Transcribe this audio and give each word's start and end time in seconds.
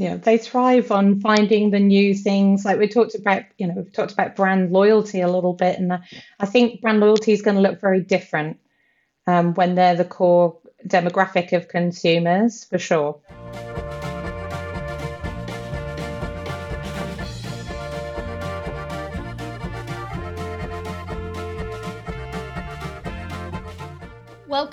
Yeah, 0.00 0.16
they 0.16 0.38
thrive 0.38 0.90
on 0.92 1.20
finding 1.20 1.68
the 1.68 1.78
new 1.78 2.14
things. 2.14 2.64
Like 2.64 2.78
we 2.78 2.88
talked 2.88 3.14
about, 3.14 3.42
you 3.58 3.66
know, 3.66 3.74
we've 3.76 3.92
talked 3.92 4.12
about 4.12 4.34
brand 4.34 4.72
loyalty 4.72 5.20
a 5.20 5.28
little 5.28 5.52
bit, 5.52 5.78
and 5.78 5.92
I 5.92 6.46
think 6.46 6.80
brand 6.80 7.00
loyalty 7.00 7.32
is 7.32 7.42
going 7.42 7.56
to 7.56 7.60
look 7.60 7.82
very 7.82 8.00
different 8.00 8.58
um, 9.26 9.52
when 9.52 9.74
they're 9.74 9.96
the 9.96 10.06
core 10.06 10.56
demographic 10.86 11.52
of 11.52 11.68
consumers, 11.68 12.64
for 12.64 12.78
sure. 12.78 13.20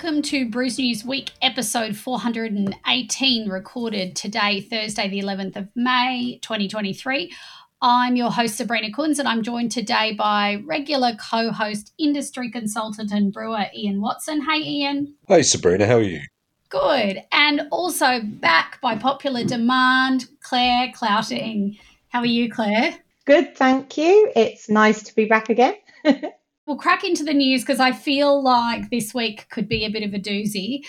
Welcome 0.00 0.22
to 0.22 0.48
Brews 0.48 0.78
News 0.78 1.04
Week, 1.04 1.32
episode 1.42 1.96
418, 1.96 3.48
recorded 3.48 4.14
today, 4.14 4.60
Thursday, 4.60 5.08
the 5.08 5.18
11th 5.18 5.56
of 5.56 5.68
May, 5.74 6.38
2023. 6.40 7.34
I'm 7.82 8.14
your 8.14 8.30
host, 8.30 8.58
Sabrina 8.58 8.92
Kunz, 8.92 9.18
and 9.18 9.26
I'm 9.26 9.42
joined 9.42 9.72
today 9.72 10.12
by 10.12 10.62
regular 10.64 11.14
co 11.16 11.50
host, 11.50 11.94
industry 11.98 12.48
consultant, 12.48 13.10
and 13.10 13.32
brewer 13.32 13.64
Ian 13.74 14.00
Watson. 14.00 14.40
Hey, 14.40 14.60
Ian. 14.60 15.16
Hey, 15.26 15.42
Sabrina, 15.42 15.84
how 15.84 15.96
are 15.96 16.02
you? 16.02 16.20
Good. 16.68 17.24
And 17.32 17.62
also 17.72 18.20
back 18.22 18.80
by 18.80 18.94
popular 18.94 19.42
demand, 19.42 20.26
Claire 20.44 20.92
Clouting. 20.94 21.76
How 22.10 22.20
are 22.20 22.26
you, 22.26 22.48
Claire? 22.48 22.94
Good, 23.24 23.56
thank 23.56 23.98
you. 23.98 24.30
It's 24.36 24.68
nice 24.68 25.02
to 25.02 25.14
be 25.16 25.24
back 25.24 25.48
again. 25.48 25.74
we'll 26.68 26.76
crack 26.76 27.02
into 27.02 27.24
the 27.24 27.32
news 27.32 27.62
because 27.62 27.80
I 27.80 27.92
feel 27.92 28.40
like 28.42 28.90
this 28.90 29.14
week 29.14 29.48
could 29.48 29.68
be 29.68 29.86
a 29.86 29.88
bit 29.88 30.02
of 30.02 30.12
a 30.12 30.18
doozy. 30.18 30.84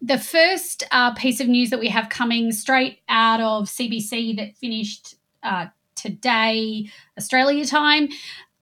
The 0.00 0.18
first 0.18 0.82
uh, 0.90 1.14
piece 1.14 1.40
of 1.40 1.46
news 1.46 1.70
that 1.70 1.78
we 1.78 1.88
have 1.88 2.08
coming 2.08 2.50
straight 2.52 3.00
out 3.08 3.40
of 3.40 3.68
CBC 3.68 4.36
that 4.36 4.56
finished 4.56 5.16
uh, 5.42 5.66
today, 5.94 6.88
Australia 7.18 7.66
time, 7.66 8.08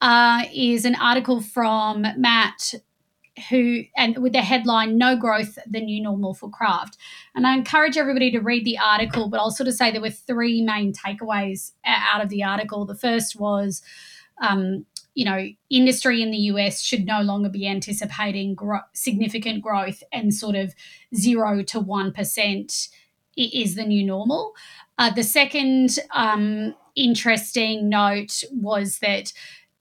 uh, 0.00 0.44
is 0.52 0.84
an 0.84 0.96
article 0.96 1.40
from 1.40 2.04
Matt 2.16 2.74
who 3.50 3.82
and 3.98 4.16
with 4.16 4.32
the 4.32 4.40
headline 4.40 4.96
no 4.96 5.14
growth 5.14 5.58
the 5.66 5.78
new 5.78 6.02
normal 6.02 6.32
for 6.32 6.48
craft 6.48 6.96
and 7.34 7.46
i 7.46 7.54
encourage 7.54 7.98
everybody 7.98 8.30
to 8.30 8.38
read 8.38 8.64
the 8.64 8.78
article 8.78 9.28
but 9.28 9.38
i'll 9.38 9.50
sort 9.50 9.68
of 9.68 9.74
say 9.74 9.90
there 9.90 10.00
were 10.00 10.08
three 10.08 10.62
main 10.62 10.90
takeaways 10.90 11.72
out 11.84 12.22
of 12.22 12.30
the 12.30 12.42
article 12.42 12.86
the 12.86 12.94
first 12.94 13.38
was 13.38 13.82
um, 14.40 14.86
you 15.16 15.24
know, 15.24 15.48
industry 15.70 16.22
in 16.22 16.30
the 16.30 16.36
US 16.52 16.82
should 16.82 17.06
no 17.06 17.22
longer 17.22 17.48
be 17.48 17.66
anticipating 17.66 18.54
gro- 18.54 18.80
significant 18.92 19.62
growth 19.62 20.02
and 20.12 20.32
sort 20.32 20.54
of 20.54 20.74
zero 21.14 21.62
to 21.62 21.80
1% 21.80 22.88
is 23.36 23.74
the 23.74 23.84
new 23.84 24.04
normal. 24.04 24.52
Uh, 24.98 25.10
the 25.10 25.22
second 25.22 25.98
um, 26.12 26.74
interesting 26.96 27.88
note 27.88 28.44
was 28.52 28.98
that 28.98 29.32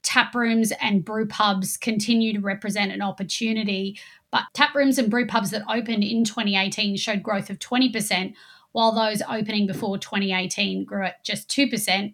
tap 0.04 0.34
rooms 0.34 0.72
and 0.82 1.04
brew 1.04 1.28
pubs 1.28 1.76
continue 1.76 2.32
to 2.32 2.40
represent 2.40 2.94
an 2.94 3.02
opportunity, 3.02 4.00
but 4.32 4.44
tap 4.54 4.74
rooms 4.74 4.98
and 4.98 5.12
brew 5.12 5.28
pubs 5.28 5.52
that 5.52 5.64
opened 5.70 6.04
in 6.06 6.24
2018 6.24 6.96
showed 6.96 7.22
growth 7.22 7.50
of 7.50 7.60
20%, 7.60 8.34
while 8.72 8.94
those 8.94 9.22
opening 9.30 9.68
before 9.68 9.98
2018 9.98 10.86
grew 10.86 11.04
at 11.04 11.22
just 11.26 11.50
2%. 11.50 12.14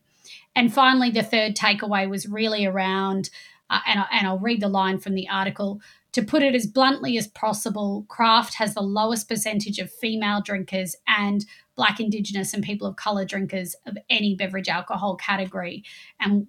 And 0.56 0.74
finally, 0.74 1.10
the 1.10 1.24
third 1.24 1.56
takeaway 1.56 2.10
was 2.10 2.28
really 2.28 2.66
around, 2.66 3.30
uh, 3.70 3.80
and, 3.88 4.06
and 4.12 4.28
I'll 4.28 4.40
read 4.40 4.62
the 4.62 4.68
line 4.68 5.00
from 5.00 5.16
the 5.16 5.28
article. 5.30 5.82
To 6.14 6.22
put 6.22 6.44
it 6.44 6.56
as 6.56 6.68
bluntly 6.68 7.18
as 7.18 7.28
possible, 7.28 8.06
craft 8.10 8.56
has 8.56 8.74
the 8.74 8.82
lowest 8.82 9.30
percentage 9.30 9.80
of 9.80 9.92
female 9.92 10.42
drinkers 10.42 10.96
and 11.08 11.46
Black, 11.76 12.00
Indigenous, 12.00 12.54
and 12.54 12.64
people 12.64 12.86
of 12.86 12.98
colour 12.98 13.24
drinkers 13.24 13.76
of 13.86 13.98
any 14.10 14.36
beverage 14.36 14.68
alcohol 14.68 15.16
category. 15.16 15.84
And 16.20 16.48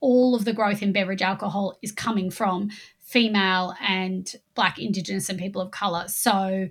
all 0.00 0.34
of 0.34 0.44
the 0.44 0.52
growth 0.52 0.82
in 0.82 0.92
beverage 0.92 1.22
alcohol 1.22 1.78
is 1.80 1.92
coming 1.92 2.28
from 2.30 2.70
female 3.14 3.76
and 3.80 4.34
black 4.56 4.76
indigenous 4.76 5.28
and 5.28 5.38
people 5.38 5.62
of 5.62 5.70
color. 5.70 6.04
So 6.08 6.68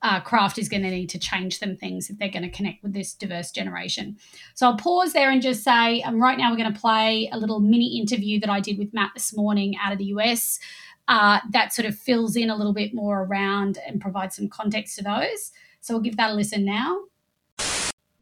uh, 0.00 0.20
craft 0.20 0.58
is 0.58 0.68
going 0.68 0.84
to 0.84 0.90
need 0.90 1.08
to 1.08 1.18
change 1.18 1.58
some 1.58 1.74
things 1.74 2.08
if 2.08 2.18
they're 2.18 2.30
going 2.30 2.44
to 2.44 2.56
connect 2.56 2.84
with 2.84 2.92
this 2.92 3.12
diverse 3.14 3.50
generation. 3.50 4.16
So 4.54 4.68
i'll 4.68 4.76
pause 4.76 5.12
there 5.12 5.28
and 5.28 5.42
just 5.42 5.64
say 5.64 6.02
um, 6.02 6.22
right 6.22 6.38
now 6.38 6.52
we're 6.52 6.56
going 6.56 6.72
to 6.72 6.80
play 6.80 7.28
a 7.32 7.38
little 7.38 7.58
mini 7.58 7.98
interview 7.98 8.38
that 8.40 8.48
i 8.48 8.60
did 8.60 8.78
with 8.78 8.94
matt 8.94 9.10
this 9.14 9.36
morning 9.36 9.74
out 9.82 9.92
of 9.92 9.98
the 9.98 10.04
us 10.04 10.60
uh, 11.08 11.40
that 11.50 11.72
sort 11.72 11.86
of 11.86 11.98
fills 11.98 12.36
in 12.36 12.48
a 12.48 12.56
little 12.56 12.72
bit 12.72 12.94
more 12.94 13.24
around 13.24 13.78
and 13.86 14.00
provides 14.00 14.36
some 14.36 14.48
context 14.48 14.96
to 14.96 15.04
those. 15.04 15.52
So 15.80 15.94
we'll 15.94 16.02
give 16.02 16.16
that 16.16 16.30
a 16.30 16.34
listen 16.34 16.64
now 16.64 16.98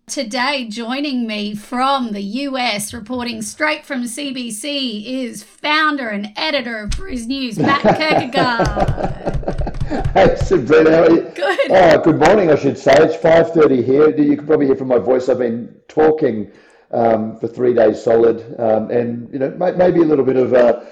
Today, 0.06 0.66
joining 0.68 1.26
me 1.26 1.54
from 1.54 2.12
the 2.12 2.20
US, 2.20 2.92
reporting 2.92 3.40
straight 3.40 3.86
from 3.86 4.04
CBC, 4.04 5.06
is 5.06 5.42
founder 5.42 6.10
and 6.10 6.28
editor 6.36 6.80
of 6.80 6.90
Brews 6.90 7.26
News, 7.26 7.58
Matt 7.58 7.80
Kirkegaard. 8.34 10.06
hey, 10.12 10.36
Sabrina, 10.36 10.90
how 10.90 11.04
are 11.04 11.10
you? 11.10 11.22
Good. 11.34 11.70
Oh, 11.70 12.02
good 12.02 12.18
morning, 12.18 12.50
I 12.50 12.56
should 12.56 12.76
say. 12.76 12.92
It's 12.98 13.16
5.30 13.16 13.82
here. 13.82 14.14
You 14.14 14.36
can 14.36 14.46
probably 14.46 14.66
hear 14.66 14.76
from 14.76 14.88
my 14.88 14.98
voice 14.98 15.30
I've 15.30 15.38
been 15.38 15.74
talking 15.88 16.52
um, 16.90 17.38
for 17.38 17.48
three 17.48 17.72
days 17.72 18.02
solid 18.02 18.60
um, 18.60 18.90
and, 18.90 19.32
you 19.32 19.38
know, 19.38 19.52
maybe 19.52 20.02
a 20.02 20.04
little 20.04 20.26
bit 20.26 20.36
of... 20.36 20.52
Uh, 20.52 20.84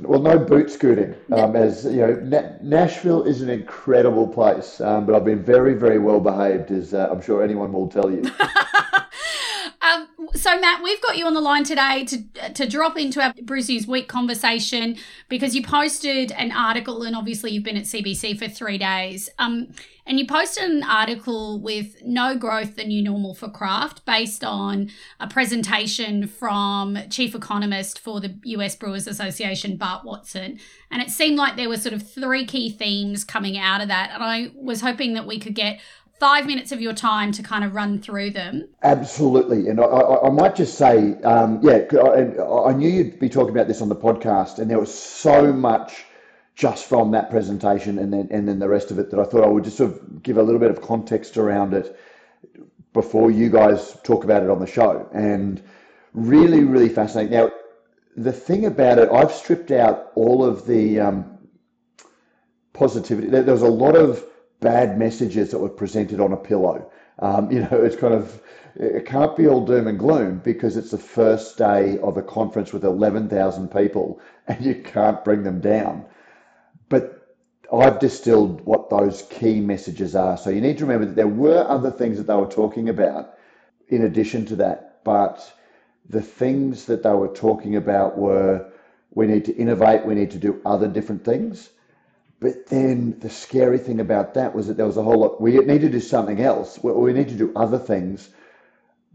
well, 0.00 0.20
no 0.20 0.38
boot 0.38 0.70
scooting. 0.70 1.14
Um, 1.32 1.54
as 1.54 1.84
you 1.84 2.00
know, 2.00 2.14
Na- 2.14 2.50
Nashville 2.62 3.22
is 3.22 3.42
an 3.42 3.50
incredible 3.50 4.26
place, 4.26 4.80
um, 4.80 5.06
but 5.06 5.14
I've 5.14 5.24
been 5.24 5.42
very, 5.42 5.74
very 5.74 5.98
well 5.98 6.20
behaved, 6.20 6.70
as 6.72 6.94
uh, 6.94 7.08
I'm 7.10 7.22
sure 7.22 7.44
anyone 7.44 7.72
will 7.72 7.88
tell 7.88 8.10
you. 8.10 8.22
um, 9.82 10.08
so, 10.34 10.58
Matt, 10.58 10.82
we've 10.82 11.00
got 11.00 11.16
you 11.16 11.26
on 11.26 11.34
the 11.34 11.40
line 11.40 11.62
today 11.62 12.04
to 12.06 12.52
to 12.54 12.66
drop 12.68 12.98
into 12.98 13.22
our 13.22 13.32
Brews 13.42 13.68
News 13.68 13.86
Week 13.86 14.08
conversation 14.08 14.96
because 15.28 15.54
you 15.54 15.62
posted 15.62 16.32
an 16.32 16.50
article, 16.50 17.04
and 17.04 17.14
obviously 17.14 17.52
you've 17.52 17.64
been 17.64 17.76
at 17.76 17.84
CBC 17.84 18.36
for 18.36 18.48
three 18.48 18.78
days. 18.78 19.30
And 20.06 20.18
you 20.18 20.26
posted 20.26 20.70
an 20.70 20.82
article 20.82 21.58
with 21.60 22.02
no 22.04 22.36
growth, 22.36 22.76
the 22.76 22.84
new 22.84 23.02
normal 23.02 23.34
for 23.34 23.48
craft, 23.48 24.04
based 24.04 24.44
on 24.44 24.90
a 25.18 25.26
presentation 25.26 26.26
from 26.26 26.98
chief 27.08 27.34
economist 27.34 27.98
for 27.98 28.20
the 28.20 28.34
US 28.44 28.76
Brewers 28.76 29.06
Association, 29.06 29.76
Bart 29.76 30.04
Watson. 30.04 30.58
And 30.90 31.00
it 31.00 31.10
seemed 31.10 31.36
like 31.36 31.56
there 31.56 31.68
were 31.68 31.78
sort 31.78 31.94
of 31.94 32.08
three 32.08 32.44
key 32.44 32.70
themes 32.70 33.24
coming 33.24 33.56
out 33.56 33.80
of 33.80 33.88
that. 33.88 34.10
And 34.12 34.22
I 34.22 34.50
was 34.54 34.82
hoping 34.82 35.14
that 35.14 35.26
we 35.26 35.38
could 35.38 35.54
get 35.54 35.80
five 36.20 36.46
minutes 36.46 36.70
of 36.70 36.80
your 36.80 36.92
time 36.92 37.32
to 37.32 37.42
kind 37.42 37.64
of 37.64 37.74
run 37.74 38.00
through 38.00 38.30
them. 38.30 38.68
Absolutely. 38.82 39.68
And 39.68 39.80
I, 39.80 39.84
I, 39.84 40.26
I 40.28 40.30
might 40.30 40.54
just 40.54 40.78
say, 40.78 41.14
um, 41.22 41.60
yeah, 41.62 41.84
I, 41.92 42.68
I 42.70 42.72
knew 42.72 42.88
you'd 42.88 43.18
be 43.18 43.28
talking 43.28 43.50
about 43.50 43.68
this 43.68 43.80
on 43.82 43.88
the 43.88 43.96
podcast, 43.96 44.58
and 44.58 44.70
there 44.70 44.78
was 44.78 44.94
so 44.94 45.52
much 45.52 46.04
just 46.54 46.86
from 46.86 47.10
that 47.10 47.30
presentation 47.30 47.98
and 47.98 48.12
then 48.12 48.28
and 48.30 48.46
then 48.46 48.58
the 48.58 48.68
rest 48.68 48.90
of 48.90 48.98
it 48.98 49.10
that 49.10 49.18
I 49.18 49.24
thought 49.24 49.44
I 49.44 49.48
would 49.48 49.64
just 49.64 49.76
sort 49.76 49.90
of 49.90 50.22
give 50.22 50.38
a 50.38 50.42
little 50.42 50.60
bit 50.60 50.70
of 50.70 50.80
context 50.80 51.36
around 51.36 51.74
it 51.74 51.98
before 52.94 53.30
you 53.30 53.50
guys 53.50 53.98
talk 54.04 54.24
about 54.24 54.42
it 54.42 54.48
on 54.48 54.60
the 54.60 54.66
show. 54.66 55.06
And 55.12 55.62
really, 56.14 56.64
really 56.64 56.88
fascinating. 56.88 57.32
Now, 57.32 57.50
the 58.16 58.32
thing 58.32 58.64
about 58.66 58.98
it, 58.98 59.10
I've 59.10 59.32
stripped 59.32 59.72
out 59.72 60.12
all 60.14 60.44
of 60.44 60.64
the 60.66 61.00
um, 61.00 61.38
positivity. 62.72 63.28
There, 63.28 63.42
was 63.42 63.62
a 63.62 63.68
lot 63.68 63.96
of 63.96 64.24
bad 64.60 64.96
messages 64.96 65.50
that 65.50 65.58
were 65.58 65.68
presented 65.68 66.20
on 66.20 66.32
a 66.32 66.36
pillow. 66.36 66.90
Um, 67.18 67.50
you 67.50 67.60
know, 67.60 67.82
it's 67.82 67.96
kind 67.96 68.14
of 68.14 68.40
it 68.76 69.06
can't 69.06 69.36
be 69.36 69.46
all 69.46 69.64
doom 69.64 69.86
and 69.86 69.98
gloom 69.98 70.40
because 70.42 70.76
it's 70.76 70.90
the 70.90 70.98
first 70.98 71.58
day 71.58 71.98
of 71.98 72.16
a 72.16 72.22
conference 72.22 72.72
with 72.72 72.84
11,000 72.84 73.70
people 73.70 74.20
and 74.48 74.64
you 74.64 74.74
can't 74.82 75.24
bring 75.24 75.44
them 75.44 75.60
down. 75.60 76.04
I've 77.80 77.98
distilled 77.98 78.60
what 78.66 78.90
those 78.90 79.22
key 79.30 79.60
messages 79.60 80.14
are. 80.14 80.36
So 80.36 80.50
you 80.50 80.60
need 80.60 80.78
to 80.78 80.84
remember 80.84 81.06
that 81.06 81.16
there 81.16 81.28
were 81.28 81.66
other 81.68 81.90
things 81.90 82.18
that 82.18 82.26
they 82.26 82.34
were 82.34 82.46
talking 82.46 82.88
about 82.88 83.34
in 83.88 84.04
addition 84.04 84.44
to 84.46 84.56
that. 84.56 85.02
But 85.04 85.52
the 86.08 86.22
things 86.22 86.84
that 86.86 87.02
they 87.02 87.12
were 87.12 87.28
talking 87.28 87.76
about 87.76 88.18
were 88.18 88.70
we 89.12 89.26
need 89.26 89.44
to 89.46 89.56
innovate, 89.56 90.04
we 90.04 90.14
need 90.14 90.30
to 90.32 90.38
do 90.38 90.60
other 90.66 90.88
different 90.88 91.24
things. 91.24 91.70
But 92.40 92.66
then 92.66 93.18
the 93.20 93.30
scary 93.30 93.78
thing 93.78 94.00
about 94.00 94.34
that 94.34 94.54
was 94.54 94.66
that 94.66 94.76
there 94.76 94.86
was 94.86 94.96
a 94.96 95.02
whole 95.02 95.20
lot, 95.20 95.40
we 95.40 95.56
need 95.58 95.80
to 95.80 95.88
do 95.88 96.00
something 96.00 96.40
else. 96.40 96.78
We 96.82 97.12
need 97.12 97.28
to 97.28 97.36
do 97.36 97.52
other 97.56 97.78
things. 97.78 98.30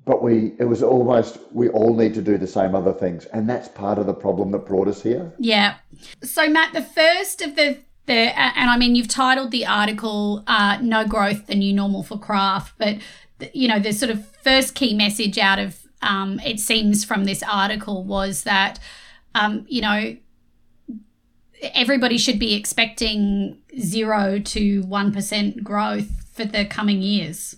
But 0.05 0.23
we, 0.23 0.53
it 0.57 0.63
was 0.63 0.81
almost, 0.81 1.37
we 1.51 1.69
all 1.69 1.93
need 1.95 2.15
to 2.15 2.21
do 2.21 2.37
the 2.37 2.47
same 2.47 2.73
other 2.73 2.93
things. 2.93 3.25
And 3.25 3.47
that's 3.47 3.67
part 3.67 3.99
of 3.99 4.07
the 4.07 4.13
problem 4.13 4.49
that 4.51 4.65
brought 4.65 4.87
us 4.87 5.03
here. 5.03 5.31
Yeah. 5.37 5.75
So, 6.23 6.49
Matt, 6.49 6.73
the 6.73 6.81
first 6.81 7.41
of 7.43 7.55
the 7.55 7.77
and 8.13 8.69
I 8.69 8.77
mean, 8.77 8.95
you've 8.95 9.07
titled 9.07 9.51
the 9.51 9.65
article 9.65 10.43
uh, 10.47 10.77
"No 10.81 11.05
Growth: 11.05 11.47
The 11.47 11.55
New 11.55 11.73
Normal 11.73 12.03
for 12.03 12.17
Craft," 12.17 12.73
but 12.77 12.97
you 13.53 13.67
know, 13.67 13.79
the 13.79 13.93
sort 13.93 14.11
of 14.11 14.25
first 14.43 14.75
key 14.75 14.93
message 14.93 15.37
out 15.37 15.59
of 15.59 15.87
um, 16.01 16.39
it 16.45 16.59
seems 16.59 17.03
from 17.03 17.25
this 17.25 17.43
article 17.43 18.03
was 18.03 18.43
that 18.43 18.79
um, 19.35 19.65
you 19.67 19.81
know 19.81 20.15
everybody 21.73 22.17
should 22.17 22.39
be 22.39 22.55
expecting 22.55 23.57
zero 23.79 24.39
to 24.39 24.81
one 24.83 25.11
percent 25.11 25.63
growth 25.63 26.31
for 26.33 26.45
the 26.45 26.65
coming 26.65 27.01
years. 27.01 27.57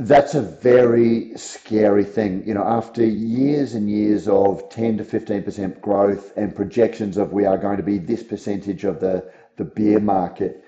That's 0.00 0.34
a 0.34 0.40
very 0.40 1.36
scary 1.36 2.04
thing. 2.04 2.42
You 2.46 2.54
know, 2.54 2.64
after 2.64 3.04
years 3.04 3.74
and 3.74 3.90
years 3.90 4.28
of 4.28 4.66
10 4.70 4.96
to 4.96 5.04
15% 5.04 5.78
growth 5.82 6.32
and 6.38 6.56
projections 6.56 7.18
of 7.18 7.34
we 7.34 7.44
are 7.44 7.58
going 7.58 7.76
to 7.76 7.82
be 7.82 7.98
this 7.98 8.22
percentage 8.22 8.84
of 8.84 8.98
the, 9.00 9.30
the 9.60 9.64
beer 9.66 10.00
market, 10.00 10.64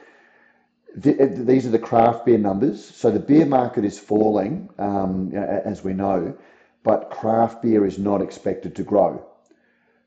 these 0.95 1.67
are 1.67 1.71
the 1.71 1.79
craft 1.79 2.27
beer 2.27 2.37
numbers. 2.37 2.85
So 2.85 3.11
the 3.11 3.19
beer 3.19 3.47
market 3.47 3.87
is 3.87 3.99
falling, 3.99 4.69
um, 4.79 5.33
as 5.35 5.83
we 5.83 5.95
know, 5.95 6.37
but 6.83 7.11
craft 7.11 7.63
beer 7.63 7.87
is 7.87 7.99
not 7.99 8.21
expected 8.21 8.77
to 8.77 8.83
grow. 8.83 9.27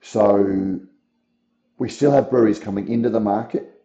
So 0.02 0.80
we 1.80 1.90
still 1.90 2.12
have 2.12 2.30
breweries 2.30 2.60
coming 2.60 2.88
into 2.88 3.10
the 3.10 3.20
market, 3.20 3.82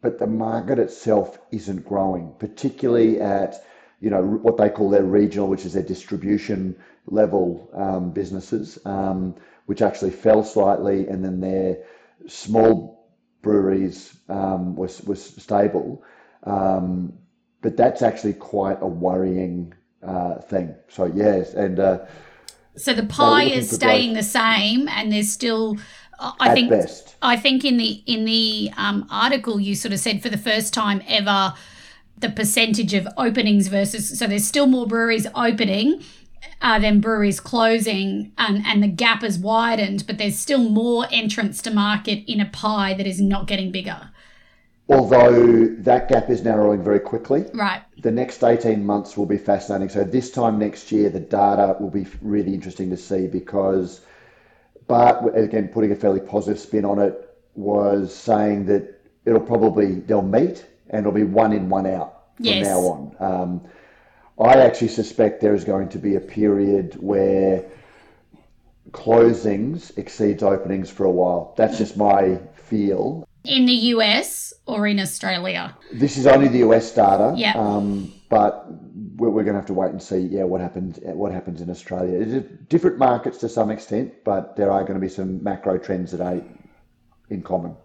but 0.00 0.18
the 0.18 0.26
market 0.26 0.78
itself 0.78 1.38
isn't 1.52 1.84
growing, 1.84 2.34
particularly 2.38 3.20
at 3.20 3.62
you 4.00 4.08
know 4.10 4.22
what 4.22 4.56
they 4.56 4.70
call 4.70 4.88
their 4.88 5.04
regional, 5.04 5.48
which 5.48 5.66
is 5.66 5.74
their 5.74 5.82
distribution 5.82 6.76
level 7.06 7.68
um, 7.74 8.10
businesses, 8.10 8.78
um, 8.86 9.34
which 9.66 9.82
actually 9.82 10.12
fell 10.12 10.42
slightly, 10.42 11.06
and 11.08 11.22
then 11.22 11.40
their 11.40 11.84
small 12.26 12.95
breweries 13.46 14.18
um, 14.28 14.76
was 14.76 15.00
was 15.02 15.22
stable. 15.22 16.02
Um, 16.42 17.12
but 17.62 17.76
that's 17.76 18.02
actually 18.02 18.34
quite 18.34 18.78
a 18.80 18.86
worrying 18.86 19.72
uh, 20.06 20.40
thing. 20.40 20.74
So 20.88 21.06
yes, 21.06 21.54
and 21.54 21.80
uh, 21.80 21.98
so 22.76 22.92
the 22.92 23.06
pie 23.06 23.44
is 23.44 23.70
staying 23.70 24.12
growth. 24.12 24.24
the 24.24 24.30
same, 24.30 24.88
and 24.88 25.12
there's 25.12 25.30
still. 25.30 25.76
I 26.18 26.48
At 26.48 26.54
think. 26.54 26.70
Best. 26.70 27.16
I 27.22 27.36
think 27.36 27.64
in 27.64 27.76
the 27.76 28.02
in 28.06 28.24
the 28.24 28.70
um, 28.76 29.06
article 29.10 29.60
you 29.60 29.74
sort 29.74 29.92
of 29.92 30.00
said 30.00 30.22
for 30.22 30.30
the 30.30 30.38
first 30.38 30.72
time 30.72 31.02
ever, 31.06 31.54
the 32.18 32.30
percentage 32.30 32.94
of 32.94 33.06
openings 33.16 33.68
versus 33.68 34.18
so 34.18 34.26
there's 34.26 34.46
still 34.46 34.66
more 34.66 34.86
breweries 34.86 35.26
opening 35.34 36.02
uh, 36.62 36.78
than 36.78 37.00
breweries 37.00 37.40
closing, 37.40 38.32
and 38.38 38.64
and 38.66 38.82
the 38.82 38.88
gap 38.88 39.22
has 39.22 39.38
widened, 39.38 40.06
but 40.06 40.18
there's 40.18 40.38
still 40.38 40.58
more 40.58 41.06
entrants 41.10 41.62
to 41.62 41.70
market 41.70 42.24
in 42.30 42.40
a 42.40 42.46
pie 42.46 42.94
that 42.94 43.06
is 43.06 43.20
not 43.20 43.46
getting 43.46 43.70
bigger 43.70 44.10
although 44.88 45.66
that 45.78 46.08
gap 46.08 46.30
is 46.30 46.44
narrowing 46.44 46.82
very 46.82 47.00
quickly. 47.00 47.44
Right. 47.52 47.82
The 48.02 48.10
next 48.10 48.42
18 48.42 48.84
months 48.84 49.16
will 49.16 49.26
be 49.26 49.38
fascinating. 49.38 49.88
So, 49.88 50.04
this 50.04 50.30
time 50.30 50.58
next 50.58 50.92
year, 50.92 51.10
the 51.10 51.20
data 51.20 51.76
will 51.80 51.90
be 51.90 52.06
really 52.22 52.54
interesting 52.54 52.90
to 52.90 52.96
see 52.96 53.26
because 53.26 54.02
Bart, 54.86 55.36
again, 55.36 55.68
putting 55.68 55.92
a 55.92 55.96
fairly 55.96 56.20
positive 56.20 56.60
spin 56.60 56.84
on 56.84 56.98
it, 56.98 57.22
was 57.54 58.14
saying 58.14 58.66
that 58.66 59.00
it'll 59.24 59.40
probably, 59.40 59.94
they'll 60.00 60.22
meet 60.22 60.66
and 60.90 61.00
it'll 61.00 61.12
be 61.12 61.24
one 61.24 61.52
in, 61.52 61.68
one 61.68 61.86
out 61.86 62.26
from 62.36 62.46
yes. 62.46 62.66
now 62.66 62.78
on. 62.78 63.16
Um, 63.18 63.60
I 64.38 64.54
actually 64.60 64.88
suspect 64.88 65.40
there 65.40 65.54
is 65.54 65.64
going 65.64 65.88
to 65.90 65.98
be 65.98 66.16
a 66.16 66.20
period 66.20 66.94
where 67.00 67.64
closings 68.90 69.96
exceeds 69.96 70.42
openings 70.42 70.90
for 70.90 71.04
a 71.04 71.10
while. 71.10 71.54
That's 71.56 71.78
just 71.78 71.96
my 71.96 72.38
feel. 72.54 73.26
In 73.44 73.64
the 73.64 73.78
US 73.94 74.52
or 74.66 74.86
in 74.86 75.00
Australia? 75.00 75.76
This 75.92 76.18
is 76.18 76.26
only 76.26 76.48
the 76.48 76.58
US 76.58 76.92
data. 76.92 77.32
Yeah. 77.36 77.54
Um, 77.56 78.12
but 78.28 78.66
we're, 79.16 79.30
we're 79.30 79.44
going 79.44 79.54
to 79.54 79.60
have 79.60 79.66
to 79.66 79.74
wait 79.74 79.90
and 79.90 80.02
see. 80.02 80.18
Yeah, 80.18 80.44
what 80.44 80.60
happens? 80.60 80.98
What 81.02 81.32
happens 81.32 81.60
in 81.60 81.70
Australia? 81.70 82.20
It's 82.20 82.46
different 82.68 82.98
markets 82.98 83.38
to 83.38 83.48
some 83.48 83.70
extent, 83.70 84.12
but 84.24 84.56
there 84.56 84.70
are 84.70 84.82
going 84.82 84.94
to 84.94 85.00
be 85.00 85.08
some 85.08 85.42
macro 85.42 85.78
trends 85.78 86.10
that 86.12 86.20
are 86.20 86.42
in 87.30 87.42
common. 87.42 87.76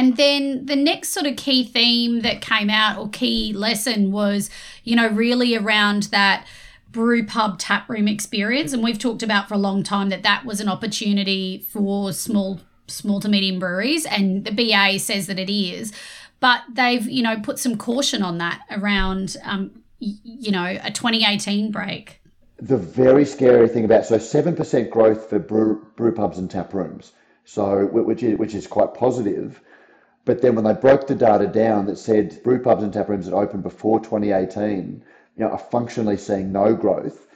And 0.00 0.16
then 0.16 0.64
the 0.64 0.76
next 0.76 1.10
sort 1.10 1.26
of 1.26 1.36
key 1.36 1.62
theme 1.62 2.20
that 2.20 2.40
came 2.40 2.70
out 2.70 2.96
or 2.96 3.10
key 3.10 3.52
lesson 3.52 4.12
was, 4.12 4.48
you 4.82 4.96
know, 4.96 5.08
really 5.08 5.54
around 5.54 6.04
that 6.04 6.46
brew 6.90 7.22
pub 7.26 7.58
tap 7.58 7.86
room 7.86 8.08
experience 8.08 8.72
and 8.72 8.82
we've 8.82 8.98
talked 8.98 9.22
about 9.22 9.46
for 9.46 9.52
a 9.54 9.58
long 9.58 9.82
time 9.82 10.08
that 10.08 10.22
that 10.22 10.46
was 10.46 10.58
an 10.58 10.70
opportunity 10.70 11.58
for 11.68 12.14
small 12.14 12.60
small 12.86 13.20
to 13.20 13.28
medium 13.28 13.58
breweries, 13.58 14.06
and 14.06 14.46
the 14.46 14.50
BA 14.52 14.98
says 14.98 15.26
that 15.26 15.38
it 15.38 15.52
is. 15.52 15.92
But 16.40 16.62
they've, 16.72 17.06
you 17.06 17.22
know, 17.22 17.38
put 17.38 17.58
some 17.58 17.76
caution 17.76 18.22
on 18.22 18.38
that 18.38 18.62
around, 18.70 19.36
um, 19.44 19.82
you 19.98 20.50
know, 20.50 20.78
a 20.82 20.90
2018 20.90 21.70
break. 21.70 22.22
The 22.58 22.78
very 22.78 23.26
scary 23.26 23.68
thing 23.68 23.84
about 23.84 24.06
so 24.06 24.16
seven 24.16 24.56
percent 24.56 24.90
growth 24.90 25.28
for 25.28 25.38
brew, 25.38 25.86
brew 25.94 26.14
pubs 26.14 26.38
and 26.38 26.50
tap 26.50 26.72
rooms, 26.72 27.12
so 27.44 27.84
which 27.92 28.22
is 28.22 28.38
which 28.38 28.54
is 28.54 28.66
quite 28.66 28.94
positive. 28.94 29.60
But 30.24 30.42
then 30.42 30.54
when 30.54 30.64
they 30.64 30.74
broke 30.74 31.06
the 31.06 31.14
data 31.14 31.46
down, 31.46 31.86
that 31.86 31.98
said 31.98 32.42
brew 32.42 32.62
pubs 32.62 32.82
and 32.82 32.92
tap 32.92 33.08
rooms 33.08 33.26
that 33.26 33.34
opened 33.34 33.62
before 33.62 34.00
2018, 34.00 35.02
you 35.36 35.44
know, 35.44 35.50
are 35.50 35.58
functionally 35.58 36.16
seeing 36.16 36.52
no 36.52 36.74
growth. 36.74 37.26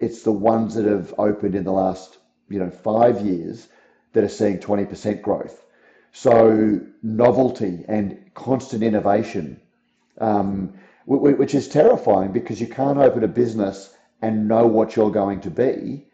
It's 0.00 0.22
the 0.22 0.32
ones 0.32 0.74
that 0.74 0.84
have 0.84 1.14
opened 1.18 1.54
in 1.54 1.64
the 1.64 1.72
last, 1.72 2.18
you 2.48 2.58
know, 2.58 2.70
five 2.70 3.20
years 3.24 3.68
that 4.12 4.24
are 4.24 4.28
seeing 4.28 4.58
20% 4.58 5.22
growth. 5.22 5.64
So 6.12 6.80
novelty 7.02 7.84
and 7.88 8.18
constant 8.34 8.82
innovation, 8.82 9.60
um, 10.18 10.72
which 11.06 11.54
is 11.54 11.68
terrifying 11.68 12.32
because 12.32 12.60
you 12.60 12.66
can't 12.66 12.98
open 12.98 13.22
a 13.22 13.28
business 13.28 13.94
and 14.22 14.48
know 14.48 14.66
what 14.66 14.96
you're 14.96 15.10
going 15.10 15.40
to 15.42 15.50
be 15.50 16.06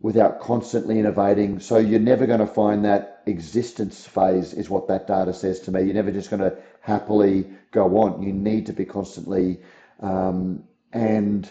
without 0.00 0.40
constantly 0.40 0.98
innovating. 0.98 1.60
So 1.60 1.78
you're 1.78 2.00
never 2.00 2.26
going 2.26 2.40
to 2.40 2.46
find 2.46 2.84
that 2.84 3.22
existence 3.26 4.06
phase 4.06 4.52
is 4.52 4.68
what 4.68 4.88
that 4.88 5.06
data 5.06 5.32
says 5.32 5.60
to 5.60 5.72
me. 5.72 5.82
You're 5.82 5.94
never 5.94 6.12
just 6.12 6.30
going 6.30 6.42
to 6.42 6.56
happily 6.80 7.46
go 7.70 7.98
on. 7.98 8.22
You 8.22 8.32
need 8.32 8.66
to 8.66 8.72
be 8.72 8.84
constantly 8.84 9.60
um, 10.00 10.64
and 10.92 11.48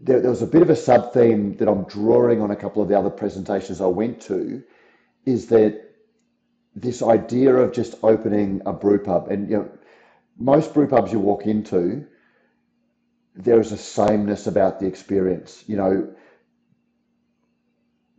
there, 0.00 0.20
there 0.20 0.30
was 0.30 0.42
a 0.42 0.46
bit 0.46 0.62
of 0.62 0.70
a 0.70 0.76
sub 0.76 1.12
theme 1.12 1.56
that 1.56 1.68
I'm 1.68 1.84
drawing 1.84 2.40
on 2.40 2.50
a 2.50 2.56
couple 2.56 2.82
of 2.82 2.88
the 2.88 2.98
other 2.98 3.10
presentations 3.10 3.80
I 3.80 3.86
went 3.86 4.20
to 4.22 4.62
is 5.24 5.46
that 5.48 5.80
this 6.74 7.02
idea 7.02 7.54
of 7.54 7.72
just 7.72 7.94
opening 8.02 8.62
a 8.66 8.72
brew 8.72 8.98
pub, 8.98 9.28
and 9.28 9.48
you 9.48 9.56
know, 9.56 9.70
most 10.36 10.74
brew 10.74 10.88
pubs 10.88 11.12
you 11.12 11.20
walk 11.20 11.46
into, 11.46 12.06
there 13.36 13.60
is 13.60 13.72
a 13.72 13.76
sameness 13.76 14.46
about 14.46 14.80
the 14.80 14.86
experience. 14.86 15.64
You 15.66 15.76
know, 15.76 16.14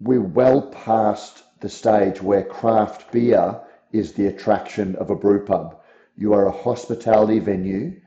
we're 0.06 0.22
well 0.22 0.62
past 0.62 1.44
the 1.62 1.70
stage 1.70 2.22
where 2.22 2.44
craft 2.44 3.12
beer 3.12 3.60
is 3.92 4.14
the 4.14 4.28
attraction 4.28 4.96
of 4.98 5.10
a 5.10 5.16
brew 5.16 5.44
pub. 5.44 5.82
You 6.16 6.34
are 6.34 6.46
a 6.46 6.52
hospitality 6.52 7.40
venue 7.40 8.00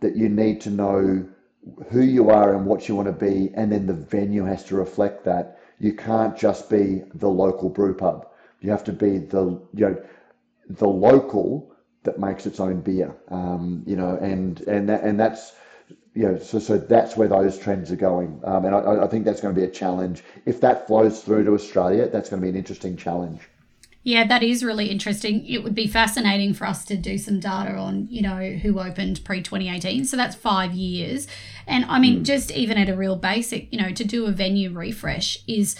that 0.00 0.16
you 0.16 0.28
need 0.28 0.60
to 0.62 0.70
know 0.70 1.26
who 1.90 2.02
you 2.02 2.28
are 2.30 2.54
and 2.54 2.66
what 2.66 2.88
you 2.88 2.94
want 2.94 3.06
to 3.06 3.12
be, 3.12 3.50
and 3.54 3.72
then 3.72 3.86
the 3.86 3.94
venue 3.94 4.44
has 4.44 4.64
to 4.64 4.76
reflect 4.76 5.24
that. 5.24 5.58
You 5.78 5.94
can't 5.94 6.36
just 6.36 6.68
be 6.68 7.04
the 7.14 7.28
local 7.28 7.70
brew 7.70 7.94
pub. 7.94 8.28
You 8.60 8.70
have 8.70 8.84
to 8.84 8.92
be 8.92 9.18
the 9.18 9.60
you 9.74 9.86
know 9.86 10.02
the 10.68 10.88
local 10.88 11.74
that 12.02 12.18
makes 12.18 12.46
its 12.46 12.60
own 12.60 12.80
beer. 12.82 13.14
Um, 13.28 13.82
you 13.86 13.96
know, 13.96 14.18
and 14.20 14.60
and 14.62 14.88
that, 14.90 15.02
and 15.04 15.18
that's 15.18 15.52
you 16.20 16.26
know 16.26 16.38
so 16.38 16.58
so 16.58 16.76
that's 16.76 17.16
where 17.16 17.28
those 17.28 17.58
trends 17.58 17.90
are 17.90 17.96
going. 17.96 18.42
Um, 18.44 18.66
and 18.66 18.74
I, 18.74 19.04
I 19.04 19.06
think 19.06 19.24
that's 19.24 19.40
going 19.40 19.54
to 19.54 19.58
be 19.58 19.66
a 19.66 19.70
challenge. 19.70 20.22
If 20.44 20.60
that 20.60 20.86
flows 20.86 21.22
through 21.22 21.44
to 21.44 21.54
Australia, 21.54 22.10
that's 22.10 22.28
going 22.28 22.42
to 22.42 22.44
be 22.44 22.50
an 22.50 22.56
interesting 22.56 22.94
challenge. 22.94 23.40
Yeah, 24.02 24.26
that 24.26 24.42
is 24.42 24.62
really 24.62 24.90
interesting. 24.90 25.46
It 25.46 25.64
would 25.64 25.74
be 25.74 25.86
fascinating 25.86 26.52
for 26.52 26.66
us 26.66 26.84
to 26.86 26.96
do 26.96 27.16
some 27.16 27.40
data 27.40 27.72
on, 27.72 28.06
you 28.10 28.20
know, 28.20 28.52
who 28.52 28.80
opened 28.80 29.24
pre 29.24 29.40
2018. 29.40 30.04
So 30.04 30.18
that's 30.18 30.36
five 30.36 30.74
years. 30.74 31.26
And 31.66 31.86
I 31.86 31.98
mean, 31.98 32.20
mm. 32.20 32.24
just 32.24 32.50
even 32.50 32.76
at 32.76 32.90
a 32.90 32.96
real 32.96 33.16
basic, 33.16 33.72
you 33.72 33.80
know, 33.80 33.92
to 33.92 34.04
do 34.04 34.26
a 34.26 34.30
venue 34.30 34.70
refresh 34.72 35.42
is 35.46 35.74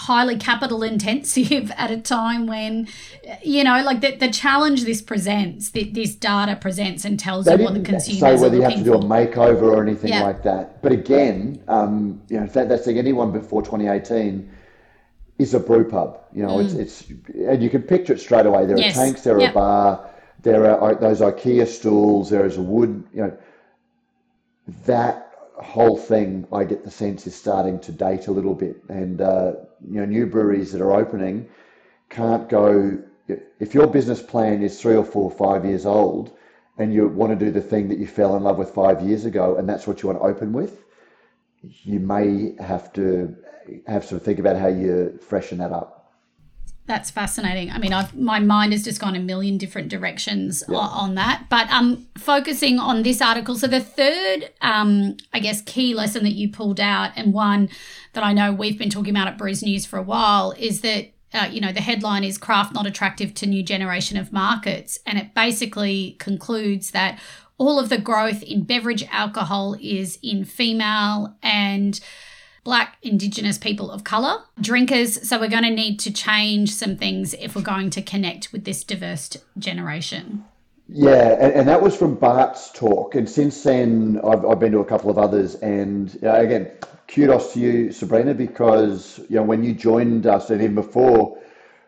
highly 0.00 0.36
capital 0.36 0.82
intensive 0.82 1.70
at 1.76 1.90
a 1.90 2.00
time 2.00 2.46
when 2.46 2.88
you 3.42 3.62
know 3.62 3.82
like 3.82 4.00
the, 4.00 4.16
the 4.16 4.30
challenge 4.30 4.84
this 4.84 5.02
presents 5.02 5.70
that 5.70 5.92
this 5.94 6.14
data 6.14 6.56
presents 6.56 7.04
and 7.04 7.20
tells 7.20 7.44
they 7.44 7.56
you 7.56 7.64
what 7.64 7.74
the 7.74 7.80
consumers 7.80 8.20
say 8.20 8.42
whether 8.42 8.56
you 8.56 8.62
have 8.62 8.74
to 8.74 8.84
do 8.84 8.94
a 8.94 9.02
makeover 9.02 9.62
or 9.62 9.82
anything 9.82 10.10
yeah. 10.10 10.22
like 10.22 10.42
that 10.42 10.82
but 10.82 10.92
again 10.92 11.62
um, 11.68 12.20
you 12.28 12.40
know 12.40 12.46
that, 12.46 12.68
that's 12.68 12.86
like 12.86 12.96
anyone 12.96 13.30
before 13.30 13.62
2018 13.62 14.50
is 15.38 15.52
a 15.54 15.60
brew 15.60 15.88
pub 15.88 16.20
you 16.32 16.42
know 16.42 16.56
mm. 16.56 16.64
it's 16.64 16.74
it's 16.74 17.10
and 17.34 17.62
you 17.62 17.68
can 17.68 17.82
picture 17.82 18.14
it 18.14 18.20
straight 18.20 18.46
away 18.46 18.64
there 18.64 18.78
yes. 18.78 18.96
are 18.96 19.04
tanks 19.04 19.20
there 19.22 19.36
are 19.36 19.40
yep. 19.40 19.50
a 19.52 19.54
bar 19.54 20.10
there 20.42 20.80
are 20.80 20.94
those 20.94 21.20
ikea 21.20 21.66
stools 21.66 22.30
there 22.30 22.46
is 22.46 22.56
a 22.56 22.62
wood 22.62 23.04
you 23.12 23.22
know 23.22 23.36
that 24.86 25.30
whole 25.62 25.96
thing, 25.96 26.46
I 26.52 26.64
get 26.64 26.84
the 26.84 26.90
sense, 26.90 27.26
is 27.26 27.34
starting 27.34 27.78
to 27.80 27.92
date 27.92 28.26
a 28.26 28.32
little 28.32 28.54
bit. 28.54 28.82
And 28.88 29.20
uh, 29.20 29.52
you 29.88 30.00
know, 30.00 30.06
new 30.06 30.26
breweries 30.26 30.72
that 30.72 30.80
are 30.80 30.92
opening 30.92 31.48
can't 32.08 32.48
go. 32.48 33.02
If 33.60 33.74
your 33.74 33.86
business 33.86 34.20
plan 34.20 34.62
is 34.62 34.80
three 34.80 34.96
or 34.96 35.04
four, 35.04 35.30
five 35.30 35.64
years 35.64 35.86
old, 35.86 36.36
and 36.78 36.92
you 36.92 37.06
want 37.08 37.38
to 37.38 37.44
do 37.44 37.50
the 37.50 37.60
thing 37.60 37.88
that 37.88 37.98
you 37.98 38.06
fell 38.06 38.36
in 38.36 38.42
love 38.42 38.58
with 38.58 38.70
five 38.70 39.02
years 39.02 39.24
ago, 39.24 39.56
and 39.56 39.68
that's 39.68 39.86
what 39.86 40.02
you 40.02 40.08
want 40.08 40.18
to 40.18 40.24
open 40.24 40.52
with, 40.52 40.82
you 41.62 42.00
may 42.00 42.54
have 42.58 42.92
to 42.94 43.36
have 43.86 44.08
to 44.08 44.18
think 44.18 44.38
about 44.38 44.56
how 44.56 44.68
you 44.68 45.18
freshen 45.20 45.58
that 45.58 45.72
up. 45.72 45.99
That's 46.86 47.10
fascinating. 47.10 47.70
I 47.70 47.78
mean, 47.78 47.92
I've, 47.92 48.16
my 48.16 48.40
mind 48.40 48.72
has 48.72 48.82
just 48.82 49.00
gone 49.00 49.14
a 49.14 49.20
million 49.20 49.58
different 49.58 49.88
directions 49.88 50.64
yeah. 50.68 50.76
on 50.76 51.14
that. 51.14 51.46
But 51.48 51.70
um, 51.70 52.08
focusing 52.18 52.80
on 52.80 53.04
this 53.04 53.22
article, 53.22 53.54
so 53.54 53.68
the 53.68 53.80
third, 53.80 54.50
um, 54.60 55.16
I 55.32 55.38
guess, 55.38 55.62
key 55.62 55.94
lesson 55.94 56.24
that 56.24 56.32
you 56.32 56.50
pulled 56.50 56.80
out, 56.80 57.12
and 57.14 57.32
one 57.32 57.68
that 58.14 58.24
I 58.24 58.32
know 58.32 58.52
we've 58.52 58.76
been 58.76 58.90
talking 58.90 59.14
about 59.14 59.28
at 59.28 59.38
Brews 59.38 59.62
News 59.62 59.86
for 59.86 59.98
a 59.98 60.02
while, 60.02 60.52
is 60.58 60.80
that 60.80 61.12
uh, 61.32 61.48
you 61.48 61.60
know 61.60 61.70
the 61.70 61.80
headline 61.80 62.24
is 62.24 62.36
"Craft 62.38 62.74
Not 62.74 62.86
Attractive 62.86 63.34
to 63.34 63.46
New 63.46 63.62
Generation 63.62 64.16
of 64.18 64.32
Markets," 64.32 64.98
and 65.06 65.16
it 65.16 65.32
basically 65.32 66.16
concludes 66.18 66.90
that 66.90 67.20
all 67.56 67.78
of 67.78 67.88
the 67.88 67.98
growth 67.98 68.42
in 68.42 68.64
beverage 68.64 69.04
alcohol 69.12 69.76
is 69.80 70.18
in 70.22 70.44
female 70.44 71.36
and 71.42 72.00
Black, 72.62 72.96
Indigenous 73.02 73.58
people 73.58 73.90
of 73.90 74.04
colour 74.04 74.42
drinkers. 74.60 75.28
So 75.28 75.40
we're 75.40 75.48
going 75.48 75.64
to 75.64 75.70
need 75.70 75.98
to 76.00 76.12
change 76.12 76.72
some 76.72 76.96
things 76.96 77.34
if 77.34 77.56
we're 77.56 77.62
going 77.62 77.90
to 77.90 78.02
connect 78.02 78.52
with 78.52 78.64
this 78.64 78.84
diverse 78.84 79.36
generation. 79.58 80.44
Yeah, 80.88 81.36
and, 81.40 81.52
and 81.52 81.68
that 81.68 81.80
was 81.80 81.96
from 81.96 82.16
Bart's 82.16 82.70
talk. 82.72 83.14
And 83.14 83.28
since 83.28 83.62
then, 83.62 84.20
I've, 84.24 84.44
I've 84.44 84.58
been 84.58 84.72
to 84.72 84.80
a 84.80 84.84
couple 84.84 85.10
of 85.10 85.18
others. 85.18 85.54
And 85.56 86.18
uh, 86.22 86.34
again, 86.34 86.70
kudos 87.08 87.54
to 87.54 87.60
you, 87.60 87.92
Sabrina, 87.92 88.34
because 88.34 89.20
you 89.28 89.36
know 89.36 89.42
when 89.42 89.62
you 89.62 89.72
joined 89.72 90.26
us, 90.26 90.50
and 90.50 90.60
even 90.60 90.74
before 90.74 91.38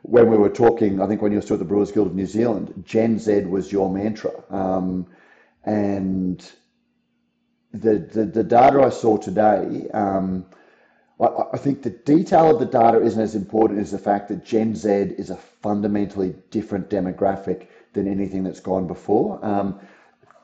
when 0.03 0.31
we 0.31 0.37
were 0.37 0.51
talking, 0.51 1.01
I 1.01 1.07
think 1.07 1.23
when 1.23 1.33
you 1.33 1.39
were 1.39 1.43
still 1.43 1.55
at 1.55 1.61
the 1.61 1.65
Brewers 1.65 1.93
Guild 1.93 2.09
of 2.09 2.15
New 2.15 2.27
Zealand, 2.27 2.83
Gen 2.85 3.19
Z 3.19 3.43
was 3.43 3.71
your 3.71 3.93
mantra. 3.93 4.33
Um, 4.51 5.07
and 5.65 6.45
the, 7.73 7.99
the, 7.99 8.25
the 8.25 8.45
data 8.45 8.83
I 8.83 8.91
saw 8.91 9.17
today, 9.17 9.89
um, 9.95 10.45
I, 11.23 11.57
think 11.57 11.83
the 11.83 11.91
detail 11.91 12.51
of 12.51 12.59
the 12.59 12.67
data 12.67 13.01
isn't 13.01 13.21
as 13.21 13.35
important 13.35 13.79
as 13.79 13.93
the 13.93 13.99
fact 13.99 14.29
that 14.29 14.45
Gen 14.45 14.75
Z 14.75 14.89
is 14.91 15.31
a 15.31 15.37
fundamentally 15.37 16.35
different 16.51 16.91
demographic 16.91 17.69
than 17.93 18.09
anything 18.09 18.43
that's 18.43 18.61
gone 18.61 18.87
before. 18.87 19.39
Um, 19.45 19.79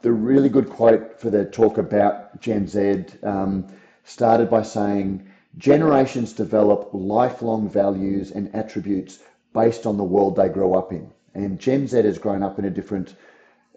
the 0.03 0.13
really 0.13 0.49
good 0.49 0.71
quote 0.71 1.19
for 1.21 1.31
the 1.31 1.45
talk 1.47 1.79
about 1.79 2.41
Gen 2.41 2.69
Z 2.69 3.07
um, 3.25 3.67
started 4.05 4.49
by 4.49 4.63
saying, 4.63 5.29
generations 5.57 6.33
develop 6.33 6.91
lifelong 6.93 7.69
values 7.69 8.31
and 8.31 8.55
attributes 8.55 9.19
based 9.53 9.85
on 9.85 9.97
the 9.97 10.05
world 10.05 10.37
they 10.37 10.49
grow 10.49 10.75
up 10.75 10.93
in. 10.93 11.11
And 11.35 11.59
Gen 11.59 11.89
Z 11.89 11.97
has 12.05 12.19
grown 12.19 12.45
up 12.45 12.59
in 12.61 12.67
a 12.67 12.71
different, 12.71 13.17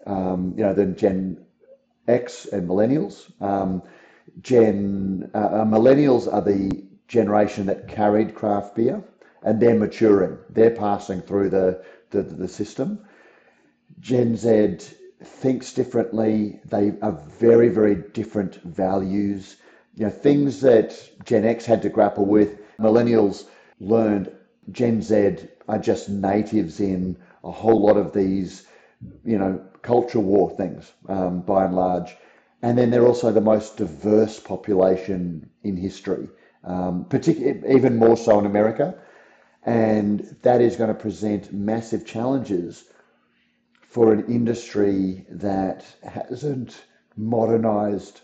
um, 0.06 0.54
you 0.56 0.62
know, 0.62 0.74
than 0.74 0.96
Gen 0.96 1.44
X 2.06 2.46
and 2.46 2.68
millennials. 2.68 3.32
Um, 3.42 3.82
Gen 4.40 5.28
uh, 5.34 5.38
uh 5.38 5.64
millennials 5.64 6.32
are 6.32 6.40
the 6.40 6.84
generation 7.12 7.66
that 7.66 7.86
carried 7.86 8.34
craft 8.34 8.74
beer, 8.74 9.04
and 9.42 9.60
they're 9.60 9.78
maturing. 9.78 10.38
They're 10.48 10.70
passing 10.74 11.20
through 11.20 11.50
the, 11.50 11.84
the, 12.08 12.22
the 12.22 12.48
system. 12.48 13.00
Gen 14.00 14.34
Z 14.34 14.78
thinks 15.22 15.74
differently. 15.74 16.58
They 16.64 16.94
are 17.02 17.12
very, 17.38 17.68
very 17.68 17.96
different 18.14 18.54
values. 18.62 19.58
You 19.94 20.06
know, 20.06 20.10
things 20.10 20.62
that 20.62 20.90
Gen 21.26 21.44
X 21.44 21.66
had 21.66 21.82
to 21.82 21.90
grapple 21.90 22.24
with, 22.24 22.58
millennials 22.78 23.44
learned. 23.78 24.32
Gen 24.70 25.02
Z 25.02 25.36
are 25.68 25.78
just 25.78 26.08
natives 26.08 26.80
in 26.80 27.18
a 27.44 27.50
whole 27.50 27.82
lot 27.82 27.98
of 27.98 28.14
these, 28.14 28.68
you 29.22 29.36
know, 29.36 29.60
culture 29.82 30.20
war 30.20 30.48
things, 30.48 30.92
um, 31.10 31.42
by 31.42 31.66
and 31.66 31.74
large. 31.76 32.16
And 32.62 32.78
then 32.78 32.88
they're 32.88 33.06
also 33.06 33.30
the 33.30 33.40
most 33.42 33.76
diverse 33.76 34.40
population 34.40 35.50
in 35.62 35.76
history 35.76 36.28
um, 36.64 37.06
particularly 37.08 37.74
even 37.74 37.96
more 37.96 38.16
so 38.16 38.38
in 38.38 38.46
America. 38.46 38.94
And 39.64 40.36
that 40.42 40.60
is 40.60 40.76
going 40.76 40.88
to 40.88 40.94
present 40.94 41.52
massive 41.52 42.04
challenges 42.04 42.84
for 43.82 44.12
an 44.12 44.24
industry 44.26 45.26
that 45.30 45.84
hasn't 46.02 46.84
modernized 47.16 48.22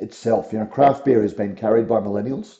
itself. 0.00 0.52
You 0.52 0.60
know, 0.60 0.66
craft 0.66 1.04
beer 1.04 1.22
has 1.22 1.34
been 1.34 1.54
carried 1.56 1.88
by 1.88 2.00
millennials. 2.00 2.58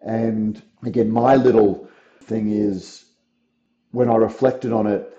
And 0.00 0.60
again, 0.84 1.10
my 1.10 1.36
little 1.36 1.88
thing 2.22 2.50
is 2.50 3.04
when 3.92 4.10
I 4.10 4.16
reflected 4.16 4.72
on 4.72 4.86
it, 4.86 5.16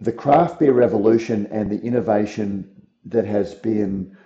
the 0.00 0.12
craft 0.12 0.58
beer 0.58 0.72
revolution 0.72 1.46
and 1.50 1.70
the 1.70 1.80
innovation 1.80 2.70
that 3.04 3.26
has 3.26 3.54
been 3.54 4.16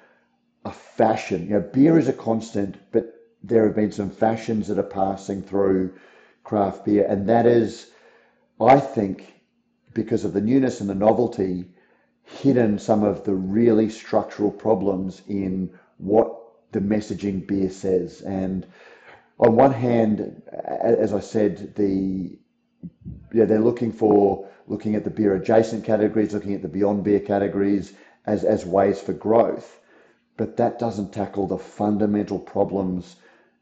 a 0.64 0.72
fashion. 0.72 1.44
You 1.48 1.54
know, 1.54 1.60
beer 1.60 1.98
is 1.98 2.08
a 2.08 2.12
constant, 2.12 2.76
but 2.92 3.12
there 3.42 3.64
have 3.64 3.76
been 3.76 3.92
some 3.92 4.10
fashions 4.10 4.68
that 4.68 4.78
are 4.78 4.82
passing 4.82 5.42
through 5.42 5.94
craft 6.44 6.84
beer, 6.84 7.06
and 7.08 7.28
that 7.28 7.46
is, 7.46 7.90
I 8.60 8.80
think, 8.80 9.34
because 9.94 10.24
of 10.24 10.32
the 10.32 10.40
newness 10.40 10.80
and 10.80 10.90
the 10.90 10.94
novelty, 10.94 11.66
hidden 12.24 12.78
some 12.78 13.02
of 13.02 13.24
the 13.24 13.34
really 13.34 13.88
structural 13.88 14.50
problems 14.50 15.22
in 15.28 15.70
what 15.98 16.34
the 16.72 16.80
messaging 16.80 17.46
beer 17.46 17.70
says. 17.70 18.20
And 18.22 18.66
on 19.38 19.56
one 19.56 19.72
hand, 19.72 20.42
as 20.64 21.14
I 21.14 21.20
said, 21.20 21.74
the 21.74 22.38
yeah, 23.32 23.44
they're 23.44 23.60
looking 23.60 23.92
for 23.92 24.48
looking 24.66 24.94
at 24.94 25.04
the 25.04 25.10
beer 25.10 25.34
adjacent 25.34 25.84
categories, 25.84 26.32
looking 26.34 26.54
at 26.54 26.62
the 26.62 26.68
beyond 26.68 27.04
beer 27.04 27.20
categories 27.20 27.94
as, 28.26 28.44
as 28.44 28.66
ways 28.66 29.00
for 29.00 29.12
growth. 29.12 29.80
But 30.36 30.56
that 30.58 30.78
doesn't 30.78 31.12
tackle 31.12 31.46
the 31.46 31.58
fundamental 31.58 32.38
problems 32.38 33.16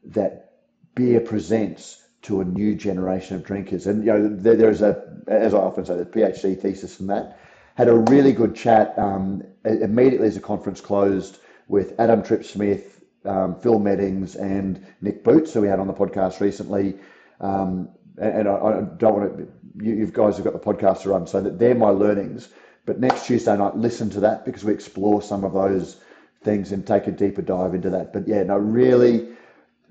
that 0.07 0.51
beer 0.95 1.19
presents 1.19 2.03
to 2.23 2.41
a 2.41 2.45
new 2.45 2.75
generation 2.75 3.35
of 3.35 3.43
drinkers. 3.43 3.87
And 3.87 4.03
you 4.03 4.11
know, 4.11 4.27
there, 4.27 4.55
there's 4.55 4.81
a, 4.81 5.01
as 5.27 5.53
I 5.53 5.59
often 5.59 5.85
say, 5.85 5.95
the 5.95 6.05
PhD 6.05 6.59
thesis 6.59 6.95
from 6.95 7.07
that. 7.07 7.39
Had 7.75 7.87
a 7.87 7.95
really 7.95 8.33
good 8.33 8.55
chat 8.55 8.97
um, 8.97 9.43
immediately 9.63 10.27
as 10.27 10.35
the 10.35 10.41
conference 10.41 10.81
closed 10.81 11.39
with 11.67 11.99
Adam 11.99 12.23
Tripp 12.23 12.43
Smith, 12.43 13.03
um, 13.25 13.55
Phil 13.59 13.79
Meddings, 13.79 14.35
and 14.35 14.83
Nick 15.01 15.23
Boots, 15.23 15.53
who 15.53 15.61
we 15.61 15.67
had 15.67 15.79
on 15.79 15.87
the 15.87 15.93
podcast 15.93 16.39
recently. 16.39 16.97
Um, 17.39 17.89
and, 18.17 18.47
I, 18.47 18.55
I, 18.55 18.81
don't 18.97 19.13
want 19.13 19.37
to, 19.37 19.47
you, 19.85 19.93
you 19.93 20.07
guys 20.07 20.37
have 20.37 20.43
got 20.43 20.53
the 20.53 20.59
podcast 20.59 21.03
to 21.03 21.09
run, 21.09 21.27
so 21.27 21.39
that 21.39 21.59
they're 21.59 21.75
my 21.75 21.89
learnings. 21.89 22.49
But 22.87 22.99
next 22.99 23.27
Tuesday 23.27 23.55
night, 23.55 23.75
listen 23.75 24.09
to 24.11 24.19
that 24.21 24.43
because 24.43 24.63
we 24.63 24.73
explore 24.73 25.21
some 25.21 25.43
of 25.43 25.53
those 25.53 25.97
things 26.43 26.71
and 26.71 26.87
take 26.87 27.05
a 27.05 27.11
deeper 27.11 27.43
dive 27.43 27.75
into 27.75 27.89
that. 27.91 28.11
But 28.11 28.27
yeah, 28.27 28.41
no, 28.43 28.57
really 28.57 29.29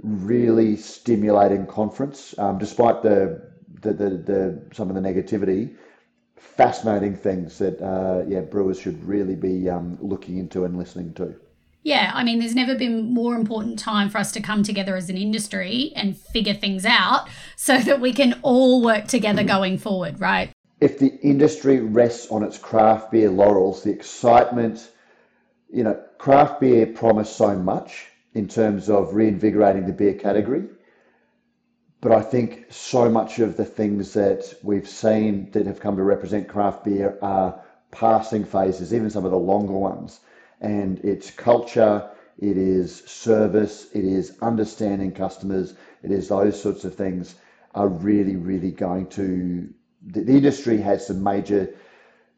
really 0.06 0.76
stimulating 0.76 1.66
conference, 1.66 2.34
um, 2.38 2.58
despite 2.58 3.02
the 3.02 3.50
the, 3.82 3.92
the, 3.92 4.10
the, 4.10 4.62
some 4.72 4.88
of 4.88 4.94
the 4.94 5.00
negativity. 5.02 5.76
Fascinating 6.36 7.14
things 7.14 7.58
that 7.58 7.80
uh, 7.82 8.24
yeah 8.26 8.40
brewers 8.40 8.80
should 8.80 9.02
really 9.04 9.34
be 9.34 9.68
um, 9.68 9.98
looking 10.00 10.38
into 10.38 10.64
and 10.64 10.78
listening 10.78 11.12
to. 11.14 11.34
Yeah, 11.82 12.10
I 12.14 12.24
mean, 12.24 12.40
there's 12.40 12.54
never 12.54 12.74
been 12.74 13.14
more 13.14 13.36
important 13.36 13.78
time 13.78 14.10
for 14.10 14.18
us 14.18 14.32
to 14.32 14.40
come 14.40 14.64
together 14.64 14.96
as 14.96 15.08
an 15.08 15.16
industry 15.16 15.92
and 15.94 16.16
figure 16.16 16.54
things 16.54 16.84
out 16.84 17.28
so 17.54 17.78
that 17.78 18.00
we 18.00 18.12
can 18.12 18.40
all 18.42 18.82
work 18.82 19.06
together 19.06 19.42
mm. 19.42 19.46
going 19.46 19.78
forward, 19.78 20.20
right? 20.20 20.50
If 20.80 20.98
the 20.98 21.16
industry 21.20 21.78
rests 21.78 22.28
on 22.30 22.42
its 22.42 22.58
craft 22.58 23.12
beer 23.12 23.30
laurels, 23.30 23.84
the 23.84 23.92
excitement, 23.92 24.90
you 25.72 25.84
know, 25.84 25.94
craft 26.18 26.60
beer 26.60 26.86
promised 26.86 27.36
so 27.36 27.54
much 27.54 28.08
in 28.36 28.46
terms 28.46 28.90
of 28.90 29.14
reinvigorating 29.14 29.86
the 29.86 29.94
beer 29.94 30.12
category. 30.12 30.64
But 32.02 32.12
I 32.12 32.20
think 32.20 32.66
so 32.68 33.08
much 33.08 33.38
of 33.38 33.56
the 33.56 33.64
things 33.64 34.12
that 34.12 34.52
we've 34.62 34.86
seen 34.86 35.50
that 35.52 35.64
have 35.64 35.80
come 35.80 35.96
to 35.96 36.02
represent 36.02 36.46
craft 36.46 36.84
beer 36.84 37.18
are 37.22 37.58
passing 37.90 38.44
phases, 38.44 38.92
even 38.92 39.08
some 39.08 39.24
of 39.24 39.30
the 39.30 39.38
longer 39.38 39.72
ones. 39.72 40.20
And 40.60 40.98
it's 40.98 41.30
culture, 41.30 42.10
it 42.38 42.58
is 42.58 42.98
service, 43.06 43.86
it 43.94 44.04
is 44.04 44.36
understanding 44.42 45.12
customers, 45.12 45.72
it 46.02 46.10
is 46.10 46.28
those 46.28 46.60
sorts 46.60 46.84
of 46.84 46.94
things 46.94 47.36
are 47.74 47.88
really, 47.88 48.36
really 48.36 48.70
going 48.70 49.06
to. 49.20 49.66
The, 50.08 50.20
the 50.20 50.36
industry 50.36 50.76
has 50.82 51.06
some 51.06 51.22
major 51.22 51.74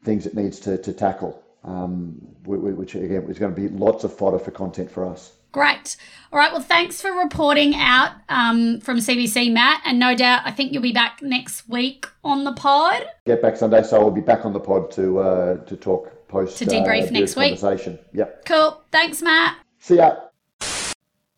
things 0.05 0.25
it 0.25 0.33
needs 0.33 0.61
to, 0.61 0.77
to 0.77 0.93
tackle, 0.93 1.43
um, 1.63 2.15
which 2.45 2.95
again 2.95 3.23
is 3.29 3.39
going 3.39 3.53
to 3.53 3.61
be 3.61 3.69
lots 3.69 4.03
of 4.03 4.15
fodder 4.15 4.39
for 4.39 4.51
content 4.51 4.89
for 4.89 5.05
us. 5.05 5.33
Great. 5.51 5.97
All 6.31 6.37
right. 6.37 6.51
Well, 6.51 6.61
thanks 6.61 7.01
for 7.01 7.11
reporting 7.11 7.73
out 7.75 8.11
um, 8.29 8.79
from 8.81 8.97
CBC, 8.97 9.51
Matt. 9.51 9.81
And 9.83 9.97
no 9.97 10.15
doubt, 10.15 10.43
I 10.45 10.51
think 10.51 10.71
you'll 10.71 10.83
be 10.83 10.91
back 10.91 11.21
next 11.23 11.67
week 11.67 12.05
on 12.23 12.43
the 12.43 12.53
pod. 12.53 13.07
Get 13.25 13.41
back 13.41 13.57
Sunday, 13.57 13.81
so 13.81 13.99
I'll 13.99 14.11
be 14.11 14.21
back 14.21 14.45
on 14.45 14.53
the 14.53 14.59
pod 14.59 14.91
to 14.91 15.19
uh, 15.19 15.57
to 15.65 15.75
talk 15.75 16.27
post 16.27 16.57
to 16.59 16.65
debrief 16.65 17.07
uh, 17.07 17.11
next 17.11 17.35
week. 17.35 17.59
Conversation. 17.59 17.97
Yep. 18.13 18.45
Cool. 18.45 18.81
Thanks, 18.91 19.23
Matt. 19.23 19.57
See 19.79 19.95
ya. 19.95 20.17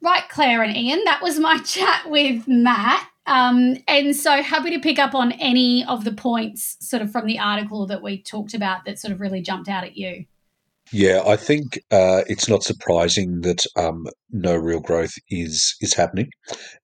Right, 0.02 0.28
Claire 0.30 0.64
and 0.64 0.76
Ian. 0.76 1.04
That 1.06 1.22
was 1.22 1.40
my 1.40 1.58
chat 1.66 2.10
with 2.10 2.48
Matt. 2.48 3.08
Um, 3.28 3.78
and 3.88 4.16
so 4.16 4.42
happy 4.42 4.72
to 4.72 4.80
pick 4.80 4.98
up 4.98 5.14
on 5.14 5.32
any 5.34 5.86
of 5.86 6.04
the 6.04 6.12
points 6.12 6.78
sort 6.80 7.02
of 7.02 7.12
from 7.12 7.28
the 7.28 7.40
article 7.40 7.86
that 7.88 8.02
we 8.02 8.22
talked 8.22 8.54
about 8.54 8.86
that 8.86 9.00
sort 9.00 9.14
of 9.14 9.22
really 9.22 9.42
jumped 9.42 9.70
out 9.70 9.84
at 9.84 9.96
you. 9.96 10.26
Yeah, 10.94 11.22
I 11.26 11.38
think 11.38 11.80
uh, 11.92 12.24
it's 12.28 12.50
not 12.50 12.64
surprising 12.64 13.42
that 13.42 13.64
um, 13.78 14.08
no 14.32 14.56
real 14.58 14.82
growth 14.82 15.14
is 15.30 15.74
is 15.80 15.94
happening, 15.94 16.28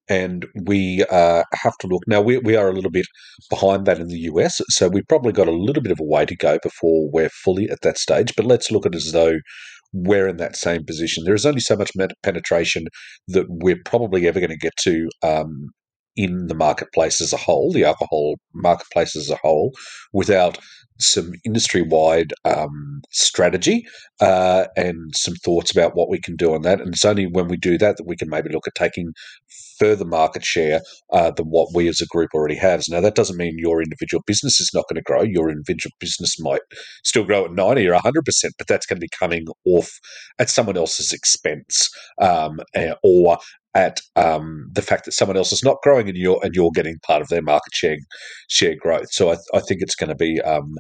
and 0.08 0.46
we 0.64 1.04
uh, 1.10 1.44
have 1.54 1.78
to 1.80 1.88
look 1.88 2.04
now. 2.08 2.22
We 2.22 2.38
we 2.38 2.56
are 2.56 2.70
a 2.70 2.74
little 2.74 2.92
bit 2.92 3.06
behind 3.50 3.86
that 3.86 4.00
in 4.00 4.08
the 4.08 4.20
US, 4.32 4.62
so 4.70 4.88
we've 4.88 5.08
probably 5.10 5.34
got 5.34 5.50
a 5.50 5.52
little 5.52 5.84
bit 5.84 5.92
of 5.92 6.00
a 6.00 6.06
way 6.06 6.26
to 6.26 6.38
go 6.38 6.58
before 6.64 7.10
we're 7.12 7.30
fully 7.30 7.70
at 7.70 7.82
that 7.82 7.98
stage. 7.98 8.34
But 8.38 8.46
let's 8.46 8.72
look 8.72 8.86
at 8.86 8.94
it 8.94 8.98
as 8.98 9.12
though 9.12 9.40
we're 9.92 10.30
in 10.30 10.38
that 10.38 10.56
same 10.56 10.86
position. 10.86 11.26
There 11.26 11.36
is 11.36 11.46
only 11.46 11.60
so 11.60 11.76
much 11.76 11.92
penetration 12.24 12.86
that 13.28 13.46
we're 13.50 13.82
probably 13.84 14.26
ever 14.28 14.40
going 14.40 14.52
to 14.52 14.58
get 14.58 14.78
to 14.84 15.10
um, 15.22 15.72
in 16.18 16.48
the 16.48 16.56
marketplace 16.56 17.22
as 17.22 17.32
a 17.32 17.38
whole, 17.38 17.72
the 17.72 17.86
alcohol 17.86 18.36
marketplace 18.54 19.16
as 19.16 19.30
a 19.30 19.38
whole, 19.38 19.72
without 20.12 20.58
some 21.00 21.32
industry 21.46 21.84
wide 21.84 22.34
um, 22.44 23.02
strategy 23.12 23.86
uh, 24.20 24.66
and 24.76 25.16
some 25.16 25.36
thoughts 25.36 25.72
about 25.72 25.96
what 25.96 26.10
we 26.10 26.20
can 26.20 26.36
do 26.36 26.56
on 26.56 26.64
that. 26.64 26.82
And 26.82 26.94
it's 26.94 27.06
only 27.06 27.28
when 27.28 27.48
we 27.48 27.56
do 27.56 27.78
that 27.78 27.98
that 27.98 28.08
we 28.08 28.18
can 28.18 28.30
maybe 28.30 28.50
look 28.52 28.68
at 28.68 28.76
taking 28.76 29.14
further 29.80 30.06
market 30.06 30.44
share 30.44 30.82
uh, 31.14 31.32
than 31.32 31.46
what 31.48 31.70
we 31.74 31.88
as 31.88 32.02
a 32.02 32.08
group 32.08 32.32
already 32.34 32.56
have. 32.56 32.82
Now, 32.90 33.00
that 33.02 33.16
doesn't 33.16 33.38
mean 33.38 33.60
your 33.60 33.82
individual 33.82 34.24
business 34.26 34.60
is 34.60 34.72
not 34.74 34.86
going 34.90 34.96
to 34.96 35.04
grow. 35.04 35.22
Your 35.22 35.50
individual 35.52 35.94
business 36.00 36.40
might 36.40 36.62
still 37.04 37.24
grow 37.24 37.46
at 37.46 37.54
90 37.54 37.88
or 37.88 37.94
100%, 37.94 38.04
but 38.58 38.68
that's 38.68 38.88
going 38.88 38.98
to 38.98 39.02
be 39.02 39.10
coming 39.18 39.46
off 39.66 39.92
at 40.40 40.50
someone 40.50 40.78
else's 40.78 41.12
expense 41.12 41.90
um, 42.20 42.60
eh, 42.74 42.94
or 43.04 43.38
at 43.78 44.02
um, 44.16 44.68
the 44.74 44.82
fact 44.82 45.06
that 45.06 45.12
someone 45.12 45.38
else 45.38 45.54
is 45.54 45.64
not 45.64 45.78
growing 45.84 46.10
and 46.10 46.18
you're 46.18 46.40
and 46.44 46.56
you're 46.56 46.72
getting 46.74 46.98
part 47.06 47.22
of 47.22 47.30
their 47.30 47.44
market 47.44 47.74
share 47.74 47.98
share 48.50 48.76
growth. 48.76 49.12
So 49.12 49.32
I, 49.32 49.38
I 49.54 49.60
think 49.60 49.82
it's 49.82 49.96
going 49.96 50.10
to 50.10 50.16
be 50.16 50.42
um, 50.42 50.76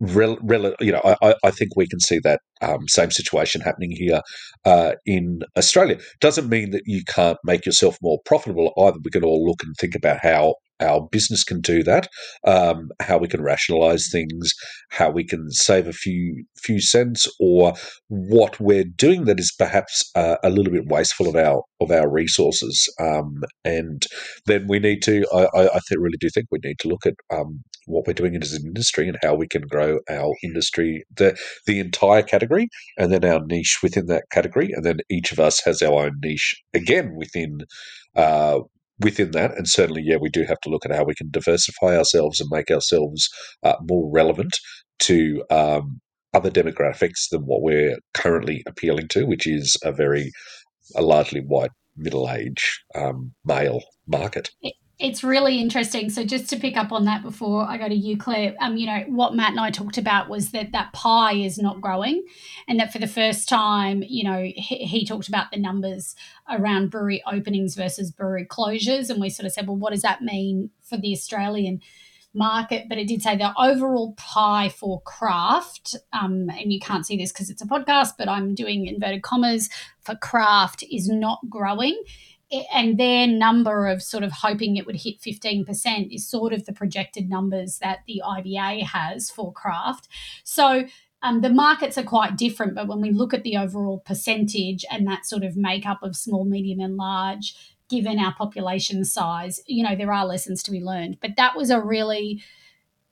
rel, 0.00 0.36
rel, 0.42 0.74
you 0.80 0.92
know 0.92 1.00
I, 1.22 1.34
I 1.42 1.50
think 1.50 1.70
we 1.76 1.88
can 1.88 1.98
see 1.98 2.20
that 2.20 2.40
um, 2.60 2.86
same 2.88 3.10
situation 3.10 3.62
happening 3.62 3.90
here 3.90 4.20
uh, 4.66 4.92
in 5.06 5.40
Australia. 5.56 5.98
Doesn't 6.20 6.50
mean 6.50 6.70
that 6.72 6.82
you 6.84 7.02
can't 7.04 7.38
make 7.42 7.64
yourself 7.64 7.96
more 8.02 8.18
profitable 8.26 8.72
either. 8.78 8.98
We 9.02 9.10
can 9.10 9.24
all 9.24 9.46
look 9.46 9.62
and 9.62 9.74
think 9.80 9.94
about 9.94 10.18
how 10.22 10.56
our 10.80 11.06
business 11.10 11.44
can 11.44 11.60
do 11.60 11.82
that, 11.82 12.08
um, 12.46 12.88
how 13.00 13.18
we 13.18 13.28
can 13.28 13.42
rationalize 13.42 14.08
things, 14.10 14.52
how 14.90 15.10
we 15.10 15.24
can 15.24 15.50
save 15.50 15.86
a 15.86 15.92
few 15.92 16.44
few 16.58 16.80
cents, 16.80 17.28
or 17.38 17.74
what 18.08 18.58
we're 18.60 18.84
doing 18.84 19.24
that 19.24 19.40
is 19.40 19.54
perhaps 19.58 20.10
uh, 20.14 20.36
a 20.42 20.50
little 20.50 20.72
bit 20.72 20.86
wasteful 20.86 21.28
of 21.28 21.36
our 21.36 21.62
of 21.80 21.90
our 21.90 22.10
resources. 22.10 22.92
Um, 23.00 23.42
and 23.64 24.06
then 24.46 24.66
we 24.68 24.78
need 24.78 25.02
to, 25.02 25.24
I, 25.32 25.66
I, 25.66 25.80
really 25.96 26.18
do 26.20 26.28
think 26.30 26.46
we 26.50 26.58
need 26.62 26.78
to 26.80 26.88
look 26.88 27.06
at 27.06 27.14
um, 27.32 27.62
what 27.86 28.06
we're 28.06 28.12
doing 28.12 28.36
as 28.40 28.52
an 28.52 28.62
industry 28.66 29.08
and 29.08 29.18
how 29.22 29.34
we 29.34 29.48
can 29.48 29.62
grow 29.62 29.98
our 30.08 30.32
industry, 30.42 31.04
the 31.16 31.36
the 31.66 31.80
entire 31.80 32.22
category, 32.22 32.68
and 32.98 33.12
then 33.12 33.24
our 33.24 33.44
niche 33.44 33.78
within 33.82 34.06
that 34.06 34.24
category, 34.30 34.70
and 34.72 34.84
then 34.84 34.98
each 35.10 35.32
of 35.32 35.40
us 35.40 35.60
has 35.64 35.82
our 35.82 36.04
own 36.04 36.18
niche 36.22 36.62
again 36.74 37.14
within. 37.16 37.58
Uh, 38.16 38.60
within 39.00 39.30
that. 39.32 39.56
And 39.56 39.68
certainly, 39.68 40.02
yeah, 40.04 40.16
we 40.20 40.28
do 40.28 40.44
have 40.44 40.60
to 40.60 40.70
look 40.70 40.84
at 40.84 40.94
how 40.94 41.04
we 41.04 41.14
can 41.14 41.30
diversify 41.30 41.96
ourselves 41.96 42.40
and 42.40 42.48
make 42.50 42.70
ourselves 42.70 43.28
uh, 43.62 43.76
more 43.88 44.10
relevant 44.12 44.58
to 45.00 45.42
um, 45.50 46.00
other 46.34 46.50
demographics 46.50 47.28
than 47.30 47.42
what 47.42 47.62
we're 47.62 47.98
currently 48.14 48.62
appealing 48.66 49.08
to, 49.08 49.24
which 49.24 49.46
is 49.46 49.76
a 49.82 49.92
very, 49.92 50.30
a 50.96 51.02
largely 51.02 51.40
white 51.40 51.70
middle 51.96 52.30
age 52.30 52.80
um, 52.94 53.32
male 53.44 53.82
market 54.06 54.50
it's 55.00 55.24
really 55.24 55.58
interesting. 55.58 56.10
So 56.10 56.24
just 56.24 56.50
to 56.50 56.58
pick 56.58 56.76
up 56.76 56.92
on 56.92 57.06
that 57.06 57.22
before 57.22 57.64
I 57.66 57.78
go 57.78 57.88
to 57.88 57.94
you, 57.94 58.18
Claire, 58.18 58.54
um, 58.60 58.76
you 58.76 58.86
know, 58.86 59.02
what 59.08 59.34
Matt 59.34 59.52
and 59.52 59.60
I 59.60 59.70
talked 59.70 59.96
about 59.96 60.28
was 60.28 60.50
that 60.50 60.72
that 60.72 60.92
pie 60.92 61.32
is 61.32 61.58
not 61.58 61.80
growing, 61.80 62.24
and 62.68 62.78
that 62.78 62.92
for 62.92 62.98
the 62.98 63.06
first 63.06 63.48
time, 63.48 64.04
you 64.06 64.24
know, 64.24 64.42
he, 64.42 64.84
he 64.84 65.06
talked 65.06 65.26
about 65.26 65.50
the 65.50 65.58
numbers 65.58 66.14
around 66.50 66.90
brewery 66.90 67.22
openings 67.26 67.74
versus 67.74 68.10
brewery 68.10 68.46
closures, 68.46 69.08
and 69.08 69.20
we 69.20 69.30
sort 69.30 69.46
of 69.46 69.52
said, 69.52 69.66
well, 69.66 69.76
what 69.76 69.92
does 69.92 70.02
that 70.02 70.22
mean 70.22 70.70
for 70.82 70.98
the 70.98 71.12
Australian 71.12 71.80
market? 72.34 72.86
But 72.88 72.98
it 72.98 73.08
did 73.08 73.22
say 73.22 73.36
the 73.36 73.54
overall 73.58 74.12
pie 74.18 74.68
for 74.68 75.00
craft, 75.00 75.96
um, 76.12 76.50
and 76.50 76.72
you 76.72 76.78
can't 76.78 77.06
see 77.06 77.16
this 77.16 77.32
because 77.32 77.48
it's 77.48 77.62
a 77.62 77.66
podcast, 77.66 78.10
but 78.18 78.28
I'm 78.28 78.54
doing 78.54 78.86
inverted 78.86 79.22
commas 79.22 79.70
for 80.02 80.14
craft 80.14 80.84
is 80.90 81.08
not 81.08 81.40
growing 81.48 82.00
and 82.72 82.98
their 82.98 83.26
number 83.26 83.86
of 83.86 84.02
sort 84.02 84.24
of 84.24 84.32
hoping 84.32 84.76
it 84.76 84.86
would 84.86 84.96
hit 84.96 85.20
15% 85.20 86.14
is 86.14 86.26
sort 86.26 86.52
of 86.52 86.64
the 86.64 86.72
projected 86.72 87.28
numbers 87.28 87.78
that 87.78 88.00
the 88.06 88.22
IBA 88.24 88.82
has 88.82 89.30
for 89.30 89.52
craft. 89.52 90.08
So 90.42 90.84
um, 91.22 91.42
the 91.42 91.50
markets 91.50 91.98
are 91.98 92.02
quite 92.02 92.36
different, 92.36 92.74
but 92.74 92.88
when 92.88 93.00
we 93.00 93.10
look 93.10 93.34
at 93.34 93.42
the 93.42 93.56
overall 93.56 94.00
percentage 94.00 94.84
and 94.90 95.06
that 95.06 95.26
sort 95.26 95.44
of 95.44 95.56
makeup 95.56 96.02
of 96.02 96.16
small, 96.16 96.44
medium, 96.44 96.80
and 96.80 96.96
large, 96.96 97.54
given 97.88 98.18
our 98.18 98.34
population 98.34 99.04
size, 99.04 99.60
you 99.66 99.84
know, 99.84 99.94
there 99.94 100.12
are 100.12 100.24
lessons 100.24 100.62
to 100.62 100.70
be 100.70 100.80
learned. 100.80 101.18
But 101.20 101.36
that 101.36 101.56
was 101.56 101.70
a 101.70 101.80
really, 101.80 102.42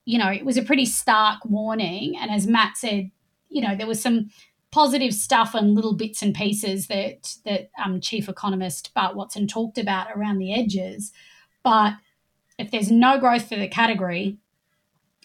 you 0.04 0.18
know, 0.18 0.30
it 0.30 0.44
was 0.44 0.56
a 0.56 0.62
pretty 0.62 0.86
stark 0.86 1.44
warning. 1.44 2.16
And 2.16 2.30
as 2.30 2.46
Matt 2.46 2.76
said, 2.76 3.10
you 3.50 3.60
know, 3.60 3.76
there 3.76 3.86
was 3.86 4.00
some 4.00 4.30
positive 4.70 5.14
stuff 5.14 5.54
and 5.54 5.74
little 5.74 5.94
bits 5.94 6.22
and 6.22 6.34
pieces 6.34 6.88
that 6.88 7.36
that 7.44 7.70
um, 7.82 8.00
chief 8.00 8.28
economist 8.28 8.92
Bart 8.94 9.16
Watson 9.16 9.46
talked 9.46 9.78
about 9.78 10.08
around 10.14 10.38
the 10.38 10.54
edges. 10.54 11.12
But 11.62 11.94
if 12.58 12.70
there's 12.70 12.90
no 12.90 13.18
growth 13.18 13.48
for 13.48 13.56
the 13.56 13.68
category, 13.68 14.38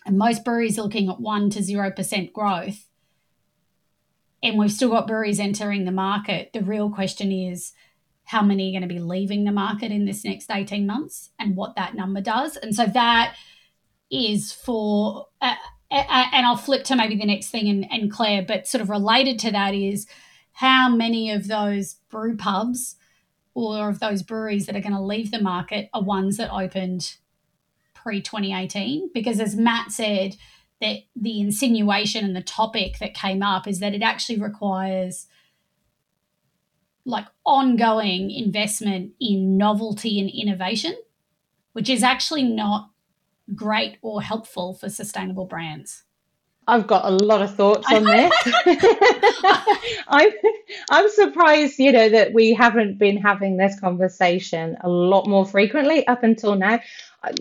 and 0.05 0.17
most 0.17 0.43
breweries 0.43 0.77
are 0.77 0.83
looking 0.83 1.09
at 1.09 1.19
one 1.19 1.49
to 1.51 1.63
zero 1.63 1.91
percent 1.91 2.33
growth, 2.33 2.87
and 4.41 4.57
we've 4.57 4.71
still 4.71 4.89
got 4.89 5.07
breweries 5.07 5.39
entering 5.39 5.85
the 5.85 5.91
market, 5.91 6.51
the 6.53 6.61
real 6.61 6.89
question 6.89 7.31
is 7.31 7.73
how 8.25 8.41
many 8.41 8.69
are 8.69 8.79
going 8.79 8.87
to 8.87 8.93
be 8.93 9.01
leaving 9.01 9.43
the 9.43 9.51
market 9.51 9.91
in 9.91 10.05
this 10.05 10.23
next 10.23 10.49
18 10.49 10.87
months 10.87 11.31
and 11.39 11.55
what 11.55 11.75
that 11.75 11.93
number 11.93 12.21
does. 12.21 12.55
And 12.57 12.73
so 12.73 12.85
that 12.85 13.35
is 14.09 14.51
for 14.51 15.27
uh, 15.41 15.55
and 15.93 16.45
I'll 16.45 16.57
flip 16.57 16.83
to 16.85 16.95
maybe 16.95 17.15
the 17.15 17.25
next 17.25 17.49
thing 17.49 17.69
and, 17.69 17.85
and 17.91 18.11
Claire, 18.11 18.43
but 18.43 18.67
sort 18.67 18.81
of 18.81 18.89
related 18.89 19.39
to 19.39 19.51
that 19.51 19.73
is 19.73 20.07
how 20.53 20.89
many 20.89 21.31
of 21.31 21.47
those 21.47 21.95
brew 22.09 22.35
pubs 22.35 22.95
or 23.53 23.89
of 23.89 23.99
those 23.99 24.23
breweries 24.23 24.65
that 24.65 24.75
are 24.75 24.81
going 24.81 24.93
to 24.93 25.01
leave 25.01 25.31
the 25.31 25.41
market 25.41 25.89
are 25.93 26.03
ones 26.03 26.37
that 26.37 26.51
opened 26.51 27.17
pre 27.93 28.21
2018? 28.21 29.11
Because 29.13 29.39
as 29.39 29.55
Matt 29.55 29.91
said, 29.91 30.35
that 30.81 30.97
the 31.15 31.39
insinuation 31.39 32.25
and 32.25 32.35
the 32.35 32.41
topic 32.41 32.97
that 32.99 33.13
came 33.13 33.41
up 33.41 33.67
is 33.67 33.79
that 33.79 33.93
it 33.93 34.01
actually 34.01 34.39
requires 34.39 35.27
like 37.05 37.25
ongoing 37.45 38.31
investment 38.31 39.13
in 39.19 39.57
novelty 39.57 40.19
and 40.19 40.29
innovation, 40.29 40.95
which 41.73 41.89
is 41.89 42.03
actually 42.03 42.43
not 42.43 42.89
great 43.55 43.97
or 44.01 44.21
helpful 44.21 44.73
for 44.73 44.89
sustainable 44.89 45.45
brands? 45.45 46.03
I've 46.67 46.87
got 46.87 47.05
a 47.05 47.09
lot 47.09 47.41
of 47.41 47.55
thoughts 47.55 47.91
on 47.91 48.05
this. 48.05 48.33
I'm 50.07 50.31
I'm 50.89 51.09
surprised, 51.09 51.77
you 51.77 51.91
know, 51.91 52.09
that 52.09 52.33
we 52.33 52.53
haven't 52.53 52.97
been 52.97 53.17
having 53.17 53.57
this 53.57 53.79
conversation 53.79 54.77
a 54.81 54.89
lot 54.89 55.27
more 55.27 55.45
frequently 55.45 56.07
up 56.07 56.23
until 56.23 56.55
now. 56.55 56.79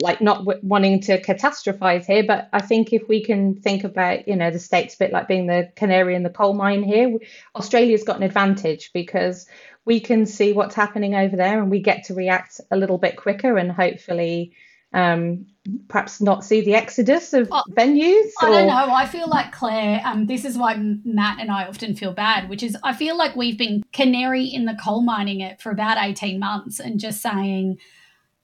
Like 0.00 0.20
not 0.20 0.38
w- 0.38 0.60
wanting 0.62 1.00
to 1.02 1.20
catastrophize 1.22 2.04
here, 2.04 2.24
but 2.24 2.48
I 2.52 2.62
think 2.62 2.92
if 2.92 3.08
we 3.08 3.22
can 3.22 3.56
think 3.56 3.84
about, 3.84 4.26
you 4.28 4.36
know, 4.36 4.50
the 4.50 4.58
states 4.58 4.94
a 4.94 4.98
bit 4.98 5.12
like 5.12 5.28
being 5.28 5.46
the 5.46 5.70
canary 5.76 6.14
in 6.14 6.22
the 6.22 6.30
coal 6.30 6.54
mine 6.54 6.82
here, 6.82 7.18
Australia's 7.54 8.04
got 8.04 8.16
an 8.16 8.22
advantage 8.22 8.90
because 8.92 9.46
we 9.84 10.00
can 10.00 10.26
see 10.26 10.52
what's 10.52 10.74
happening 10.74 11.14
over 11.14 11.36
there 11.36 11.60
and 11.60 11.70
we 11.70 11.80
get 11.80 12.04
to 12.04 12.14
react 12.14 12.60
a 12.70 12.76
little 12.76 12.98
bit 12.98 13.16
quicker 13.16 13.56
and 13.56 13.72
hopefully 13.72 14.52
um, 14.94 15.46
perhaps 15.88 16.20
not 16.20 16.44
see 16.44 16.60
the 16.60 16.74
exodus 16.74 17.32
of 17.32 17.48
oh, 17.50 17.62
venues? 17.70 18.30
Or? 18.42 18.48
I 18.48 18.50
don't 18.50 18.66
know. 18.66 18.94
I 18.94 19.06
feel 19.06 19.28
like 19.28 19.52
Claire. 19.52 20.02
Um, 20.04 20.26
this 20.26 20.44
is 20.44 20.58
why 20.58 20.76
Matt 21.04 21.40
and 21.40 21.50
I 21.50 21.66
often 21.66 21.94
feel 21.94 22.12
bad, 22.12 22.48
which 22.48 22.62
is 22.62 22.76
I 22.82 22.94
feel 22.94 23.16
like 23.16 23.36
we've 23.36 23.58
been 23.58 23.84
canary 23.92 24.44
in 24.44 24.64
the 24.64 24.76
coal 24.82 25.02
mining 25.02 25.40
it 25.40 25.60
for 25.60 25.70
about 25.70 25.98
eighteen 26.00 26.38
months 26.38 26.80
and 26.80 26.98
just 26.98 27.22
saying 27.22 27.78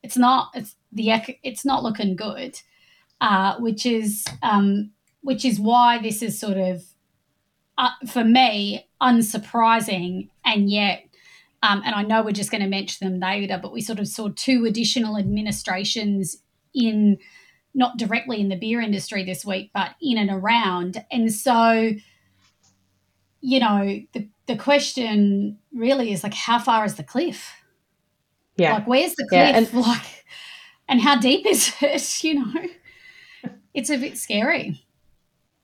it's 0.02 0.16
not. 0.16 0.50
It's 0.54 0.76
the 0.92 1.12
it's 1.42 1.64
not 1.64 1.82
looking 1.82 2.16
good, 2.16 2.60
uh, 3.20 3.56
which 3.58 3.84
is 3.84 4.24
um, 4.42 4.90
which 5.22 5.44
is 5.44 5.58
why 5.58 5.98
this 6.00 6.22
is 6.22 6.38
sort 6.38 6.56
of 6.56 6.84
uh, 7.76 7.90
for 8.06 8.24
me 8.24 8.86
unsurprising 9.00 10.28
and 10.44 10.70
yet 10.70 11.07
um, 11.62 11.82
and 11.84 11.94
I 11.94 12.02
know 12.02 12.22
we're 12.22 12.32
just 12.32 12.50
going 12.50 12.62
to 12.62 12.68
mention 12.68 13.08
them 13.08 13.20
later, 13.20 13.58
but 13.60 13.72
we 13.72 13.80
sort 13.80 13.98
of 13.98 14.08
saw 14.08 14.28
two 14.34 14.64
additional 14.64 15.16
administrations 15.16 16.36
in 16.74 17.18
not 17.74 17.96
directly 17.96 18.40
in 18.40 18.48
the 18.48 18.56
beer 18.56 18.80
industry 18.80 19.24
this 19.24 19.44
week, 19.44 19.70
but 19.74 19.90
in 20.00 20.18
and 20.18 20.30
around. 20.30 21.04
And 21.10 21.32
so, 21.32 21.92
you 23.40 23.60
know, 23.60 24.00
the, 24.12 24.28
the 24.46 24.56
question 24.56 25.58
really 25.72 26.12
is 26.12 26.22
like, 26.22 26.34
how 26.34 26.58
far 26.58 26.84
is 26.84 26.94
the 26.94 27.02
cliff? 27.04 27.52
Yeah. 28.56 28.74
Like, 28.74 28.86
where's 28.86 29.14
the 29.14 29.26
cliff? 29.28 29.40
Yeah, 29.40 29.56
and- 29.58 29.72
like, 29.74 30.24
and 30.88 31.00
how 31.00 31.18
deep 31.18 31.46
is 31.46 31.72
it? 31.80 32.20
You 32.24 32.34
know, 32.44 32.62
it's 33.74 33.90
a 33.90 33.96
bit 33.96 34.16
scary. 34.18 34.82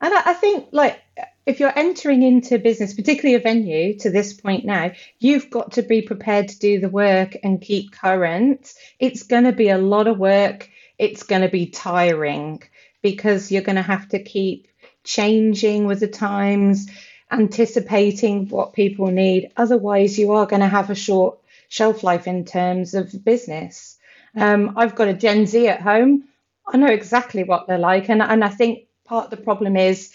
And 0.05 0.13
I, 0.13 0.35
think, 0.35 0.69
like, 0.71 1.01
if 1.47 1.61
you're 1.61 1.73
entering 1.75 2.23
into 2.23 2.59
business, 2.59 2.93
particularly 2.93 3.37
a 3.37 3.41
venue 3.41 3.99
to 4.01 4.11
this 4.11 4.35
point 4.35 4.67
now, 4.67 4.93
you've 5.19 5.49
got 5.49 5.73
to 5.73 5.83
be 5.83 6.03
prepared 6.03 6.49
to 6.49 6.59
do 6.59 6.79
the 6.79 6.91
work 6.91 7.39
and 7.43 7.59
keep 7.59 7.91
current. 7.91 8.75
It's 8.99 9.23
going 9.23 9.45
to 9.45 9.53
be 9.53 9.71
a 9.71 9.79
lot 9.79 10.07
of 10.07 10.19
work. 10.19 10.69
It's 10.99 11.23
going 11.23 11.41
to 11.41 11.49
be 11.49 11.69
tiring 11.69 12.63
because 13.01 13.51
you're 13.51 13.63
going 13.63 13.77
to 13.77 13.83
have 13.83 14.07
to 14.11 14.23
keep 14.23 14.69
changing 15.05 15.87
with 15.87 16.01
the 16.01 16.09
times, 16.09 16.87
anticipating 17.31 18.51
what 18.51 18.75
people 18.75 19.07
need. 19.07 19.53
Otherwise, 19.57 20.19
you 20.19 20.33
are 20.33 20.45
going 20.45 20.61
to 20.61 20.69
have 20.69 20.91
a 20.91 20.95
short 20.95 21.39
shelf 21.71 22.05
life 22.05 22.27
in 22.27 22.45
terms 22.45 22.93
of 22.93 23.25
business. 23.25 23.97
Um, 24.37 24.75
I've 24.77 24.97
got 24.97 25.09
a 25.09 25.15
Gen 25.15 25.47
Z 25.47 25.67
at 25.67 25.81
home. 25.81 26.25
I 26.67 26.77
know 26.77 26.89
exactly 26.89 27.43
what 27.43 27.67
they're 27.67 27.79
like. 27.79 28.11
And, 28.11 28.21
and 28.21 28.45
I 28.45 28.51
think 28.51 28.81
part 29.05 29.27
of 29.27 29.31
the 29.31 29.45
problem 29.45 29.77
is 29.77 30.13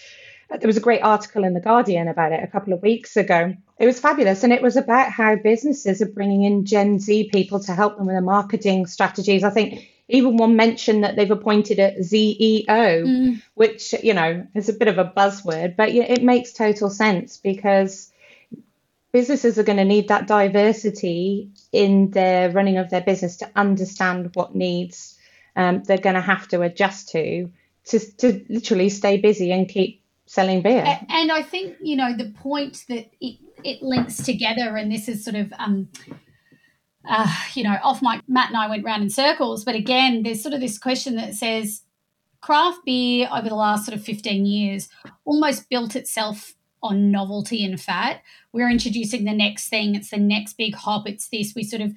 there 0.49 0.67
was 0.67 0.78
a 0.78 0.82
great 0.82 1.02
article 1.02 1.43
in 1.43 1.54
The 1.54 1.60
Guardian 1.60 2.08
about 2.08 2.32
it 2.32 2.43
a 2.43 2.47
couple 2.47 2.73
of 2.73 2.82
weeks 2.82 3.15
ago. 3.15 3.56
It 3.78 3.86
was 3.86 3.99
fabulous. 3.99 4.43
And 4.43 4.52
it 4.52 4.63
was 4.63 4.78
about 4.78 5.12
how 5.12 5.36
businesses 5.36 6.02
are 6.02 6.08
bringing 6.08 6.43
in 6.43 6.65
Gen 6.65 6.99
Z 6.99 7.30
people 7.32 7.60
to 7.62 7.75
help 7.75 7.97
them 7.97 8.08
with 8.08 8.15
their 8.15 8.21
marketing 8.21 8.88
strategies. 8.88 9.43
I 9.43 9.52
think 9.52 9.88
even 10.08 10.38
one 10.38 10.56
mentioned 10.56 11.04
that 11.04 11.15
they've 11.15 11.30
appointed 11.30 11.78
a 11.78 11.99
CEO, 11.99 12.65
mm. 12.67 13.41
which, 13.54 13.93
you 14.02 14.15
know, 14.15 14.47
is 14.56 14.69
a 14.69 14.73
bit 14.73 14.88
of 14.88 14.97
a 14.97 15.06
buzzword, 15.06 15.75
but 15.75 15.89
it 15.89 16.23
makes 16.23 16.52
total 16.52 16.89
sense 16.89 17.38
because 17.38 18.12
businesses 19.12 19.60
are 19.60 19.63
going 19.63 19.78
to 19.78 19.86
need 19.86 20.08
that 20.08 20.28
diversity 20.28 21.52
in 21.71 22.10
their 22.10 22.49
running 22.49 22.78
of 22.78 22.89
their 22.89 23.02
business 23.02 23.38
to 23.38 23.49
understand 23.56 24.32
what 24.34 24.56
needs 24.56 25.15
um, 25.56 25.84
they're 25.84 25.97
going 25.97 26.15
to 26.15 26.21
have 26.21 26.47
to 26.47 26.62
adjust 26.62 27.10
to, 27.10 27.52
to 27.89 27.99
to 28.17 28.45
literally 28.49 28.89
stay 28.89 29.17
busy 29.17 29.52
and 29.52 29.67
keep 29.67 30.04
selling 30.25 30.62
beer. 30.62 30.84
And 31.10 31.32
I 31.32 31.41
think 31.41 31.75
you 31.82 31.95
know 31.95 32.15
the 32.15 32.32
point 32.32 32.86
that 32.88 33.10
it 33.19 33.39
it 33.63 33.82
links 33.82 34.17
together, 34.17 34.78
and 34.78 34.91
this 34.91 35.08
is 35.08 35.23
sort 35.23 35.36
of 35.36 35.52
um, 35.58 35.89
uh, 37.08 37.34
you 37.54 37.63
know 37.63 37.78
off 37.84 38.02
my 38.02 38.21
Matt 38.28 38.49
and 38.49 38.58
I 38.58 38.69
went 38.69 38.86
round 38.86 39.04
in 39.04 39.10
circles, 39.10 39.63
but 39.65 39.75
again, 39.75 40.23
there's 40.23 40.41
sort 40.41 40.54
of 40.54 40.62
this 40.62 40.78
question 40.78 41.15
that 41.15 41.34
says 41.34 41.82
craft 42.41 42.80
beer 42.86 43.28
over 43.34 43.49
the 43.49 43.56
last 43.56 43.86
sort 43.86 43.97
of 43.97 44.04
15 44.04 44.45
years 44.45 44.88
almost 45.25 45.69
built 45.69 45.95
itself 45.95 46.54
on 46.82 47.12
novelty 47.12 47.65
and 47.65 47.82
fat. 47.82 48.21
We're 48.54 48.69
introducing 48.69 49.25
the 49.25 49.34
next 49.34 49.67
thing. 49.67 49.95
It's 49.95 50.12
the 50.12 50.17
next 50.17 50.54
big 50.54 50.75
hop. 50.75 51.08
It's 51.08 51.28
this. 51.28 51.54
We 51.54 51.63
sort 51.63 51.82
of 51.82 51.93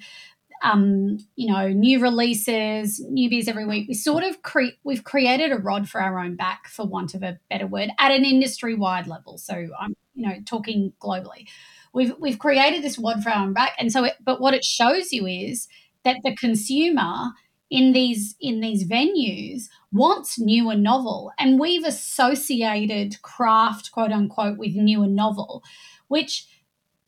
um, 0.63 1.17
you 1.35 1.51
know, 1.51 1.67
new 1.67 1.99
releases, 1.99 2.99
new 3.01 3.29
beers 3.29 3.49
every 3.49 3.65
week. 3.65 3.87
We 3.87 3.93
sort 3.93 4.23
of 4.23 4.41
create, 4.41 4.75
we've 4.83 5.03
created 5.03 5.51
a 5.51 5.57
rod 5.57 5.89
for 5.89 6.01
our 6.01 6.17
own 6.17 6.35
back, 6.35 6.67
for 6.69 6.85
want 6.85 7.13
of 7.13 7.21
a 7.21 7.37
better 7.49 7.67
word, 7.67 7.89
at 7.99 8.11
an 8.11 8.23
industry 8.23 8.73
wide 8.73 9.05
level. 9.05 9.37
So 9.37 9.67
I'm, 9.79 9.95
you 10.15 10.27
know, 10.27 10.35
talking 10.45 10.93
globally. 11.01 11.47
We've 11.93 12.13
we've 12.19 12.39
created 12.39 12.81
this 12.81 12.97
rod 12.97 13.21
for 13.21 13.29
our 13.29 13.43
own 13.43 13.53
back, 13.53 13.73
and 13.77 13.91
so, 13.91 14.05
it, 14.05 14.13
but 14.23 14.41
what 14.41 14.55
it 14.55 14.63
shows 14.63 15.11
you 15.11 15.27
is 15.27 15.67
that 16.05 16.17
the 16.23 16.35
consumer 16.35 17.31
in 17.69 17.91
these 17.91 18.35
in 18.39 18.61
these 18.61 18.87
venues 18.87 19.63
wants 19.91 20.39
new 20.39 20.69
and 20.69 20.81
novel, 20.81 21.31
and 21.37 21.59
we've 21.59 21.83
associated 21.83 23.21
craft, 23.21 23.91
quote 23.91 24.11
unquote, 24.11 24.57
with 24.57 24.75
new 24.75 25.03
and 25.03 25.15
novel, 25.15 25.61
which 26.07 26.47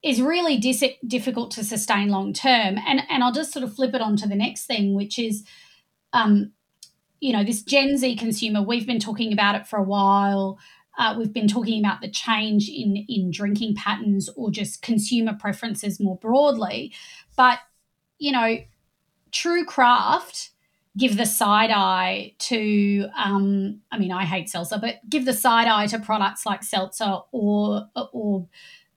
is 0.05 0.21
really 0.21 0.57
dis- 0.57 0.83
difficult 1.07 1.49
to 1.49 1.63
sustain 1.63 2.09
long 2.09 2.31
term. 2.31 2.77
And 2.87 3.01
and 3.09 3.23
I'll 3.23 3.33
just 3.33 3.51
sort 3.51 3.65
of 3.65 3.75
flip 3.75 3.95
it 3.95 4.01
on 4.01 4.15
to 4.17 4.27
the 4.27 4.35
next 4.35 4.67
thing, 4.67 4.93
which 4.93 5.17
is, 5.17 5.43
um, 6.13 6.51
you 7.19 7.33
know, 7.33 7.43
this 7.43 7.63
Gen 7.63 7.97
Z 7.97 8.15
consumer. 8.15 8.61
We've 8.61 8.85
been 8.85 8.99
talking 8.99 9.33
about 9.33 9.55
it 9.55 9.67
for 9.67 9.77
a 9.77 9.83
while. 9.83 10.59
Uh, 10.97 11.15
we've 11.17 11.33
been 11.33 11.47
talking 11.47 11.83
about 11.83 12.01
the 12.01 12.09
change 12.09 12.69
in 12.69 13.03
in 13.09 13.31
drinking 13.31 13.75
patterns 13.75 14.29
or 14.37 14.51
just 14.51 14.83
consumer 14.83 15.33
preferences 15.33 15.99
more 15.99 16.17
broadly. 16.17 16.93
But 17.35 17.59
you 18.19 18.31
know, 18.31 18.59
true 19.31 19.65
craft 19.65 20.51
give 20.97 21.17
the 21.17 21.25
side 21.25 21.71
eye 21.71 22.31
to 22.39 23.05
um, 23.17 23.81
i 23.91 23.97
mean 23.97 24.13
i 24.13 24.23
hate 24.23 24.47
seltzer 24.47 24.77
but 24.79 24.95
give 25.09 25.25
the 25.25 25.33
side 25.33 25.67
eye 25.67 25.87
to 25.87 25.99
products 25.99 26.45
like 26.45 26.63
seltzer 26.63 27.17
or 27.33 27.85
or 28.13 28.47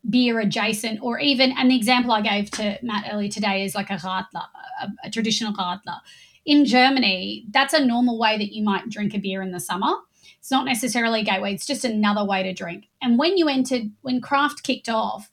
beer 0.08 0.38
adjacent, 0.40 1.00
or 1.02 1.18
even, 1.18 1.52
and 1.56 1.70
the 1.70 1.76
example 1.76 2.12
I 2.12 2.20
gave 2.20 2.50
to 2.52 2.78
Matt 2.82 3.08
earlier 3.12 3.28
today 3.28 3.64
is 3.64 3.74
like 3.74 3.90
a 3.90 3.96
Radler, 3.96 4.46
a, 4.82 4.88
a 5.04 5.10
traditional 5.10 5.52
Radler. 5.52 6.00
In 6.46 6.64
Germany, 6.64 7.44
that's 7.50 7.74
a 7.74 7.84
normal 7.84 8.18
way 8.18 8.38
that 8.38 8.52
you 8.54 8.62
might 8.62 8.88
drink 8.88 9.14
a 9.14 9.18
beer 9.18 9.42
in 9.42 9.52
the 9.52 9.60
summer. 9.60 9.94
It's 10.38 10.50
not 10.50 10.64
necessarily 10.64 11.20
a 11.20 11.24
gateway, 11.24 11.52
it's 11.52 11.66
just 11.66 11.84
another 11.84 12.24
way 12.24 12.42
to 12.42 12.54
drink. 12.54 12.86
And 13.02 13.18
when 13.18 13.36
you 13.36 13.48
entered, 13.48 13.90
when 14.02 14.20
craft 14.20 14.62
kicked 14.62 14.88
off, 14.88 15.30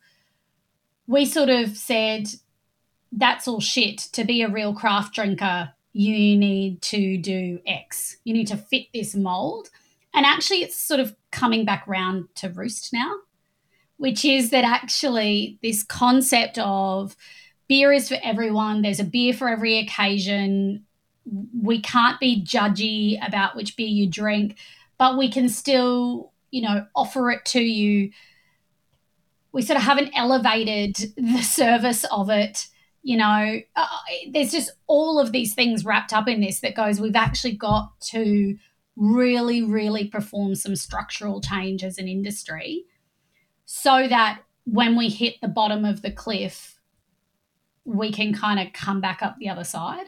we 1.07 1.25
sort 1.25 1.49
of 1.49 1.77
said, 1.77 2.27
that's 3.11 3.47
all 3.47 3.61
shit. 3.61 3.99
To 4.13 4.25
be 4.25 4.41
a 4.41 4.49
real 4.49 4.73
craft 4.73 5.13
drinker, 5.13 5.71
you 5.93 6.37
need 6.37 6.81
to 6.81 7.17
do 7.17 7.59
X. 7.65 8.17
You 8.25 8.33
need 8.33 8.47
to 8.47 8.57
fit 8.57 8.87
this 8.93 9.15
mold. 9.15 9.69
And 10.13 10.25
actually, 10.25 10.63
it's 10.63 10.75
sort 10.75 10.99
of 10.99 11.15
coming 11.31 11.63
back 11.63 11.87
round 11.87 12.27
to 12.35 12.49
roost 12.49 12.91
now 12.91 13.13
which 13.97 14.25
is 14.25 14.49
that 14.49 14.63
actually 14.63 15.57
this 15.61 15.83
concept 15.83 16.57
of 16.59 17.15
beer 17.67 17.91
is 17.91 18.09
for 18.09 18.17
everyone, 18.23 18.81
there's 18.81 18.99
a 18.99 19.05
beer 19.05 19.33
for 19.33 19.47
every 19.47 19.79
occasion. 19.79 20.85
We 21.59 21.81
can't 21.81 22.19
be 22.19 22.43
judgy 22.43 23.17
about 23.25 23.55
which 23.55 23.75
beer 23.75 23.87
you 23.87 24.07
drink, 24.07 24.57
but 24.97 25.17
we 25.17 25.31
can 25.31 25.49
still, 25.49 26.31
you 26.51 26.61
know, 26.61 26.85
offer 26.95 27.31
it 27.31 27.45
to 27.45 27.61
you. 27.61 28.11
We 29.51 29.61
sort 29.61 29.77
of 29.77 29.83
haven't 29.83 30.11
elevated 30.15 30.97
the 31.17 31.41
service 31.41 32.03
of 32.11 32.29
it. 32.29 32.67
You 33.01 33.17
know, 33.17 33.61
uh, 33.75 33.87
there's 34.31 34.51
just 34.51 34.71
all 34.87 35.19
of 35.19 35.31
these 35.31 35.53
things 35.53 35.85
wrapped 35.85 36.11
up 36.11 36.27
in 36.27 36.41
this 36.41 36.59
that 36.61 36.75
goes, 36.75 36.99
we've 36.99 37.15
actually 37.15 37.55
got 37.55 37.99
to 38.01 38.57
really, 38.95 39.61
really 39.61 40.07
perform 40.07 40.55
some 40.55 40.75
structural 40.75 41.39
change 41.39 41.83
as 41.83 41.97
an 41.97 42.07
industry 42.07 42.85
so 43.77 44.07
that 44.07 44.39
when 44.63 44.95
we 44.95 45.09
hit 45.09 45.35
the 45.41 45.49
bottom 45.49 45.83
of 45.83 46.01
the 46.01 46.09
cliff, 46.09 46.79
we 47.83 48.09
can 48.09 48.33
kind 48.33 48.57
of 48.57 48.71
come 48.71 49.01
back 49.01 49.21
up 49.21 49.35
the 49.37 49.49
other 49.49 49.65
side. 49.65 50.07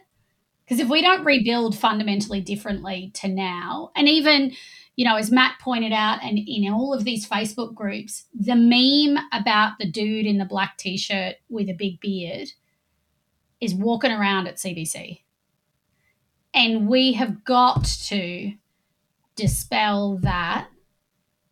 Because 0.63 0.79
if 0.79 0.87
we 0.87 1.01
don't 1.01 1.25
rebuild 1.25 1.77
fundamentally 1.77 2.39
differently 2.39 3.11
to 3.15 3.27
now, 3.27 3.91
and 3.93 4.07
even, 4.07 4.53
you 4.95 5.03
know, 5.03 5.17
as 5.17 5.31
Matt 5.31 5.59
pointed 5.59 5.91
out, 5.91 6.23
and 6.23 6.39
in 6.39 6.71
all 6.71 6.93
of 6.93 7.03
these 7.03 7.27
Facebook 7.27 7.75
groups, 7.75 8.27
the 8.33 8.55
meme 8.55 9.21
about 9.33 9.73
the 9.79 9.91
dude 9.91 10.25
in 10.25 10.37
the 10.37 10.45
black 10.45 10.77
t 10.77 10.97
shirt 10.97 11.35
with 11.49 11.67
a 11.67 11.73
big 11.73 11.99
beard 11.99 12.47
is 13.59 13.75
walking 13.75 14.11
around 14.11 14.47
at 14.47 14.55
CBC. 14.55 15.23
And 16.53 16.87
we 16.87 17.13
have 17.13 17.43
got 17.43 17.83
to 18.07 18.53
dispel 19.35 20.19
that 20.19 20.69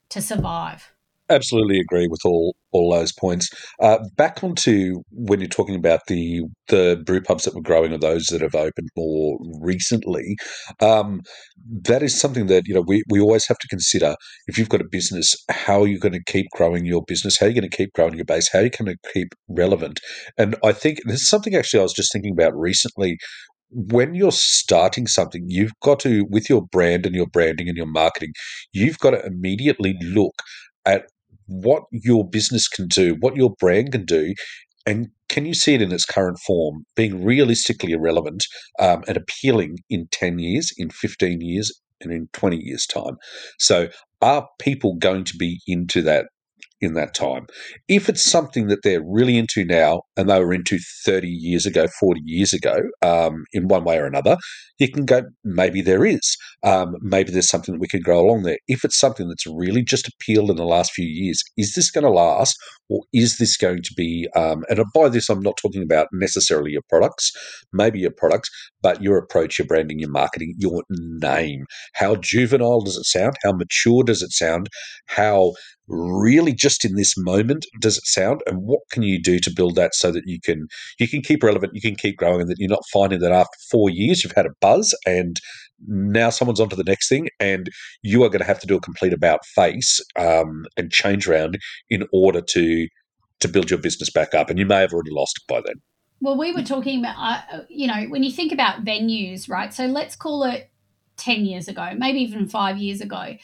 to 0.10 0.21
survive 0.21 0.94
absolutely 1.30 1.80
agree 1.80 2.08
with 2.08 2.22
all 2.26 2.56
all 2.72 2.92
those 2.92 3.14
points. 3.14 3.50
Uh, 3.80 4.00
back 4.16 4.44
onto 4.44 5.02
when 5.12 5.40
you're 5.40 5.48
talking 5.48 5.76
about 5.76 6.02
the 6.08 6.42
the 6.68 7.02
brew 7.06 7.22
pubs 7.22 7.44
that 7.44 7.56
were 7.56 7.62
growing 7.62 7.94
or 7.94 7.98
those 7.98 8.26
that 8.26 8.42
have 8.42 8.56
opened 8.56 8.90
more 8.98 9.38
recently, 9.62 10.36
um, 10.82 11.22
that 11.84 12.04
is 12.04 12.20
something 12.20 12.48
that 12.48 12.64
you 12.68 12.74
know 12.74 12.84
we, 12.86 13.04
we 13.10 13.20
always 13.20 13.48
have 13.48 13.58
to 13.60 13.68
consider. 13.68 14.16
If 14.48 14.58
you've 14.58 14.70
got 14.70 14.82
a 14.82 14.90
business, 14.90 15.36
how 15.50 15.82
are 15.82 15.88
you 15.88 16.00
going 16.00 16.14
to 16.14 16.24
keep 16.32 16.48
growing 16.54 16.86
your 16.86 17.04
business? 17.08 17.38
How 17.40 17.46
are 17.46 17.50
you 17.50 17.56
going 17.56 17.70
to 17.70 17.78
keep 17.78 17.94
growing 17.94 18.16
your 18.16 18.26
base? 18.26 18.50
How 18.52 18.60
are 18.60 18.64
you 18.64 18.70
going 18.70 18.96
to 18.96 19.12
keep 19.14 19.30
relevant? 19.50 20.00
And 20.38 20.56
I 20.64 20.74
think 20.74 21.00
there's 21.06 21.28
something 21.28 21.56
actually 21.56 21.80
I 21.80 21.84
was 21.84 21.94
just 21.94 22.12
thinking 22.12 22.34
about 22.34 22.58
recently 22.58 23.18
when 23.72 24.16
you're 24.16 24.32
starting 24.32 25.08
something, 25.08 25.44
you've 25.48 25.78
got 25.82 26.00
to, 26.00 26.26
with 26.30 26.50
your 26.50 26.66
brand 26.72 27.06
and 27.06 27.16
your 27.16 27.28
branding 27.28 27.68
and 27.68 27.76
your 27.76 27.88
marketing, 27.88 28.32
you've 28.72 29.00
got 29.00 29.12
to 29.12 29.26
immediately 29.26 29.98
look 30.02 30.36
at 30.86 31.08
what 31.47 31.84
your 31.91 32.27
business 32.27 32.67
can 32.67 32.88
do, 32.88 33.15
what 33.19 33.36
your 33.36 33.53
brand 33.60 33.91
can 33.91 34.05
do, 34.05 34.34
and 34.86 35.08
can 35.29 35.45
you 35.45 35.53
see 35.53 35.73
it 35.73 35.81
in 35.81 35.91
its 35.91 36.05
current 36.05 36.39
form, 36.45 36.86
being 36.95 37.23
realistically 37.23 37.91
irrelevant 37.91 38.45
um, 38.79 39.03
and 39.08 39.17
appealing 39.17 39.77
in 39.89 40.08
10 40.12 40.39
years, 40.39 40.71
in 40.77 40.89
15 40.89 41.41
years, 41.41 41.73
and 42.01 42.12
in 42.12 42.27
20 42.34 42.58
years' 42.58 42.86
time? 42.86 43.17
So, 43.60 43.89
are 44.21 44.47
people 44.60 44.95
going 44.95 45.23
to 45.25 45.36
be 45.38 45.60
into 45.67 46.01
that 46.03 46.27
in 46.82 46.94
that 46.94 47.14
time. 47.14 47.48
If 47.88 48.10
it's 48.10 48.24
something 48.24 48.68
that 48.68 48.84
they're 48.84 49.04
really 49.04 49.38
into 49.38 49.64
now 49.64 50.02
and 50.18 50.30
they 50.30 50.40
were 50.40 50.54
into 50.54 50.78
30 51.06 51.28
years 51.28 51.66
ago, 51.66 51.88
40 52.00 52.22
years 52.24 52.54
ago, 52.54 52.76
um, 53.02 53.46
in 53.54 53.68
one 53.68 53.84
way 53.84 53.98
or 53.98 54.06
another, 54.06 54.38
you 54.78 54.92
can 54.92 55.06
go, 55.06 55.24
maybe 55.44 55.82
there 55.82 56.06
is. 56.06 56.38
Um, 56.64 56.96
maybe 57.02 57.32
there's 57.32 57.50
something 57.50 57.76
that 57.76 57.82
we 57.82 57.88
can 57.88 58.02
grow 58.02 58.20
along 58.20 58.44
there. 58.44 58.58
If 58.68 58.84
it's 58.84 59.00
something 59.00 59.30
that's 59.30 59.48
really 59.48 59.84
just 59.84 60.08
appealed 60.08 60.50
in 60.50 60.58
the 60.58 60.66
last 60.66 60.92
few 60.92 61.06
years, 61.08 61.42
is 61.58 61.74
this 61.76 61.92
going 61.92 62.04
to 62.04 62.10
last 62.10 62.58
or 62.90 63.02
is 63.14 63.38
this 63.38 63.58
going 63.58 63.82
to 63.82 63.94
be, 63.96 64.28
um, 64.36 64.64
and 64.70 64.80
by 64.94 65.10
this, 65.10 65.30
I'm 65.30 65.42
not 65.42 65.58
talking 65.58 65.82
about 65.82 66.08
necessarily 66.14 66.72
your 66.72 66.84
products, 66.90 67.32
maybe 67.74 68.00
your 68.00 68.12
products, 68.12 68.50
but 68.82 69.02
your 69.02 69.18
approach, 69.18 69.58
your 69.58 69.68
branding, 69.68 70.00
your 70.00 70.12
marketing, 70.12 70.54
your 70.58 70.84
name. 70.90 71.66
How 71.94 72.16
juvenile 72.16 72.82
does 72.82 72.98
it 72.98 73.06
sound? 73.06 73.36
How 73.44 73.54
mature 73.54 74.04
does 74.04 74.22
it 74.22 74.32
sound? 74.32 74.68
How 75.08 75.54
really 75.88 76.54
just 76.65 76.84
in 76.84 76.95
this 76.95 77.15
moment 77.15 77.63
does 77.80 77.95
it 77.95 78.08
sound? 78.08 78.41
And 78.47 78.63
what 78.63 78.80
can 78.89 79.04
you 79.04 79.21
do 79.21 79.38
to 79.38 79.54
build 79.54 79.75
that 79.75 79.93
so 79.93 80.12
that 80.12 80.23
you 80.25 80.39
can 80.41 80.67
you 80.97 81.08
can 81.08 81.21
keep 81.21 81.43
relevant 81.43 81.75
you 81.75 81.82
can 81.82 81.95
keep 81.95 82.17
growing 82.17 82.41
and 82.41 82.49
that 82.49 82.58
you're 82.58 82.67
not 82.67 82.88
finding 82.91 83.19
that 83.19 83.32
after 83.32 83.56
four 83.69 83.91
years 83.91 84.23
you've 84.23 84.34
had 84.36 84.47
a 84.47 84.56
buzz 84.62 84.97
and 85.06 85.39
now 85.88 86.32
someone's 86.32 86.60
on 86.60 86.69
to 86.69 86.75
the 86.75 86.84
next 86.84 87.08
thing 87.08 87.28
and 87.39 87.69
you 88.01 88.23
are 88.23 88.30
going 88.30 88.39
to 88.39 88.47
have 88.47 88.60
to 88.60 88.65
do 88.65 88.75
a 88.75 88.82
complete 88.82 89.13
about 89.13 89.45
face 89.45 89.99
um, 90.15 90.65
and 90.75 90.91
change 90.91 91.28
around 91.28 91.60
in 91.91 92.08
order 92.12 92.41
to 92.41 92.88
to 93.41 93.47
build 93.47 93.69
your 93.69 93.80
business 93.80 94.10
back 94.10 94.34
up 94.34 94.49
and 94.49 94.58
you 94.58 94.65
may 94.65 94.80
have 94.80 94.91
already 94.91 95.12
lost 95.12 95.38
it 95.38 95.47
by 95.47 95.62
then. 95.63 95.75
Well 96.19 96.36
we 96.36 96.51
were 96.51 96.63
talking 96.63 96.97
about 96.97 97.43
uh, 97.54 97.60
you 97.69 97.86
know 97.86 98.06
when 98.10 98.23
you 98.23 98.32
think 98.32 98.51
about 98.51 98.84
venues 98.84 99.47
right? 99.47 99.71
So 99.71 99.86
let's 99.86 100.15
call 100.15 100.43
it 100.45 100.71
10 101.17 101.45
years 101.45 101.67
ago 101.67 101.91
maybe 101.95 102.21
even 102.21 102.47
five 102.47 102.80
years 102.80 103.01
ago 103.01 103.36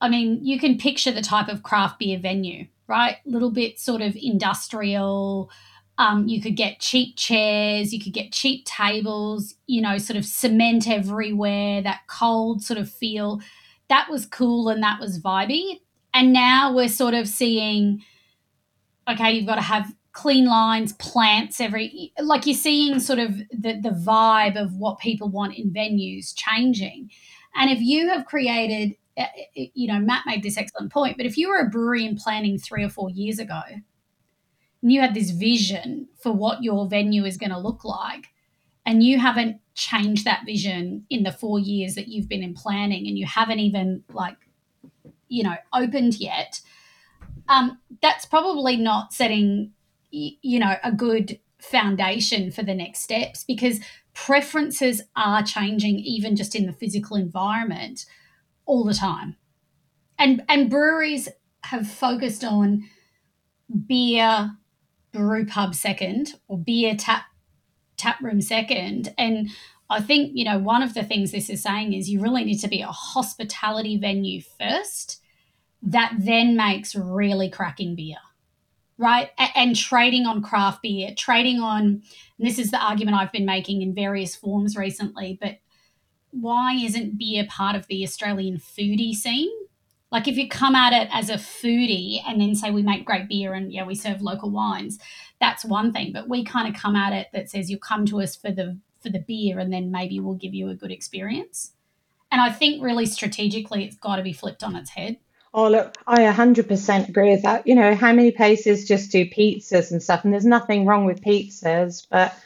I 0.00 0.08
mean, 0.08 0.44
you 0.44 0.58
can 0.58 0.78
picture 0.78 1.12
the 1.12 1.22
type 1.22 1.48
of 1.48 1.62
craft 1.62 1.98
beer 1.98 2.18
venue, 2.18 2.66
right? 2.86 3.16
Little 3.24 3.50
bit 3.50 3.78
sort 3.78 4.02
of 4.02 4.16
industrial. 4.16 5.50
Um, 5.98 6.28
you 6.28 6.42
could 6.42 6.56
get 6.56 6.80
cheap 6.80 7.16
chairs, 7.16 7.94
you 7.94 8.00
could 8.02 8.12
get 8.12 8.32
cheap 8.32 8.66
tables, 8.66 9.54
you 9.66 9.80
know, 9.80 9.96
sort 9.96 10.18
of 10.18 10.26
cement 10.26 10.86
everywhere, 10.86 11.80
that 11.82 12.02
cold 12.06 12.62
sort 12.62 12.78
of 12.78 12.90
feel. 12.90 13.40
That 13.88 14.10
was 14.10 14.26
cool 14.26 14.68
and 14.68 14.82
that 14.82 15.00
was 15.00 15.20
vibey. 15.20 15.80
And 16.12 16.32
now 16.32 16.74
we're 16.74 16.88
sort 16.88 17.14
of 17.14 17.28
seeing, 17.28 18.02
okay, 19.08 19.32
you've 19.32 19.46
got 19.46 19.54
to 19.54 19.62
have 19.62 19.94
clean 20.12 20.46
lines, 20.46 20.94
plants 20.94 21.60
every 21.60 22.12
like 22.18 22.46
you're 22.46 22.54
seeing 22.54 22.98
sort 23.00 23.18
of 23.18 23.36
the 23.50 23.78
the 23.82 23.90
vibe 23.90 24.60
of 24.60 24.74
what 24.76 24.98
people 24.98 25.28
want 25.28 25.56
in 25.56 25.70
venues 25.70 26.34
changing. 26.34 27.10
And 27.54 27.70
if 27.70 27.80
you 27.80 28.08
have 28.08 28.24
created 28.24 28.96
you 29.54 29.88
know, 29.88 29.98
Matt 29.98 30.24
made 30.26 30.42
this 30.42 30.58
excellent 30.58 30.92
point, 30.92 31.16
but 31.16 31.26
if 31.26 31.36
you 31.36 31.48
were 31.48 31.58
a 31.58 31.68
brewery 31.68 32.04
in 32.04 32.16
planning 32.16 32.58
three 32.58 32.84
or 32.84 32.88
four 32.88 33.10
years 33.10 33.38
ago 33.38 33.62
and 34.82 34.92
you 34.92 35.00
had 35.00 35.14
this 35.14 35.30
vision 35.30 36.08
for 36.20 36.32
what 36.32 36.62
your 36.62 36.86
venue 36.86 37.24
is 37.24 37.36
going 37.36 37.50
to 37.50 37.58
look 37.58 37.84
like, 37.84 38.28
and 38.84 39.02
you 39.02 39.18
haven't 39.18 39.60
changed 39.74 40.24
that 40.24 40.44
vision 40.46 41.04
in 41.10 41.24
the 41.24 41.32
four 41.32 41.58
years 41.58 41.96
that 41.96 42.08
you've 42.08 42.28
been 42.28 42.42
in 42.42 42.54
planning 42.54 43.08
and 43.08 43.18
you 43.18 43.26
haven't 43.26 43.58
even 43.58 44.04
like, 44.12 44.36
you 45.28 45.42
know, 45.42 45.56
opened 45.74 46.20
yet, 46.20 46.60
um, 47.48 47.78
that's 48.00 48.24
probably 48.24 48.76
not 48.76 49.12
setting, 49.12 49.72
you 50.10 50.60
know, 50.60 50.76
a 50.84 50.92
good 50.92 51.40
foundation 51.58 52.52
for 52.52 52.62
the 52.62 52.74
next 52.74 53.00
steps 53.00 53.44
because 53.44 53.80
preferences 54.14 55.02
are 55.16 55.42
changing 55.42 55.98
even 55.98 56.36
just 56.36 56.54
in 56.54 56.66
the 56.66 56.72
physical 56.72 57.16
environment 57.16 58.06
all 58.66 58.84
the 58.84 58.94
time. 58.94 59.36
And 60.18 60.42
and 60.48 60.68
breweries 60.68 61.28
have 61.64 61.90
focused 61.90 62.44
on 62.44 62.84
beer 63.86 64.56
brew 65.12 65.46
pub 65.46 65.74
second 65.74 66.34
or 66.48 66.58
beer 66.58 66.94
tap 66.94 67.24
tap 67.96 68.20
room 68.20 68.40
second 68.40 69.12
and 69.16 69.48
I 69.88 70.00
think 70.00 70.32
you 70.34 70.44
know 70.44 70.58
one 70.58 70.82
of 70.82 70.94
the 70.94 71.02
things 71.02 71.32
this 71.32 71.48
is 71.48 71.62
saying 71.62 71.92
is 71.92 72.10
you 72.10 72.20
really 72.20 72.44
need 72.44 72.58
to 72.58 72.68
be 72.68 72.82
a 72.82 72.88
hospitality 72.88 73.96
venue 73.96 74.42
first 74.42 75.22
that 75.82 76.14
then 76.18 76.56
makes 76.56 76.94
really 76.94 77.48
cracking 77.48 77.94
beer 77.96 78.16
right 78.98 79.30
and 79.54 79.74
trading 79.74 80.26
on 80.26 80.42
craft 80.42 80.82
beer 80.82 81.12
trading 81.16 81.60
on 81.60 82.02
this 82.38 82.58
is 82.58 82.70
the 82.70 82.82
argument 82.82 83.16
I've 83.16 83.32
been 83.32 83.46
making 83.46 83.82
in 83.82 83.94
various 83.94 84.36
forms 84.36 84.76
recently 84.76 85.38
but 85.40 85.58
why 86.40 86.74
isn't 86.74 87.18
beer 87.18 87.46
part 87.48 87.76
of 87.76 87.86
the 87.86 88.02
Australian 88.02 88.58
foodie 88.58 89.14
scene? 89.14 89.50
Like 90.12 90.28
if 90.28 90.36
you 90.36 90.48
come 90.48 90.74
at 90.74 90.92
it 90.92 91.08
as 91.12 91.30
a 91.30 91.34
foodie 91.34 92.20
and 92.26 92.40
then 92.40 92.54
say 92.54 92.70
we 92.70 92.82
make 92.82 93.04
great 93.04 93.28
beer 93.28 93.54
and 93.54 93.72
yeah, 93.72 93.84
we 93.84 93.94
serve 93.94 94.22
local 94.22 94.50
wines, 94.50 94.98
that's 95.40 95.64
one 95.64 95.92
thing. 95.92 96.12
But 96.12 96.28
we 96.28 96.44
kind 96.44 96.68
of 96.72 96.80
come 96.80 96.94
at 96.96 97.12
it 97.12 97.28
that 97.32 97.50
says 97.50 97.70
you 97.70 97.78
come 97.78 98.06
to 98.06 98.20
us 98.20 98.36
for 98.36 98.50
the 98.50 98.78
for 99.00 99.10
the 99.10 99.18
beer 99.20 99.58
and 99.58 99.72
then 99.72 99.90
maybe 99.90 100.20
we'll 100.20 100.34
give 100.34 100.54
you 100.54 100.68
a 100.68 100.74
good 100.74 100.90
experience. 100.90 101.72
And 102.30 102.40
I 102.40 102.50
think 102.50 102.82
really 102.82 103.06
strategically 103.06 103.84
it's 103.84 103.96
got 103.96 104.16
to 104.16 104.22
be 104.22 104.32
flipped 104.32 104.62
on 104.62 104.76
its 104.76 104.90
head. 104.90 105.18
Oh, 105.54 105.68
look, 105.68 105.94
I 106.06 106.24
100% 106.24 107.08
agree 107.08 107.30
with 107.30 107.42
that. 107.42 107.66
You 107.66 107.74
know, 107.74 107.94
how 107.94 108.12
many 108.12 108.30
places 108.30 108.86
just 108.86 109.10
do 109.10 109.24
pizzas 109.24 109.90
and 109.90 110.02
stuff? 110.02 110.22
And 110.24 110.32
there's 110.32 110.44
nothing 110.44 110.84
wrong 110.84 111.06
with 111.06 111.22
pizzas, 111.22 112.06
but 112.10 112.36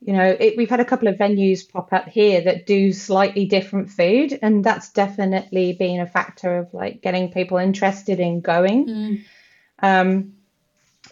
you 0.00 0.14
know, 0.14 0.36
it, 0.38 0.56
we've 0.56 0.70
had 0.70 0.80
a 0.80 0.84
couple 0.84 1.08
of 1.08 1.16
venues 1.16 1.70
pop 1.70 1.92
up 1.92 2.08
here 2.08 2.40
that 2.40 2.66
do 2.66 2.92
slightly 2.92 3.44
different 3.44 3.90
food, 3.90 4.38
and 4.40 4.64
that's 4.64 4.90
definitely 4.92 5.74
been 5.74 6.00
a 6.00 6.06
factor 6.06 6.58
of 6.58 6.72
like 6.72 7.02
getting 7.02 7.30
people 7.30 7.58
interested 7.58 8.18
in 8.18 8.40
going. 8.40 8.86
Mm. 8.86 9.24
Um, 9.82 10.32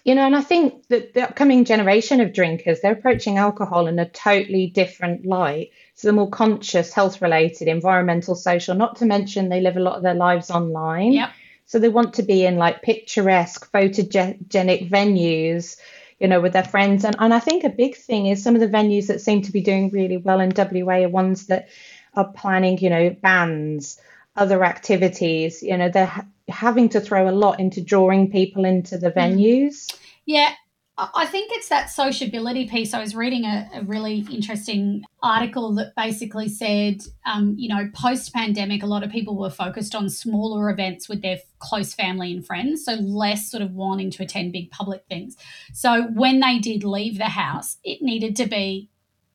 you 0.04 0.14
know, 0.14 0.24
and 0.24 0.34
I 0.34 0.40
think 0.40 0.88
that 0.88 1.12
the 1.12 1.22
upcoming 1.22 1.66
generation 1.66 2.20
of 2.20 2.32
drinkers, 2.32 2.80
they're 2.80 2.92
approaching 2.92 3.36
alcohol 3.36 3.88
in 3.88 3.98
a 3.98 4.08
totally 4.08 4.68
different 4.68 5.26
light. 5.26 5.70
So 5.94 6.08
they're 6.08 6.14
more 6.14 6.30
conscious, 6.30 6.92
health 6.92 7.20
related, 7.20 7.68
environmental, 7.68 8.34
social, 8.34 8.74
not 8.74 8.96
to 8.96 9.04
mention 9.04 9.48
they 9.48 9.60
live 9.60 9.76
a 9.76 9.80
lot 9.80 9.96
of 9.96 10.02
their 10.02 10.14
lives 10.14 10.50
online. 10.50 11.12
Yep. 11.12 11.30
So 11.66 11.78
they 11.78 11.90
want 11.90 12.14
to 12.14 12.22
be 12.22 12.46
in 12.46 12.56
like 12.56 12.80
picturesque, 12.80 13.70
photogenic 13.70 14.88
venues 14.88 15.76
you 16.18 16.28
know, 16.28 16.40
with 16.40 16.52
their 16.52 16.64
friends. 16.64 17.04
And, 17.04 17.16
and 17.18 17.32
I 17.32 17.38
think 17.38 17.64
a 17.64 17.68
big 17.68 17.96
thing 17.96 18.26
is 18.26 18.42
some 18.42 18.54
of 18.54 18.60
the 18.60 18.68
venues 18.68 19.06
that 19.06 19.20
seem 19.20 19.42
to 19.42 19.52
be 19.52 19.60
doing 19.60 19.90
really 19.90 20.16
well 20.16 20.40
in 20.40 20.52
WA 20.56 21.04
are 21.04 21.08
ones 21.08 21.46
that 21.46 21.68
are 22.14 22.32
planning, 22.32 22.78
you 22.78 22.90
know, 22.90 23.10
bands, 23.10 24.00
other 24.36 24.64
activities. 24.64 25.62
You 25.62 25.76
know, 25.76 25.88
they're 25.88 26.06
ha- 26.06 26.26
having 26.48 26.88
to 26.90 27.00
throw 27.00 27.28
a 27.28 27.30
lot 27.30 27.60
into 27.60 27.80
drawing 27.80 28.30
people 28.30 28.64
into 28.64 28.98
the 28.98 29.10
mm. 29.10 29.16
venues. 29.16 29.94
Yeah, 30.24 30.52
I 30.98 31.26
think 31.26 31.52
it's 31.52 31.68
that 31.68 31.90
sociability 31.90 32.66
piece. 32.66 32.92
I 32.92 33.00
was 33.00 33.14
reading 33.14 33.44
a, 33.44 33.70
a 33.72 33.82
really 33.82 34.26
interesting 34.32 35.04
article 35.22 35.72
that 35.76 35.94
basically 35.94 36.48
said, 36.48 37.02
um, 37.24 37.54
you 37.56 37.68
know, 37.68 37.88
post 37.94 38.32
pandemic, 38.34 38.82
a 38.82 38.86
lot 38.86 39.04
of 39.04 39.10
people 39.10 39.38
were 39.38 39.48
focused 39.50 39.94
on 39.94 40.10
smaller 40.10 40.68
events 40.70 41.08
with 41.08 41.22
their 41.22 41.38
close 41.60 41.94
family 41.94 42.32
and 42.32 42.44
friends, 42.44 42.84
so 42.84 42.94
less 42.94 43.48
sort 43.48 43.62
of 43.62 43.74
wanting 43.74 44.10
to 44.10 44.24
attend 44.24 44.52
big 44.52 44.72
public 44.72 45.04
things. 45.08 45.36
So 45.72 46.08
when 46.14 46.40
they 46.40 46.58
did 46.58 46.82
leave 46.82 47.18
the 47.18 47.26
house, 47.26 47.76
it 47.84 48.02
needed 48.02 48.34
to 48.36 48.48
be 48.48 48.90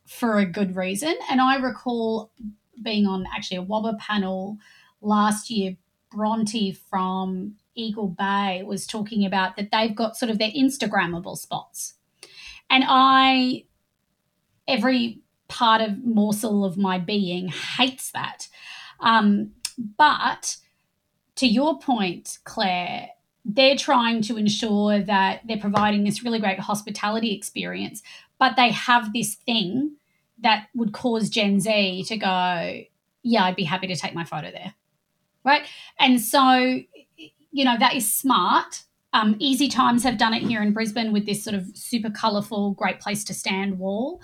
for 0.06 0.40
a 0.40 0.46
good 0.46 0.76
reason. 0.76 1.16
And 1.30 1.40
I 1.40 1.56
recall 1.56 2.32
being 2.82 3.08
on 3.08 3.26
actually 3.34 3.58
a 3.58 3.64
WABA 3.64 4.00
panel 4.00 4.58
last 5.02 5.50
year, 5.50 5.78
Bronte 6.12 6.74
from 6.74 7.56
Eagle 7.76 8.08
Bay 8.08 8.64
was 8.66 8.86
talking 8.86 9.26
about 9.26 9.56
that 9.56 9.72
they've 9.72 9.96
got 9.96 10.18
sort 10.18 10.30
of 10.30 10.40
their 10.40 10.52
Instagrammable 10.52 11.38
spots. 11.38 11.94
And 12.70 12.84
I, 12.88 13.66
every 14.68 15.22
part 15.48 15.82
of 15.82 16.04
morsel 16.04 16.66
of 16.66 16.78
my 16.78 16.98
being 16.98 17.48
hates 17.50 18.12
that. 18.12 18.48
Um, 19.00 19.52
but 19.98 20.58
to 21.36 21.48
your 21.48 21.80
point, 21.80 22.40
Claire, 22.44 23.10
they're 23.46 23.76
trying 23.76 24.22
to 24.24 24.38
ensure 24.38 25.00
that 25.02 25.42
they're 25.46 25.58
providing 25.58 26.04
this 26.04 26.24
really 26.24 26.40
great 26.40 26.60
hospitality 26.60 27.34
experience, 27.36 28.02
but 28.40 28.56
they 28.56 28.72
have 28.72 29.14
this 29.14 29.36
thing 29.36 29.98
that 30.40 30.68
would 30.74 30.94
cause 30.94 31.30
Gen 31.30 31.60
Z 31.60 32.06
to 32.08 32.18
go, 32.18 32.82
yeah, 33.22 33.44
I'd 33.44 33.56
be 33.56 33.64
happy 33.64 33.88
to 33.88 33.96
take 33.96 34.14
my 34.14 34.24
photo 34.24 34.52
there. 34.52 34.74
Right. 35.44 35.64
And 36.00 36.22
so 36.22 36.82
you 37.54 37.64
know, 37.64 37.78
that 37.80 37.96
is 37.96 38.14
smart. 38.14 38.84
Um, 39.14 39.36
Easy 39.38 39.70
Times 39.70 40.04
have 40.04 40.18
done 40.18 40.34
it 40.34 40.42
here 40.42 40.62
in 40.62 40.74
Brisbane 40.74 41.14
with 41.14 41.26
this 41.26 41.44
sort 41.44 41.56
of 41.56 41.68
super 41.76 42.10
colourful, 42.10 42.72
great 42.72 43.00
place 43.00 43.24
to 43.26 43.34
stand 43.34 43.80
wall. 43.80 44.22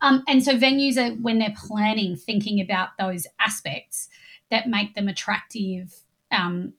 Um, 0.00 0.22
and 0.28 0.44
so 0.44 0.56
venues 0.56 0.96
are, 0.96 1.14
when 1.16 1.40
they're 1.40 1.54
planning, 1.56 2.14
thinking 2.16 2.60
about 2.60 2.90
those 2.98 3.26
aspects 3.40 4.08
that 4.50 4.68
make 4.68 4.94
them 4.94 5.08
attractive. 5.08 5.92
Um, 6.30 6.74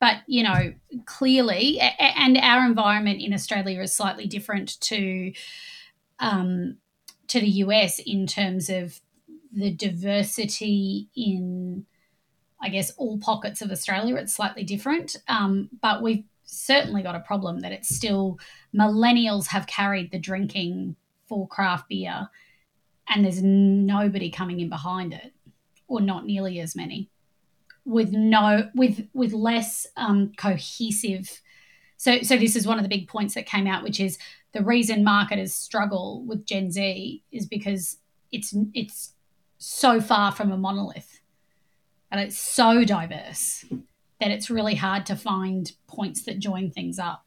but, 0.00 0.16
you 0.26 0.42
know, 0.42 0.74
clearly, 1.06 1.78
and 1.80 2.36
our 2.38 2.66
environment 2.66 3.22
in 3.22 3.32
Australia 3.32 3.80
is 3.80 3.96
slightly 3.96 4.26
different 4.26 4.80
to, 4.80 5.32
um, 6.18 6.76
to 7.28 7.40
the 7.40 7.48
US 7.48 8.00
in 8.00 8.26
terms 8.26 8.68
of 8.68 9.00
the 9.52 9.70
diversity 9.70 11.08
in 11.16 11.86
I 12.60 12.68
guess 12.68 12.90
all 12.92 13.18
pockets 13.18 13.62
of 13.62 13.70
Australia, 13.70 14.16
it's 14.16 14.34
slightly 14.34 14.64
different. 14.64 15.16
Um, 15.28 15.68
but 15.82 16.02
we've 16.02 16.24
certainly 16.44 17.02
got 17.02 17.14
a 17.14 17.20
problem 17.20 17.60
that 17.60 17.72
it's 17.72 17.94
still 17.94 18.38
millennials 18.74 19.48
have 19.48 19.66
carried 19.66 20.10
the 20.10 20.18
drinking 20.18 20.96
for 21.28 21.46
craft 21.48 21.88
beer 21.88 22.28
and 23.08 23.24
there's 23.24 23.42
nobody 23.42 24.30
coming 24.30 24.60
in 24.60 24.68
behind 24.68 25.12
it 25.12 25.32
or 25.88 26.00
not 26.00 26.24
nearly 26.24 26.60
as 26.60 26.76
many 26.76 27.10
with 27.84 28.12
no 28.12 28.68
with 28.74 29.06
with 29.12 29.32
less 29.32 29.86
um, 29.96 30.32
cohesive 30.36 31.40
so 31.96 32.20
so 32.22 32.36
this 32.36 32.56
is 32.56 32.66
one 32.66 32.78
of 32.78 32.82
the 32.82 32.88
big 32.88 33.08
points 33.08 33.34
that 33.34 33.46
came 33.46 33.66
out 33.66 33.82
which 33.82 34.00
is 34.00 34.18
the 34.52 34.62
reason 34.62 35.04
marketers 35.04 35.54
struggle 35.54 36.24
with 36.26 36.46
gen 36.46 36.70
z 36.70 37.22
is 37.32 37.46
because 37.46 37.98
it's 38.32 38.54
it's 38.74 39.14
so 39.58 40.00
far 40.00 40.32
from 40.32 40.52
a 40.52 40.56
monolith 40.56 41.15
and 42.10 42.20
it's 42.20 42.38
so 42.38 42.84
diverse 42.84 43.64
that 44.20 44.30
it's 44.30 44.50
really 44.50 44.74
hard 44.74 45.06
to 45.06 45.16
find 45.16 45.72
points 45.86 46.22
that 46.22 46.38
join 46.38 46.70
things 46.70 46.98
up. 46.98 47.24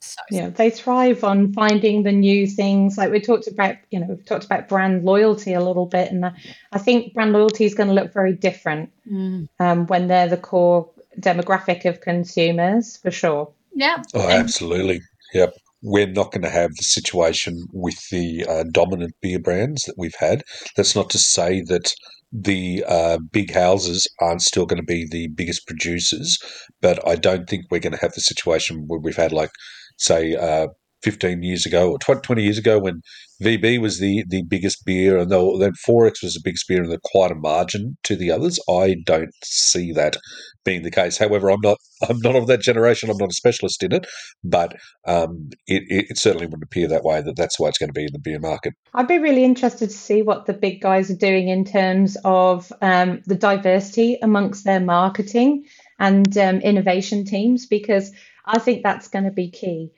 So 0.00 0.20
yeah 0.30 0.50
they 0.50 0.68
thrive 0.68 1.22
on 1.22 1.52
finding 1.52 2.02
the 2.02 2.12
new 2.12 2.46
things. 2.46 2.98
Like 2.98 3.12
we 3.12 3.20
talked 3.20 3.46
about 3.46 3.76
you 3.90 4.00
know 4.00 4.06
we've 4.08 4.24
talked 4.24 4.44
about 4.44 4.68
brand 4.68 5.04
loyalty 5.04 5.52
a 5.52 5.60
little 5.60 5.86
bit 5.86 6.10
and 6.10 6.24
i 6.72 6.78
think 6.78 7.14
brand 7.14 7.32
loyalty 7.32 7.64
is 7.64 7.74
going 7.74 7.88
to 7.88 7.94
look 7.94 8.12
very 8.12 8.32
different 8.32 8.90
mm. 9.08 9.48
um, 9.60 9.86
when 9.86 10.08
they're 10.08 10.28
the 10.28 10.36
core 10.36 10.90
demographic 11.20 11.84
of 11.84 12.00
consumers 12.00 12.96
for 12.96 13.10
sure. 13.10 13.52
Yeah. 13.74 14.02
Oh 14.14 14.28
absolutely. 14.28 15.00
Yep. 15.34 15.54
We're 15.82 16.06
not 16.06 16.30
going 16.30 16.42
to 16.42 16.50
have 16.50 16.70
the 16.76 16.84
situation 16.84 17.66
with 17.72 18.08
the 18.10 18.44
uh, 18.48 18.64
dominant 18.70 19.14
beer 19.20 19.40
brands 19.40 19.82
that 19.84 19.96
we've 19.98 20.14
had. 20.18 20.42
That's 20.76 20.94
not 20.94 21.10
to 21.10 21.18
say 21.18 21.62
that 21.62 21.92
the 22.32 22.84
uh, 22.88 23.18
big 23.30 23.52
houses 23.52 24.08
aren't 24.20 24.42
still 24.42 24.66
going 24.66 24.80
to 24.80 24.86
be 24.86 25.06
the 25.06 25.28
biggest 25.28 25.66
producers, 25.66 26.38
but 26.80 27.06
I 27.06 27.16
don't 27.16 27.48
think 27.48 27.66
we're 27.70 27.78
going 27.78 27.92
to 27.92 28.00
have 28.00 28.14
the 28.14 28.20
situation 28.20 28.84
where 28.86 28.98
we've 28.98 29.16
had, 29.16 29.32
like, 29.32 29.50
say, 29.98 30.34
uh, 30.34 30.68
15 31.02 31.42
years 31.42 31.66
ago 31.66 31.90
or 31.90 31.98
20 31.98 32.42
years 32.42 32.58
ago 32.58 32.78
when 32.78 33.02
VB 33.42 33.80
was 33.80 33.98
the, 33.98 34.24
the 34.28 34.42
biggest 34.42 34.84
beer 34.84 35.18
and 35.18 35.30
then 35.30 35.72
XXXX 35.72 36.22
was 36.22 36.34
the 36.34 36.40
biggest 36.44 36.68
beer 36.68 36.82
and 36.82 37.02
quite 37.02 37.32
a 37.32 37.34
margin 37.34 37.96
to 38.04 38.14
the 38.16 38.30
others. 38.30 38.58
I 38.68 38.96
don't 39.04 39.34
see 39.42 39.92
that 39.92 40.16
being 40.64 40.82
the 40.82 40.90
case. 40.90 41.18
However, 41.18 41.50
I'm 41.50 41.60
not 41.60 41.78
I'm 42.08 42.18
not 42.20 42.36
of 42.36 42.46
that 42.48 42.60
generation. 42.60 43.10
I'm 43.10 43.16
not 43.16 43.30
a 43.30 43.34
specialist 43.34 43.82
in 43.82 43.92
it, 43.92 44.06
but 44.42 44.76
um, 45.06 45.50
it, 45.66 45.82
it, 45.88 46.18
certainly 46.18 46.46
wouldn't 46.46 46.64
appear 46.64 46.88
that 46.88 47.04
way. 47.04 47.22
That 47.22 47.36
that's 47.36 47.58
why 47.58 47.68
it's 47.68 47.78
going 47.78 47.90
to 47.90 47.94
be 47.94 48.04
in 48.04 48.12
the 48.12 48.18
beer 48.18 48.40
market. 48.40 48.74
I'd 48.94 49.08
be 49.08 49.18
really 49.18 49.44
interested 49.44 49.90
to 49.90 49.96
see 49.96 50.22
what 50.22 50.46
the 50.46 50.52
big 50.52 50.80
guys 50.80 51.10
are 51.10 51.16
doing 51.16 51.48
in 51.48 51.64
terms 51.64 52.16
of 52.24 52.72
um, 52.80 53.22
the 53.26 53.34
diversity 53.34 54.18
amongst 54.22 54.64
their 54.64 54.80
marketing 54.80 55.64
and 55.98 56.36
um, 56.38 56.56
innovation 56.60 57.24
teams, 57.24 57.66
because 57.66 58.12
I 58.46 58.58
think 58.58 58.82
that's 58.82 59.08
going 59.08 59.24
to 59.24 59.30
be 59.30 59.50
key. 59.50 59.92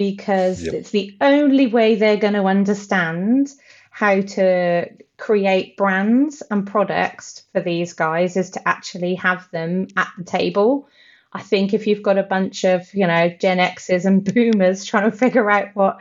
Because 0.00 0.62
yep. 0.62 0.72
it's 0.72 0.90
the 0.92 1.14
only 1.20 1.66
way 1.66 1.94
they're 1.94 2.16
going 2.16 2.32
to 2.32 2.44
understand 2.44 3.50
how 3.90 4.22
to 4.22 4.86
create 5.18 5.76
brands 5.76 6.42
and 6.50 6.66
products 6.66 7.42
for 7.52 7.60
these 7.60 7.92
guys 7.92 8.34
is 8.38 8.48
to 8.52 8.66
actually 8.66 9.16
have 9.16 9.46
them 9.50 9.88
at 9.98 10.08
the 10.16 10.24
table. 10.24 10.88
I 11.34 11.42
think 11.42 11.74
if 11.74 11.86
you've 11.86 12.02
got 12.02 12.16
a 12.16 12.22
bunch 12.22 12.64
of, 12.64 12.92
you 12.94 13.06
know, 13.06 13.28
Gen 13.28 13.60
X's 13.60 14.06
and 14.06 14.24
boomers 14.34 14.86
trying 14.86 15.10
to 15.10 15.14
figure 15.14 15.50
out 15.50 15.68
what 15.74 16.00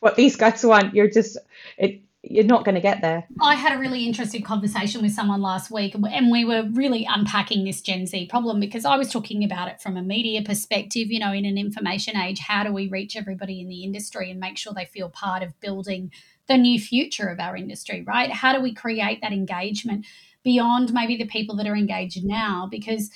what 0.00 0.14
these 0.14 0.36
guys 0.36 0.62
want, 0.62 0.94
you're 0.94 1.10
just 1.10 1.38
it 1.78 2.02
you're 2.22 2.44
not 2.44 2.64
going 2.64 2.74
to 2.74 2.80
get 2.80 3.00
there. 3.00 3.26
I 3.40 3.54
had 3.54 3.76
a 3.76 3.80
really 3.80 4.04
interesting 4.04 4.42
conversation 4.42 5.02
with 5.02 5.12
someone 5.12 5.40
last 5.40 5.70
week, 5.70 5.94
and 5.94 6.30
we 6.30 6.44
were 6.44 6.68
really 6.72 7.06
unpacking 7.08 7.64
this 7.64 7.80
Gen 7.80 8.06
Z 8.06 8.26
problem 8.26 8.58
because 8.58 8.84
I 8.84 8.96
was 8.96 9.10
talking 9.10 9.44
about 9.44 9.68
it 9.68 9.80
from 9.80 9.96
a 9.96 10.02
media 10.02 10.42
perspective. 10.42 11.10
You 11.10 11.20
know, 11.20 11.32
in 11.32 11.44
an 11.44 11.56
information 11.56 12.16
age, 12.16 12.40
how 12.40 12.64
do 12.64 12.72
we 12.72 12.88
reach 12.88 13.16
everybody 13.16 13.60
in 13.60 13.68
the 13.68 13.84
industry 13.84 14.30
and 14.30 14.40
make 14.40 14.58
sure 14.58 14.72
they 14.74 14.86
feel 14.86 15.08
part 15.08 15.42
of 15.42 15.58
building 15.60 16.10
the 16.48 16.56
new 16.56 16.80
future 16.80 17.28
of 17.28 17.38
our 17.38 17.56
industry, 17.56 18.02
right? 18.06 18.32
How 18.32 18.52
do 18.52 18.60
we 18.60 18.74
create 18.74 19.20
that 19.22 19.32
engagement 19.32 20.04
beyond 20.42 20.92
maybe 20.92 21.16
the 21.16 21.26
people 21.26 21.54
that 21.56 21.66
are 21.68 21.76
engaged 21.76 22.24
now? 22.24 22.66
Because 22.68 23.10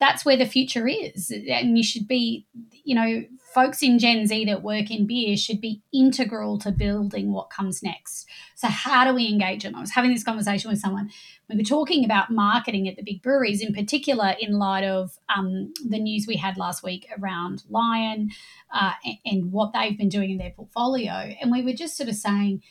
that's 0.00 0.24
where 0.24 0.36
the 0.36 0.46
future 0.46 0.88
is. 0.88 1.30
And 1.30 1.76
you 1.76 1.84
should 1.84 2.08
be, 2.08 2.46
you 2.84 2.94
know, 2.94 3.24
folks 3.52 3.82
in 3.82 3.98
Gen 3.98 4.26
Z 4.26 4.44
that 4.46 4.62
work 4.62 4.90
in 4.90 5.06
beer 5.06 5.36
should 5.36 5.60
be 5.60 5.82
integral 5.92 6.58
to 6.60 6.70
building 6.70 7.32
what 7.32 7.50
comes 7.50 7.82
next. 7.82 8.28
So, 8.58 8.66
how 8.66 9.04
do 9.04 9.14
we 9.14 9.28
engage 9.28 9.62
them? 9.62 9.76
I 9.76 9.80
was 9.80 9.92
having 9.92 10.10
this 10.10 10.24
conversation 10.24 10.68
with 10.68 10.80
someone. 10.80 11.12
We 11.48 11.56
were 11.56 11.62
talking 11.62 12.04
about 12.04 12.32
marketing 12.32 12.88
at 12.88 12.96
the 12.96 13.04
big 13.04 13.22
breweries, 13.22 13.62
in 13.62 13.72
particular, 13.72 14.34
in 14.40 14.58
light 14.58 14.82
of 14.82 15.16
um, 15.28 15.72
the 15.88 16.00
news 16.00 16.26
we 16.26 16.34
had 16.34 16.56
last 16.56 16.82
week 16.82 17.06
around 17.16 17.62
Lion 17.70 18.30
uh, 18.74 18.94
and, 19.04 19.16
and 19.24 19.52
what 19.52 19.72
they've 19.72 19.96
been 19.96 20.08
doing 20.08 20.32
in 20.32 20.38
their 20.38 20.50
portfolio. 20.50 21.12
And 21.40 21.52
we 21.52 21.62
were 21.62 21.72
just 21.72 21.96
sort 21.96 22.08
of 22.08 22.16
saying, 22.16 22.64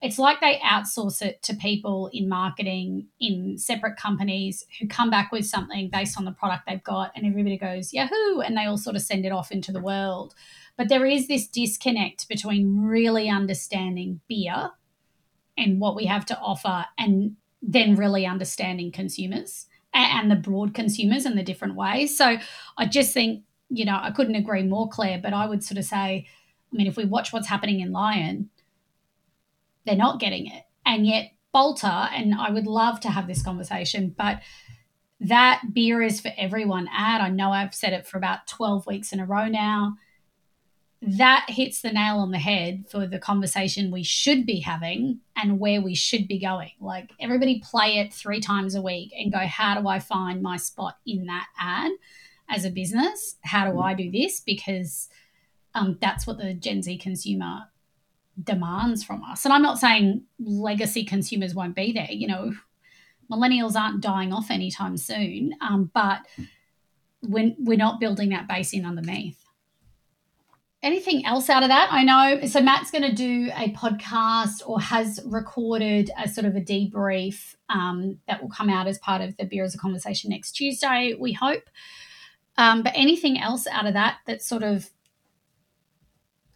it's 0.00 0.16
like 0.16 0.40
they 0.40 0.60
outsource 0.64 1.20
it 1.20 1.42
to 1.42 1.54
people 1.54 2.08
in 2.12 2.28
marketing 2.28 3.08
in 3.18 3.58
separate 3.58 3.96
companies 3.96 4.64
who 4.78 4.86
come 4.86 5.10
back 5.10 5.32
with 5.32 5.44
something 5.44 5.90
based 5.90 6.16
on 6.16 6.24
the 6.24 6.30
product 6.30 6.66
they've 6.68 6.84
got 6.84 7.10
and 7.14 7.24
everybody 7.24 7.56
goes 7.56 7.92
yahoo 7.92 8.40
and 8.40 8.56
they 8.56 8.64
all 8.64 8.76
sort 8.76 8.96
of 8.96 9.02
send 9.02 9.24
it 9.24 9.30
off 9.30 9.52
into 9.52 9.70
the 9.70 9.80
world 9.80 10.34
but 10.76 10.88
there 10.88 11.06
is 11.06 11.28
this 11.28 11.46
disconnect 11.46 12.26
between 12.28 12.82
really 12.82 13.28
understanding 13.28 14.20
beer 14.28 14.72
and 15.56 15.80
what 15.80 15.96
we 15.96 16.06
have 16.06 16.26
to 16.26 16.38
offer 16.38 16.84
and 16.98 17.36
then 17.60 17.94
really 17.94 18.26
understanding 18.26 18.90
consumers 18.90 19.66
and 19.94 20.30
the 20.30 20.36
broad 20.36 20.74
consumers 20.74 21.26
and 21.26 21.38
the 21.38 21.42
different 21.42 21.74
ways 21.74 22.16
so 22.16 22.36
i 22.78 22.86
just 22.86 23.12
think 23.12 23.44
you 23.68 23.84
know 23.84 23.98
i 24.02 24.10
couldn't 24.10 24.34
agree 24.34 24.62
more 24.62 24.88
claire 24.88 25.20
but 25.22 25.32
i 25.32 25.46
would 25.46 25.62
sort 25.62 25.78
of 25.78 25.84
say 25.84 26.26
i 26.72 26.76
mean 26.76 26.86
if 26.86 26.96
we 26.96 27.04
watch 27.04 27.32
what's 27.32 27.48
happening 27.48 27.80
in 27.80 27.92
lion 27.92 28.48
they're 29.84 29.96
not 29.96 30.20
getting 30.20 30.46
it. 30.46 30.64
And 30.86 31.06
yet, 31.06 31.32
Balter, 31.54 32.08
and 32.12 32.34
I 32.34 32.50
would 32.50 32.66
love 32.66 33.00
to 33.00 33.10
have 33.10 33.26
this 33.26 33.42
conversation, 33.42 34.14
but 34.16 34.40
that 35.20 35.62
beer 35.72 36.02
is 36.02 36.20
for 36.20 36.32
everyone 36.36 36.88
ad. 36.92 37.20
I 37.20 37.28
know 37.28 37.52
I've 37.52 37.74
said 37.74 37.92
it 37.92 38.06
for 38.06 38.16
about 38.16 38.46
12 38.46 38.86
weeks 38.86 39.12
in 39.12 39.20
a 39.20 39.26
row 39.26 39.46
now. 39.48 39.96
That 41.04 41.46
hits 41.48 41.80
the 41.80 41.90
nail 41.90 42.18
on 42.18 42.30
the 42.30 42.38
head 42.38 42.84
for 42.88 43.08
the 43.08 43.18
conversation 43.18 43.90
we 43.90 44.04
should 44.04 44.46
be 44.46 44.60
having 44.60 45.18
and 45.34 45.58
where 45.58 45.80
we 45.80 45.96
should 45.96 46.28
be 46.28 46.38
going. 46.38 46.70
Like 46.80 47.10
everybody 47.18 47.60
play 47.60 47.98
it 47.98 48.14
three 48.14 48.40
times 48.40 48.76
a 48.76 48.82
week 48.82 49.12
and 49.18 49.32
go, 49.32 49.40
how 49.40 49.80
do 49.80 49.88
I 49.88 49.98
find 49.98 50.40
my 50.42 50.56
spot 50.56 50.98
in 51.04 51.26
that 51.26 51.46
ad 51.58 51.90
as 52.48 52.64
a 52.64 52.70
business? 52.70 53.34
How 53.42 53.68
do 53.68 53.80
I 53.80 53.94
do 53.94 54.12
this? 54.12 54.38
Because 54.38 55.08
um, 55.74 55.98
that's 56.00 56.24
what 56.24 56.38
the 56.38 56.54
Gen 56.54 56.82
Z 56.82 56.98
consumer 56.98 57.64
demands 58.40 59.02
from 59.02 59.24
us. 59.24 59.44
And 59.44 59.52
I'm 59.52 59.62
not 59.62 59.78
saying 59.78 60.22
legacy 60.38 61.04
consumers 61.04 61.52
won't 61.52 61.74
be 61.74 61.92
there. 61.92 62.12
You 62.12 62.28
know, 62.28 62.52
millennials 63.30 63.74
aren't 63.74 64.00
dying 64.00 64.32
off 64.32 64.52
anytime 64.52 64.96
soon, 64.96 65.54
um, 65.60 65.90
but 65.92 66.20
when 67.22 67.56
we're 67.58 67.76
not 67.76 67.98
building 67.98 68.28
that 68.28 68.46
base 68.46 68.72
in 68.72 68.86
underneath. 68.86 69.41
Anything 70.82 71.24
else 71.24 71.48
out 71.48 71.62
of 71.62 71.68
that? 71.68 71.88
I 71.92 72.02
know. 72.02 72.46
So 72.46 72.60
Matt's 72.60 72.90
going 72.90 73.04
to 73.04 73.14
do 73.14 73.50
a 73.54 73.70
podcast 73.72 74.62
or 74.66 74.80
has 74.80 75.20
recorded 75.24 76.10
a 76.20 76.28
sort 76.28 76.44
of 76.44 76.56
a 76.56 76.60
debrief 76.60 77.54
um, 77.68 78.18
that 78.26 78.42
will 78.42 78.50
come 78.50 78.68
out 78.68 78.88
as 78.88 78.98
part 78.98 79.22
of 79.22 79.36
the 79.36 79.44
Beer 79.44 79.62
as 79.62 79.76
a 79.76 79.78
Conversation 79.78 80.30
next 80.30 80.52
Tuesday, 80.52 81.14
we 81.18 81.32
hope. 81.32 81.62
Um, 82.58 82.82
but 82.82 82.92
anything 82.96 83.40
else 83.40 83.66
out 83.68 83.86
of 83.86 83.94
that 83.94 84.18
that 84.26 84.42
sort 84.42 84.62
of 84.62 84.90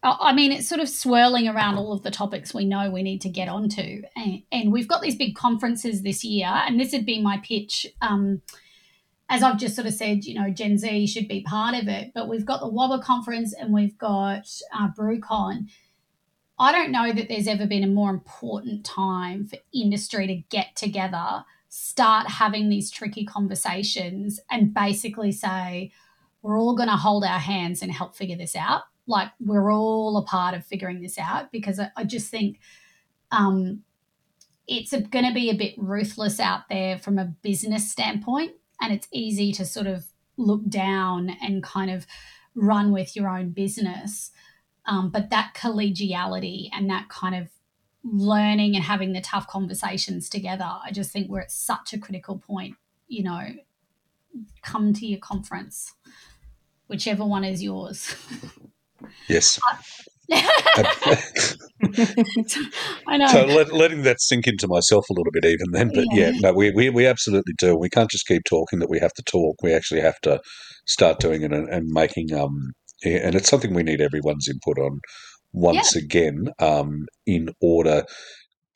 I 0.02 0.32
mean, 0.32 0.52
it's 0.52 0.68
sort 0.68 0.80
of 0.80 0.88
swirling 0.88 1.48
around 1.48 1.78
all 1.78 1.92
of 1.92 2.02
the 2.02 2.10
topics 2.10 2.54
we 2.54 2.64
know 2.64 2.90
we 2.90 3.02
need 3.02 3.22
to 3.22 3.28
get 3.28 3.48
onto. 3.48 4.02
And, 4.14 4.42
and 4.52 4.72
we've 4.72 4.86
got 4.86 5.02
these 5.02 5.16
big 5.16 5.34
conferences 5.34 6.02
this 6.02 6.22
year, 6.22 6.46
and 6.46 6.78
this 6.78 6.92
would 6.92 7.06
be 7.06 7.20
my 7.20 7.38
pitch. 7.38 7.86
Um, 8.00 8.42
as 9.28 9.42
I've 9.42 9.58
just 9.58 9.74
sort 9.74 9.86
of 9.86 9.94
said, 9.94 10.24
you 10.24 10.34
know, 10.34 10.50
Gen 10.50 10.78
Z 10.78 11.06
should 11.08 11.28
be 11.28 11.42
part 11.42 11.74
of 11.74 11.88
it, 11.88 12.12
but 12.14 12.28
we've 12.28 12.46
got 12.46 12.60
the 12.60 12.70
WABA 12.70 13.02
conference 13.02 13.52
and 13.52 13.72
we've 13.72 13.98
got 13.98 14.48
uh, 14.72 14.88
BrewCon. 14.96 15.68
I 16.58 16.72
don't 16.72 16.92
know 16.92 17.12
that 17.12 17.28
there's 17.28 17.48
ever 17.48 17.66
been 17.66 17.84
a 17.84 17.88
more 17.88 18.10
important 18.10 18.84
time 18.84 19.46
for 19.46 19.58
industry 19.74 20.26
to 20.26 20.34
get 20.34 20.76
together, 20.76 21.44
start 21.68 22.28
having 22.28 22.68
these 22.68 22.90
tricky 22.90 23.26
conversations, 23.26 24.40
and 24.50 24.72
basically 24.72 25.32
say, 25.32 25.92
we're 26.40 26.58
all 26.58 26.76
going 26.76 26.88
to 26.88 26.96
hold 26.96 27.24
our 27.24 27.40
hands 27.40 27.82
and 27.82 27.90
help 27.90 28.14
figure 28.14 28.36
this 28.36 28.54
out 28.54 28.82
like 29.06 29.30
we're 29.40 29.72
all 29.72 30.16
a 30.16 30.24
part 30.24 30.54
of 30.54 30.64
figuring 30.64 31.00
this 31.00 31.18
out 31.18 31.52
because 31.52 31.78
I, 31.78 31.90
I 31.96 32.04
just 32.04 32.30
think 32.30 32.60
um, 33.30 33.82
it's 34.66 34.90
going 34.90 35.24
to 35.24 35.34
be 35.34 35.50
a 35.50 35.54
bit 35.54 35.74
ruthless 35.76 36.40
out 36.40 36.68
there 36.68 36.98
from 36.98 37.18
a 37.18 37.24
business 37.24 37.90
standpoint. 37.90 38.52
And 38.80 38.92
it's 38.92 39.08
easy 39.12 39.52
to 39.52 39.64
sort 39.64 39.86
of 39.86 40.06
look 40.36 40.68
down 40.68 41.30
and 41.42 41.62
kind 41.62 41.90
of 41.90 42.06
run 42.54 42.92
with 42.92 43.16
your 43.16 43.28
own 43.28 43.50
business. 43.50 44.30
Um, 44.86 45.10
but 45.10 45.30
that 45.30 45.54
collegiality 45.54 46.68
and 46.72 46.88
that 46.90 47.08
kind 47.08 47.34
of 47.34 47.48
learning 48.04 48.76
and 48.76 48.84
having 48.84 49.12
the 49.12 49.20
tough 49.20 49.46
conversations 49.48 50.28
together, 50.28 50.68
I 50.84 50.92
just 50.92 51.10
think 51.10 51.28
we're 51.28 51.40
at 51.40 51.50
such 51.50 51.92
a 51.92 51.98
critical 51.98 52.38
point. 52.38 52.76
You 53.08 53.24
know, 53.24 53.42
come 54.62 54.92
to 54.94 55.06
your 55.06 55.20
conference. 55.20 55.94
whichever 56.88 57.24
one 57.24 57.44
is 57.44 57.62
yours. 57.62 58.14
Yes. 59.28 59.60
I 63.08 63.16
know. 63.16 63.26
So 63.28 63.44
let, 63.46 63.72
letting 63.72 64.02
that 64.02 64.20
sink 64.20 64.46
into 64.46 64.66
myself 64.68 65.04
a 65.10 65.12
little 65.12 65.30
bit, 65.32 65.44
even 65.44 65.66
then. 65.72 65.90
But 65.94 66.06
yeah, 66.12 66.30
Yeah. 66.34 66.38
no, 66.40 66.52
we, 66.52 66.70
we, 66.70 66.90
we 66.90 67.06
absolutely 67.06 67.54
do. 67.58 67.76
We 67.76 67.88
can't 67.88 68.10
just 68.10 68.26
keep 68.26 68.42
talking 68.44 68.78
that 68.80 68.90
we 68.90 68.98
have 68.98 69.12
to 69.14 69.22
talk. 69.22 69.56
We 69.62 69.72
actually 69.72 70.00
have 70.00 70.20
to 70.22 70.40
start 70.86 71.20
doing 71.20 71.42
it 71.42 71.52
and, 71.52 71.68
and 71.68 71.86
making 71.88 72.32
um. 72.34 72.72
And 73.04 73.34
it's 73.34 73.50
something 73.50 73.74
we 73.74 73.82
need 73.82 74.00
everyone's 74.00 74.48
input 74.48 74.78
on 74.82 75.00
once 75.52 75.94
again 75.94 76.46
um, 76.60 77.04
in 77.26 77.50
order 77.60 78.04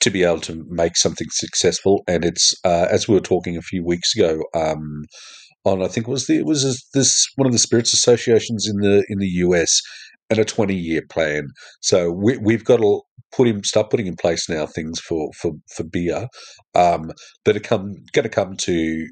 to 0.01 0.11
be 0.11 0.25
able 0.25 0.41
to 0.41 0.63
make 0.69 0.97
something 0.97 1.27
successful. 1.31 2.03
And 2.07 2.25
it's 2.25 2.55
uh, 2.65 2.87
as 2.91 3.09
we 3.09 3.15
were 3.15 3.21
talking 3.21 3.57
a 3.57 3.63
few 3.63 3.83
weeks 3.85 4.15
ago 4.15 4.43
um, 4.55 5.05
on 5.65 5.83
I 5.83 5.89
think 5.89 6.07
it 6.07 6.11
was 6.11 6.27
the 6.27 6.37
it 6.37 6.47
was 6.47 6.63
this- 6.65 6.87
this 6.93 7.27
one 7.37 7.47
of 7.47 7.53
the 7.53 7.59
spirits 7.59 7.93
associations 7.95 8.67
in 8.69 8.77
the 8.81 9.05
in 9.09 9.19
the 9.19 9.29
US 9.47 9.81
and 10.31 10.39
a 10.39 10.45
twenty 10.45 10.77
year 10.77 11.03
plan. 11.09 11.49
So 11.81 12.11
we, 12.11 12.39
we've 12.39 12.65
got 12.65 12.79
to 12.79 13.03
put 13.33 13.49
him 13.49 13.63
start 13.65 13.91
putting 13.91 14.07
in 14.07 14.17
place 14.17 14.49
now 14.49 14.67
things 14.67 15.01
for 15.01 15.31
for 15.41 15.53
for 15.75 15.85
beer 15.85 16.29
um, 16.75 17.13
that 17.45 17.57
are 17.57 17.61
come 17.61 17.95
going 18.13 18.25
to 18.25 18.29
come 18.29 18.57
to 18.59 19.07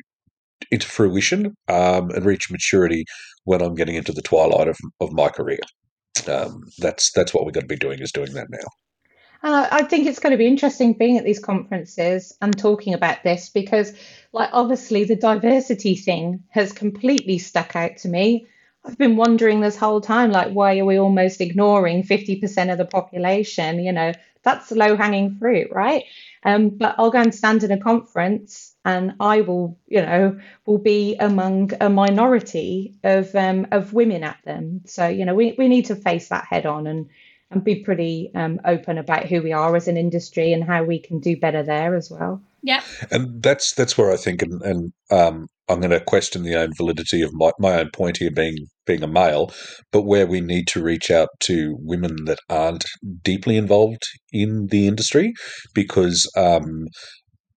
into 0.71 0.87
fruition 0.87 1.55
um, 1.69 2.11
and 2.11 2.25
reach 2.25 2.51
maturity 2.51 3.05
when 3.45 3.63
I'm 3.63 3.75
getting 3.75 3.95
into 3.95 4.13
the 4.13 4.23
twilight 4.23 4.69
of, 4.69 4.77
of 5.01 5.13
my 5.13 5.29
career. 5.29 5.61
Um, 6.27 6.63
that's 6.79 7.13
that's 7.13 7.33
what 7.33 7.45
we're 7.45 7.53
going 7.53 7.69
to 7.69 7.75
be 7.75 7.77
doing 7.77 8.01
is 8.01 8.13
doing 8.13 8.33
that 8.35 8.51
now. 8.51 8.59
Uh, 9.45 9.69
I 9.71 9.85
think 9.85 10.07
it's 10.07 10.19
going 10.19 10.33
to 10.33 10.37
be 10.37 10.49
interesting 10.49 10.95
being 10.95 11.17
at 11.17 11.25
these 11.25 11.39
conferences 11.39 12.37
and 12.43 12.59
talking 12.59 12.93
about 12.93 13.23
this 13.23 13.49
because, 13.49 13.93
like, 14.33 14.51
obviously 14.53 15.05
the 15.05 15.15
diversity 15.15 15.95
thing 15.95 16.43
has 16.51 16.73
completely 16.73 17.39
stuck 17.39 17.77
out 17.77 17.97
to 17.99 18.09
me. 18.09 18.49
I've 18.85 18.99
been 18.99 19.17
wondering 19.17 19.61
this 19.61 19.77
whole 19.77 20.01
time, 20.01 20.31
like, 20.33 20.53
why 20.53 20.79
are 20.79 20.85
we 20.85 20.99
almost 20.99 21.41
ignoring 21.41 22.03
50% 22.03 22.73
of 22.73 22.79
the 22.79 22.85
population? 22.87 23.81
You 23.81 23.93
know, 23.93 24.13
that's 24.43 24.71
low 24.73 24.97
hanging 24.97 25.37
fruit, 25.37 25.69
right? 25.73 26.05
Um, 26.45 26.71
but 26.71 26.97
I'll 26.99 27.11
go 27.11 27.21
and 27.21 27.35
stand 27.35 27.65
in 27.65 27.71
a 27.71 27.79
conference 27.79 28.75
and 28.85 29.15
I 29.21 29.43
will, 29.43 29.79
you 29.87 30.03
know, 30.03 30.41
will 30.67 30.79
be 30.79 31.17
among 31.17 31.73
a 31.81 31.91
minority 31.91 32.95
of 33.05 33.35
um, 33.35 33.67
of 33.73 33.93
women 33.93 34.25
at 34.25 34.39
them. 34.45 34.83
So, 34.87 35.07
you 35.09 35.25
know, 35.27 35.35
we, 35.35 35.55
we 35.59 35.69
need 35.69 35.87
to 35.87 35.97
face 35.97 36.29
that 36.31 36.47
head 36.47 36.67
on 36.67 36.87
and 36.87 37.09
and 37.51 37.65
be 37.65 37.83
pretty 37.83 38.31
um, 38.35 38.61
open 38.65 38.99
about 38.99 39.27
who 39.27 39.43
we 39.43 39.53
are 39.53 39.75
as 39.75 39.89
an 39.89 39.97
industry 39.97 40.53
and 40.53 40.65
how 40.65 40.85
we 40.85 41.01
can 41.01 41.19
do 41.21 41.37
better 41.37 41.63
there 41.63 41.95
as 41.95 42.11
well. 42.11 42.43
Yeah, 42.63 42.83
And 43.11 43.43
that's 43.43 43.75
that's 43.75 43.97
where 43.97 44.13
I 44.13 44.17
think, 44.17 44.43
and, 44.43 44.61
and 44.63 44.93
um, 45.11 45.47
I'm 45.69 45.81
going 45.81 45.91
to 45.91 46.01
question 46.01 46.43
the 46.43 46.57
own 46.57 46.73
validity 46.77 47.23
of 47.23 47.31
my, 47.33 47.53
my 47.59 47.79
own 47.79 47.91
point 47.93 48.17
here, 48.17 48.31
being 48.31 48.57
being 48.85 49.03
a 49.03 49.09
male, 49.09 49.53
but 49.93 50.03
where 50.03 50.27
we 50.27 50.41
need 50.41 50.67
to 50.69 50.83
reach 50.83 51.11
out 51.11 51.29
to 51.41 51.77
women 51.81 52.25
that 52.25 52.41
aren't 52.49 52.85
deeply 53.23 53.57
involved 53.57 54.03
in 54.33 54.67
the 54.71 54.89
industry, 54.89 55.33
because 55.75 56.31
um, 56.37 56.87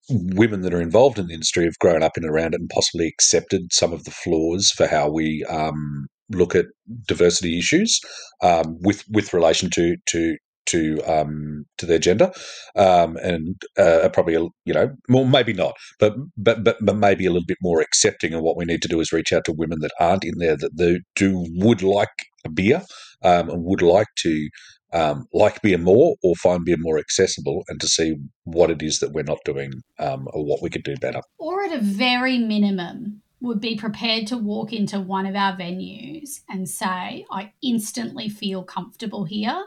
women 0.10 0.62
that 0.62 0.74
are 0.74 0.82
involved 0.82 1.18
in 1.18 1.28
the 1.28 1.34
industry 1.34 1.66
have 1.66 1.80
grown 1.80 2.04
up 2.04 2.18
in 2.18 2.24
and 2.24 2.34
around 2.34 2.54
it 2.54 2.60
and 2.60 2.70
possibly 2.70 3.08
accepted 3.08 3.72
some 3.72 3.94
of 3.94 4.04
the 4.04 4.12
flaws 4.12 4.72
for 4.72 4.88
how 4.88 5.10
we 5.10 5.46
um, 5.50 6.08
look 6.30 6.56
at 6.56 6.66
diversity 7.08 7.58
issues 7.58 8.00
um, 8.42 8.78
with 8.82 9.04
with 9.10 9.34
relation 9.34 9.70
to 9.72 9.96
to 10.08 10.38
to 10.70 11.02
um, 11.08 11.66
to 11.78 11.86
their 11.86 12.00
gender, 12.00 12.32
um, 12.76 13.18
and 13.18 13.62
uh, 13.78 14.02
are 14.04 14.10
probably 14.10 14.34
you 14.34 14.74
know 14.74 14.92
well 15.10 15.26
maybe 15.26 15.54
not, 15.54 15.76
but, 16.00 16.14
but 16.38 16.64
but 16.64 16.78
but 16.82 16.96
maybe 16.96 17.26
a 17.26 17.32
little 17.32 17.46
bit 17.46 17.58
more 17.62 17.82
accepting. 17.82 18.34
And 18.34 18.44
what 18.44 18.58
we 18.58 18.66
need 18.66 18.82
to 18.84 18.88
do 18.88 19.00
is 19.00 19.12
reach 19.12 19.34
out 19.34 19.46
to 19.46 19.54
women 19.54 19.80
that 19.82 19.92
aren't 20.00 20.24
in 20.24 20.38
there 20.38 20.56
that 20.58 20.78
they 20.78 21.00
do 21.16 21.46
would 21.56 21.82
like 21.82 22.10
a 22.46 22.50
beer 22.50 22.84
um, 23.24 23.50
and 23.50 23.64
would 23.64 23.82
like 23.82 24.08
to 24.20 24.50
um, 24.94 25.26
like 25.34 25.62
beer 25.62 25.78
more 25.78 26.16
or 26.24 26.36
find 26.36 26.66
beer 26.66 26.78
more 26.80 27.00
accessible, 27.00 27.64
and 27.68 27.80
to 27.82 27.88
see 27.88 28.16
what 28.44 28.70
it 28.70 28.82
is 28.82 29.00
that 29.00 29.12
we're 29.12 29.24
not 29.24 29.40
doing 29.46 29.72
um, 29.98 30.28
or 30.34 30.46
what 30.46 30.62
we 30.62 30.70
could 30.70 30.84
do 30.84 30.96
better. 30.98 31.22
Or 31.38 31.64
at 31.64 31.74
a 31.74 31.82
very 31.82 32.38
minimum, 32.38 33.22
would 33.42 33.62
be 33.62 33.76
prepared 33.76 34.28
to 34.28 34.38
walk 34.38 34.74
into 34.74 35.00
one 35.00 35.26
of 35.26 35.36
our 35.36 35.56
venues 35.56 36.42
and 36.50 36.70
say, 36.70 37.26
I 37.32 37.54
instantly 37.62 38.28
feel 38.28 38.64
comfortable 38.64 39.24
here, 39.24 39.66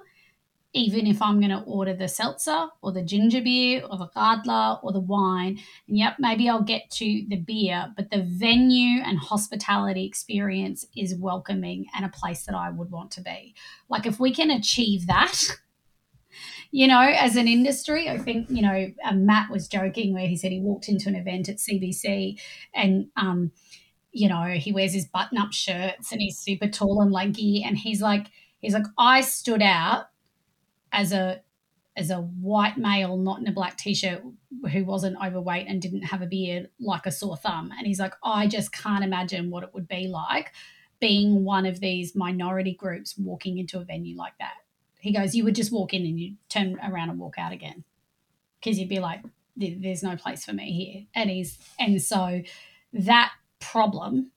even 0.75 1.07
if 1.07 1.23
I'm 1.23 1.41
going 1.41 1.51
to 1.51 1.65
order 1.67 1.95
the 1.95 2.09
seltzer 2.09 2.69
or 2.83 2.93
the 2.93 3.03
ginger 3.03 3.41
beer 3.41 3.83
or 3.91 3.97
the 3.97 4.11
radler 4.17 4.83
or 4.83 4.93
the 4.93 5.01
wine. 5.01 5.59
And 5.89 5.99
yep, 5.99 6.17
maybe 6.19 6.49
I'll 6.49 6.63
get 6.63 6.91
to 6.93 7.25
the 7.29 7.37
beer, 7.37 7.93
but 7.97 8.11
the 8.11 8.23
venue 8.23 9.03
and 9.03 9.19
hospitality 9.19 10.05
experience 10.05 10.87
is 10.97 11.17
welcoming 11.17 11.87
and 11.95 12.05
a 12.05 12.11
place 12.11 12.45
that 12.45 12.55
I 12.55 12.71
would 12.71 12.91
want 12.91 13.11
to 13.13 13.23
be. 13.23 13.55
Like, 13.89 14.07
if 14.07 14.21
we 14.21 14.35
can 14.35 14.51
achieve 14.51 15.07
that, 15.07 15.39
you 16.75 16.89
know, 16.89 17.01
as 17.01 17.37
an 17.37 17.47
industry, 17.47 18.09
I 18.09 18.17
think, 18.17 18.49
you 18.49 18.63
know, 18.63 18.91
um, 19.05 19.27
Matt 19.27 19.51
was 19.51 19.69
joking 19.69 20.15
where 20.15 20.27
he 20.27 20.37
said 20.37 20.53
he 20.53 20.61
walked 20.61 20.89
into 20.89 21.11
an 21.11 21.15
event 21.15 21.51
at 21.51 21.59
CBC 21.59 22.41
and, 22.75 23.09
um, 23.15 23.53
you 24.11 24.27
know, 24.27 24.45
he 24.45 24.73
wears 24.73 24.95
his 24.95 25.07
button 25.07 25.37
up 25.37 25.53
shirts 25.53 26.11
and 26.13 26.21
he's 26.23 26.39
super 26.39 26.67
tall 26.67 27.03
and 27.03 27.13
lanky. 27.13 27.63
And 27.63 27.77
he's 27.77 28.01
like, 28.01 28.29
he's 28.61 28.73
like, 28.73 28.87
I 28.97 29.21
stood 29.21 29.61
out 29.61 30.07
as 30.93 31.13
a, 31.13 31.43
as 31.95 32.11
a 32.11 32.23
white 32.23 32.79
male, 32.79 33.19
not 33.19 33.39
in 33.39 33.47
a 33.47 33.53
black 33.53 33.77
t-shirt, 33.77 34.23
who 34.73 34.85
wasn't 34.87 35.23
overweight 35.23 35.67
and 35.69 35.83
didn't 35.83 36.05
have 36.05 36.23
a 36.23 36.27
beard 36.27 36.71
like 36.81 37.05
a 37.05 37.13
sore 37.13 37.37
thumb. 37.37 37.71
And 37.77 37.87
he's 37.87 38.01
like, 38.01 38.15
I 38.25 38.47
just 38.47 38.73
can't 38.73 39.05
imagine 39.05 39.51
what 39.51 39.63
it 39.63 39.75
would 39.75 39.89
be 39.89 40.09
like 40.09 40.53
being 41.01 41.45
one 41.45 41.67
of 41.67 41.81
these 41.81 42.17
minority 42.17 42.73
groups 42.73 43.19
walking 43.19 43.59
into 43.59 43.79
a 43.79 43.85
venue 43.85 44.17
like 44.17 44.39
that 44.39 44.55
he 45.03 45.13
goes, 45.13 45.35
you 45.35 45.43
would 45.43 45.57
just 45.57 45.73
walk 45.73 45.93
in 45.93 46.07
and 46.07 46.21
you 46.21 46.37
turn 46.49 46.79
around 46.81 47.11
and 47.11 47.19
walk 47.19 47.35
out 47.37 47.51
again 47.51 47.83
because 48.61 48.79
you'd 48.79 48.89
be 48.89 49.01
like, 49.01 49.21
there's 49.57 50.05
no 50.05 50.15
place 50.15 50.45
for 50.45 50.53
me 50.53 50.73
here. 50.73 51.07
And 51.13 51.29
he's 51.29 51.59
and 51.77 52.01
so 52.01 52.43
that 52.93 53.33
problem 53.59 54.31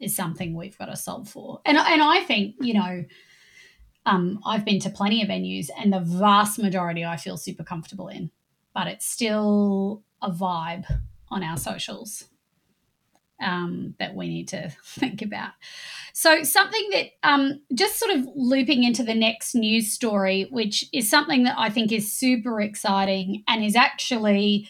is 0.00 0.16
something 0.16 0.56
we've 0.56 0.76
got 0.76 0.86
to 0.86 0.96
solve 0.96 1.28
for. 1.28 1.60
And 1.64 1.78
and 1.78 2.02
I 2.02 2.24
think 2.24 2.56
you 2.60 2.74
know, 2.74 3.04
um, 4.04 4.40
I've 4.44 4.64
been 4.64 4.80
to 4.80 4.90
plenty 4.90 5.22
of 5.22 5.28
venues, 5.28 5.68
and 5.78 5.92
the 5.92 6.00
vast 6.00 6.58
majority 6.58 7.04
I 7.04 7.16
feel 7.16 7.36
super 7.36 7.62
comfortable 7.62 8.08
in, 8.08 8.32
but 8.74 8.88
it's 8.88 9.06
still 9.06 10.02
a 10.20 10.32
vibe 10.32 10.84
on 11.30 11.44
our 11.44 11.56
socials 11.56 12.24
um, 13.42 13.94
that 13.98 14.14
we 14.14 14.28
need 14.28 14.48
to 14.48 14.70
think 14.84 15.22
about. 15.22 15.52
So, 16.12 16.42
something 16.42 16.88
that 16.92 17.06
um, 17.22 17.60
just 17.74 17.98
sort 17.98 18.12
of 18.12 18.26
looping 18.34 18.84
into 18.84 19.02
the 19.02 19.14
next 19.14 19.54
news 19.54 19.90
story, 19.92 20.46
which 20.50 20.84
is 20.92 21.08
something 21.08 21.44
that 21.44 21.54
I 21.58 21.70
think 21.70 21.90
is 21.90 22.12
super 22.12 22.60
exciting 22.60 23.44
and 23.48 23.64
is 23.64 23.76
actually 23.76 24.68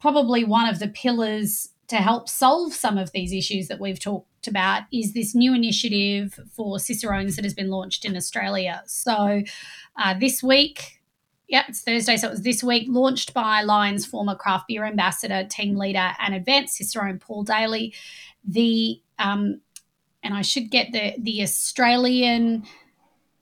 probably 0.00 0.44
one 0.44 0.68
of 0.68 0.78
the 0.78 0.88
pillars 0.88 1.68
to 1.88 1.96
help 1.96 2.28
solve 2.28 2.72
some 2.72 2.96
of 2.96 3.12
these 3.12 3.32
issues 3.32 3.68
that 3.68 3.80
we've 3.80 4.00
talked 4.00 4.46
about, 4.46 4.82
is 4.92 5.12
this 5.12 5.34
new 5.34 5.54
initiative 5.54 6.38
for 6.54 6.78
Cicerones 6.78 7.36
that 7.36 7.44
has 7.44 7.54
been 7.54 7.70
launched 7.70 8.04
in 8.04 8.16
Australia. 8.16 8.82
So, 8.86 9.42
uh, 9.96 10.14
this 10.18 10.42
week, 10.42 11.01
yeah, 11.52 11.64
it's 11.68 11.82
Thursday, 11.82 12.16
so 12.16 12.28
it 12.28 12.30
was 12.30 12.40
this 12.40 12.64
week, 12.64 12.86
launched 12.88 13.34
by 13.34 13.60
Lions 13.60 14.06
former 14.06 14.34
craft 14.34 14.68
beer 14.68 14.86
ambassador, 14.86 15.44
team 15.44 15.76
leader, 15.76 16.12
and 16.18 16.34
advanced 16.34 16.78
Cicerone 16.78 17.18
Paul 17.18 17.42
Daly. 17.42 17.92
The 18.42 19.02
um, 19.18 19.60
and 20.22 20.32
I 20.32 20.40
should 20.40 20.70
get 20.70 20.92
the 20.92 21.12
the 21.18 21.42
Australian 21.42 22.64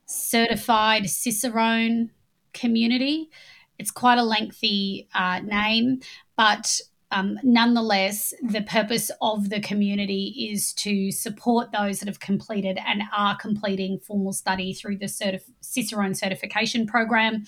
certified 0.07 1.09
Cicerone 1.09 2.11
community. 2.53 3.31
It's 3.79 3.93
quite 3.93 4.19
a 4.19 4.25
lengthy 4.25 5.09
uh, 5.15 5.39
name, 5.39 6.01
but 6.37 6.81
um, 7.13 7.39
nonetheless, 7.43 8.33
the 8.43 8.63
purpose 8.63 9.11
of 9.21 9.51
the 9.51 9.61
community 9.61 10.51
is 10.53 10.73
to 10.75 11.11
support 11.11 11.73
those 11.73 11.99
that 11.99 12.09
have 12.09 12.21
completed 12.21 12.79
and 12.87 13.03
are 13.17 13.37
completing 13.37 13.99
formal 13.99 14.33
study 14.33 14.73
through 14.73 14.99
the 14.99 15.07
certif- 15.07 15.51
Cicerone 15.61 16.15
certification 16.15 16.87
program. 16.87 17.45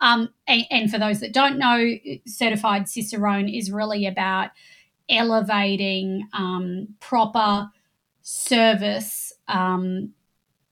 Um, 0.00 0.30
and, 0.48 0.64
and 0.70 0.90
for 0.90 0.98
those 0.98 1.20
that 1.20 1.32
don't 1.32 1.58
know, 1.58 1.94
certified 2.26 2.88
Cicerone 2.88 3.48
is 3.48 3.70
really 3.70 4.06
about 4.06 4.50
elevating 5.08 6.28
um, 6.32 6.88
proper 6.98 7.70
service 8.22 9.32
um, 9.46 10.12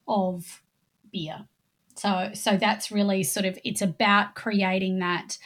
of 0.09 0.63
beer. 1.13 1.47
So, 1.97 2.31
so 2.35 2.57
that's 2.57 2.91
really 2.91 3.23
sort 3.23 3.47
of 3.47 3.57
it's 3.65 3.81
about 3.81 4.35
creating 4.35 4.99
that 4.99 5.39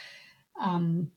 um, 0.59 1.11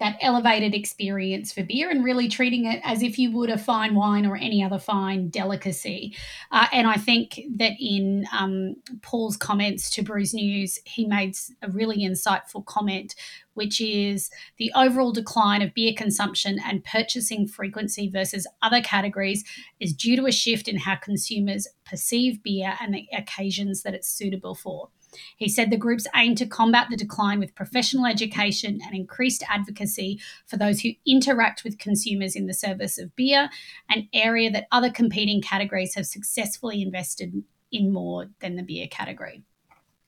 that 0.00 0.16
elevated 0.22 0.74
experience 0.74 1.52
for 1.52 1.62
beer 1.62 1.90
and 1.90 2.02
really 2.02 2.26
treating 2.26 2.64
it 2.64 2.80
as 2.82 3.02
if 3.02 3.18
you 3.18 3.30
would 3.30 3.50
a 3.50 3.58
fine 3.58 3.94
wine 3.94 4.24
or 4.24 4.36
any 4.36 4.64
other 4.64 4.78
fine 4.78 5.28
delicacy. 5.28 6.16
Uh, 6.50 6.66
and 6.72 6.86
I 6.86 6.96
think 6.96 7.40
that 7.56 7.72
in 7.78 8.24
um, 8.32 8.76
Paul's 9.02 9.36
comments 9.36 9.90
to 9.90 10.02
Brews 10.02 10.32
News, 10.32 10.78
he 10.86 11.06
made 11.06 11.36
a 11.60 11.68
really 11.68 11.98
insightful 11.98 12.64
comment, 12.64 13.14
which 13.52 13.82
is 13.82 14.30
the 14.56 14.72
overall 14.74 15.12
decline 15.12 15.60
of 15.60 15.74
beer 15.74 15.92
consumption 15.94 16.58
and 16.64 16.82
purchasing 16.84 17.46
frequency 17.46 18.08
versus 18.08 18.46
other 18.62 18.80
categories 18.80 19.44
is 19.78 19.92
due 19.92 20.16
to 20.16 20.26
a 20.26 20.32
shift 20.32 20.68
in 20.68 20.78
how 20.78 20.96
consumers 20.96 21.68
perceive 21.84 22.42
beer 22.42 22.74
and 22.80 22.94
the 22.94 23.06
occasions 23.12 23.82
that 23.82 23.92
it's 23.92 24.08
suitable 24.08 24.54
for. 24.54 24.88
He 25.36 25.48
said 25.48 25.70
the 25.70 25.76
groups 25.76 26.06
aim 26.14 26.34
to 26.36 26.46
combat 26.46 26.88
the 26.90 26.96
decline 26.96 27.38
with 27.38 27.54
professional 27.54 28.06
education 28.06 28.80
and 28.84 28.94
increased 28.94 29.44
advocacy 29.48 30.20
for 30.46 30.56
those 30.56 30.80
who 30.80 30.90
interact 31.06 31.64
with 31.64 31.78
consumers 31.78 32.36
in 32.36 32.46
the 32.46 32.54
service 32.54 32.98
of 32.98 33.14
beer, 33.16 33.50
an 33.88 34.08
area 34.12 34.50
that 34.50 34.68
other 34.72 34.90
competing 34.90 35.40
categories 35.40 35.94
have 35.94 36.06
successfully 36.06 36.82
invested 36.82 37.42
in 37.70 37.92
more 37.92 38.26
than 38.40 38.56
the 38.56 38.62
beer 38.62 38.86
category. 38.86 39.42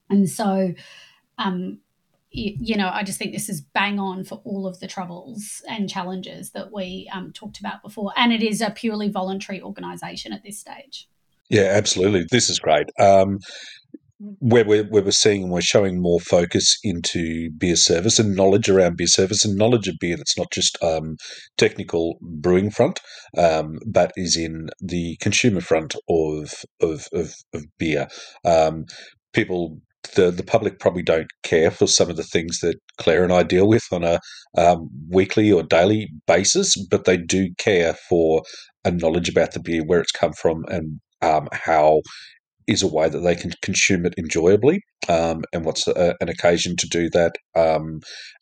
And 0.09 0.29
so, 0.29 0.73
um, 1.37 1.79
you, 2.31 2.75
know, 2.75 2.89
I 2.91 3.03
just 3.03 3.17
think 3.17 3.31
this 3.31 3.49
is 3.49 3.61
bang 3.61 3.97
on 3.97 4.25
for 4.25 4.41
all 4.43 4.67
of 4.67 4.79
the 4.79 4.87
troubles 4.87 5.61
and 5.69 5.89
challenges 5.89 6.51
that 6.51 6.71
we 6.71 7.09
um, 7.13 7.31
talked 7.31 7.59
about 7.59 7.81
before. 7.81 8.11
And 8.17 8.33
it 8.33 8.43
is 8.43 8.61
a 8.61 8.71
purely 8.71 9.09
voluntary 9.09 9.61
organisation 9.61 10.33
at 10.33 10.43
this 10.43 10.59
stage. 10.59 11.07
Yeah, 11.49 11.71
absolutely. 11.73 12.25
This 12.29 12.49
is 12.49 12.59
great. 12.59 12.89
Um, 12.99 13.39
where 14.39 14.65
we're, 14.65 14.83
where 14.85 15.03
we're 15.03 15.11
seeing 15.11 15.49
we're 15.49 15.61
showing 15.61 16.01
more 16.01 16.19
focus 16.19 16.77
into 16.83 17.49
beer 17.57 17.75
service 17.75 18.19
and 18.19 18.35
knowledge 18.35 18.69
around 18.69 18.97
beer 18.97 19.07
service 19.07 19.45
and 19.45 19.55
knowledge 19.55 19.87
of 19.87 19.95
beer 19.99 20.17
that's 20.17 20.37
not 20.37 20.51
just 20.51 20.77
um, 20.83 21.17
technical 21.57 22.17
brewing 22.21 22.71
front, 22.71 22.99
um, 23.37 23.77
but 23.87 24.11
is 24.15 24.37
in 24.37 24.67
the 24.81 25.17
consumer 25.21 25.61
front 25.61 25.95
of 26.09 26.51
of 26.81 27.07
of, 27.13 27.33
of 27.53 27.63
beer. 27.77 28.07
Um, 28.43 28.85
people. 29.33 29.79
The, 30.13 30.29
the 30.29 30.43
public 30.43 30.79
probably 30.79 31.01
don't 31.01 31.31
care 31.41 31.71
for 31.71 31.87
some 31.87 32.11
of 32.11 32.15
the 32.15 32.21
things 32.23 32.59
that 32.59 32.75
Claire 32.99 33.23
and 33.23 33.33
I 33.33 33.41
deal 33.41 33.67
with 33.67 33.81
on 33.91 34.03
a 34.03 34.19
um, 34.55 34.87
weekly 35.09 35.51
or 35.51 35.63
daily 35.63 36.09
basis, 36.27 36.77
but 36.91 37.05
they 37.05 37.17
do 37.17 37.49
care 37.57 37.95
for 38.07 38.43
a 38.85 38.91
knowledge 38.91 39.29
about 39.29 39.53
the 39.53 39.59
beer, 39.59 39.81
where 39.83 39.99
it's 39.99 40.11
come 40.11 40.33
from, 40.33 40.63
and 40.67 40.99
um, 41.23 41.47
how 41.53 42.01
is 42.67 42.81
a 42.81 42.87
way 42.87 43.09
that 43.09 43.19
they 43.19 43.35
can 43.35 43.51
consume 43.61 44.05
it 44.05 44.13
enjoyably, 44.17 44.81
um, 45.07 45.43
and 45.53 45.65
what's 45.65 45.87
a, 45.87 46.15
an 46.19 46.29
occasion 46.29 46.75
to 46.77 46.87
do 46.87 47.09
that. 47.11 47.33
Um, 47.55 47.99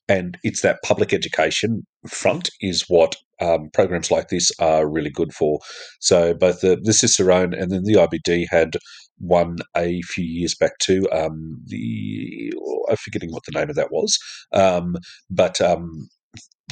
and 0.09 0.37
it's 0.43 0.61
that 0.61 0.79
public 0.83 1.13
education 1.13 1.83
front 2.07 2.49
is 2.59 2.85
what 2.87 3.15
um, 3.41 3.69
programs 3.73 4.11
like 4.11 4.29
this 4.29 4.51
are 4.59 4.87
really 4.87 5.09
good 5.09 5.33
for. 5.33 5.59
So 5.99 6.33
both 6.33 6.61
the, 6.61 6.77
the 6.81 6.93
Cicerone 6.93 7.53
and 7.53 7.71
then 7.71 7.83
the 7.83 7.93
IBD 7.95 8.45
had 8.49 8.75
one 9.17 9.57
a 9.75 10.01
few 10.03 10.25
years 10.25 10.55
back 10.55 10.77
too. 10.79 11.07
Um, 11.11 11.61
the 11.65 12.51
I'm 12.89 12.97
forgetting 12.97 13.31
what 13.31 13.43
the 13.45 13.57
name 13.57 13.69
of 13.69 13.75
that 13.75 13.91
was, 13.91 14.17
um, 14.51 14.95
but 15.29 15.61
um, 15.61 16.07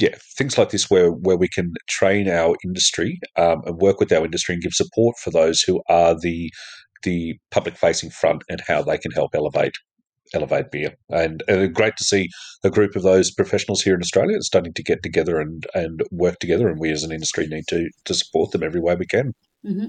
yeah, 0.00 0.14
things 0.36 0.58
like 0.58 0.70
this 0.70 0.90
where 0.90 1.10
where 1.10 1.36
we 1.36 1.48
can 1.48 1.72
train 1.88 2.28
our 2.28 2.56
industry 2.64 3.20
um, 3.36 3.62
and 3.64 3.80
work 3.80 4.00
with 4.00 4.12
our 4.12 4.24
industry 4.24 4.54
and 4.54 4.62
give 4.62 4.72
support 4.72 5.16
for 5.18 5.30
those 5.30 5.62
who 5.62 5.82
are 5.88 6.14
the 6.18 6.50
the 7.02 7.38
public 7.50 7.76
facing 7.76 8.10
front 8.10 8.42
and 8.48 8.60
how 8.66 8.82
they 8.82 8.98
can 8.98 9.10
help 9.12 9.34
elevate 9.34 9.74
elevate 10.34 10.70
beer. 10.70 10.94
And, 11.10 11.42
and, 11.48 11.74
great 11.74 11.96
to 11.96 12.04
see 12.04 12.28
a 12.64 12.70
group 12.70 12.96
of 12.96 13.02
those 13.02 13.30
professionals 13.30 13.82
here 13.82 13.94
in 13.94 14.00
Australia 14.00 14.40
starting 14.40 14.72
to 14.74 14.82
get 14.82 15.02
together 15.02 15.40
and, 15.40 15.66
and 15.74 16.02
work 16.10 16.38
together. 16.38 16.68
And 16.68 16.80
we 16.80 16.90
as 16.90 17.04
an 17.04 17.12
industry 17.12 17.46
need 17.46 17.66
to 17.68 17.88
to 18.04 18.14
support 18.14 18.52
them 18.52 18.62
every 18.62 18.80
way 18.80 18.94
we 18.94 19.06
can. 19.06 19.34
Mm-hmm. 19.64 19.86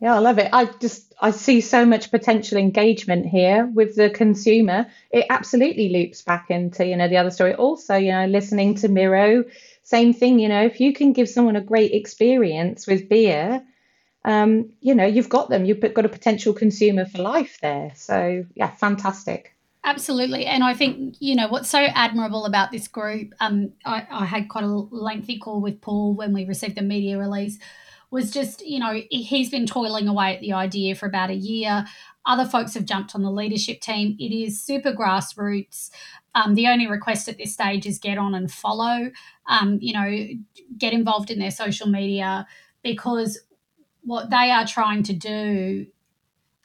Yeah, 0.00 0.14
I 0.14 0.18
love 0.18 0.38
it. 0.38 0.50
I 0.52 0.66
just 0.66 1.14
I 1.22 1.30
see 1.30 1.62
so 1.62 1.86
much 1.86 2.10
potential 2.10 2.58
engagement 2.58 3.26
here 3.26 3.70
with 3.74 3.96
the 3.96 4.10
consumer. 4.10 4.86
It 5.10 5.24
absolutely 5.30 5.88
loops 5.88 6.20
back 6.20 6.50
into 6.50 6.86
you 6.86 6.96
know 6.96 7.08
the 7.08 7.16
other 7.16 7.30
story. 7.30 7.54
Also, 7.54 7.96
you 7.96 8.12
know, 8.12 8.26
listening 8.26 8.74
to 8.76 8.88
Miro, 8.88 9.44
same 9.82 10.12
thing. 10.12 10.38
You 10.38 10.48
know, 10.48 10.62
if 10.62 10.80
you 10.80 10.92
can 10.92 11.12
give 11.14 11.30
someone 11.30 11.56
a 11.56 11.62
great 11.62 11.92
experience 11.92 12.86
with 12.86 13.08
beer 13.08 13.64
um, 14.26 14.72
you 14.80 14.94
know, 14.94 15.06
you've 15.06 15.28
got 15.28 15.48
them. 15.48 15.64
You've 15.64 15.80
got 15.80 16.04
a 16.04 16.08
potential 16.08 16.52
consumer 16.52 17.06
for 17.06 17.22
life 17.22 17.58
there. 17.62 17.92
So, 17.94 18.44
yeah, 18.54 18.72
fantastic. 18.72 19.56
Absolutely. 19.84 20.46
And 20.46 20.64
I 20.64 20.74
think, 20.74 21.14
you 21.20 21.36
know, 21.36 21.46
what's 21.46 21.70
so 21.70 21.78
admirable 21.78 22.44
about 22.44 22.72
this 22.72 22.88
group, 22.88 23.32
um, 23.38 23.72
I, 23.84 24.04
I 24.10 24.24
had 24.24 24.48
quite 24.48 24.64
a 24.64 24.66
lengthy 24.66 25.38
call 25.38 25.60
with 25.60 25.80
Paul 25.80 26.14
when 26.14 26.32
we 26.32 26.44
received 26.44 26.76
the 26.76 26.82
media 26.82 27.18
release, 27.18 27.56
was 28.10 28.32
just, 28.32 28.66
you 28.66 28.80
know, 28.80 29.00
he's 29.10 29.48
been 29.48 29.64
toiling 29.64 30.08
away 30.08 30.34
at 30.34 30.40
the 30.40 30.54
idea 30.54 30.96
for 30.96 31.06
about 31.06 31.30
a 31.30 31.34
year. 31.34 31.86
Other 32.24 32.44
folks 32.44 32.74
have 32.74 32.84
jumped 32.84 33.14
on 33.14 33.22
the 33.22 33.30
leadership 33.30 33.80
team. 33.80 34.16
It 34.18 34.34
is 34.34 34.60
super 34.60 34.92
grassroots. 34.92 35.90
Um, 36.34 36.56
the 36.56 36.66
only 36.66 36.88
request 36.88 37.28
at 37.28 37.38
this 37.38 37.52
stage 37.52 37.86
is 37.86 38.00
get 38.00 38.18
on 38.18 38.34
and 38.34 38.50
follow, 38.50 39.12
um, 39.48 39.78
you 39.80 39.92
know, 39.92 40.26
get 40.76 40.92
involved 40.92 41.30
in 41.30 41.38
their 41.38 41.52
social 41.52 41.86
media 41.86 42.44
because 42.82 43.38
what 44.06 44.30
they 44.30 44.50
are 44.50 44.66
trying 44.66 45.02
to 45.02 45.12
do 45.12 45.86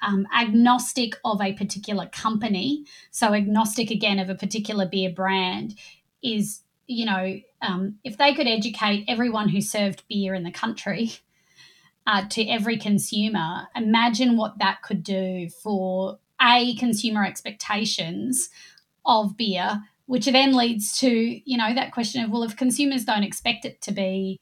um, 0.01 0.27
agnostic 0.33 1.15
of 1.25 1.41
a 1.41 1.53
particular 1.53 2.07
company 2.07 2.85
so 3.11 3.33
agnostic 3.33 3.91
again 3.91 4.19
of 4.19 4.29
a 4.29 4.35
particular 4.35 4.85
beer 4.85 5.11
brand 5.11 5.75
is 6.23 6.61
you 6.87 7.05
know 7.05 7.39
um, 7.61 7.95
if 8.03 8.17
they 8.17 8.33
could 8.33 8.47
educate 8.47 9.05
everyone 9.07 9.49
who 9.49 9.61
served 9.61 10.03
beer 10.07 10.33
in 10.33 10.43
the 10.43 10.51
country 10.51 11.11
uh, 12.07 12.27
to 12.29 12.47
every 12.47 12.77
consumer 12.77 13.67
imagine 13.75 14.37
what 14.37 14.57
that 14.59 14.81
could 14.81 15.03
do 15.03 15.49
for 15.63 16.19
a 16.41 16.75
consumer 16.75 17.23
expectations 17.23 18.49
of 19.05 19.35
beer 19.37 19.83
which 20.05 20.25
then 20.25 20.55
leads 20.55 20.97
to 20.99 21.09
you 21.09 21.57
know 21.57 21.73
that 21.73 21.91
question 21.91 22.23
of 22.23 22.31
well 22.31 22.43
if 22.43 22.55
consumers 22.55 23.05
don't 23.05 23.23
expect 23.23 23.65
it 23.65 23.81
to 23.81 23.91
be 23.91 24.39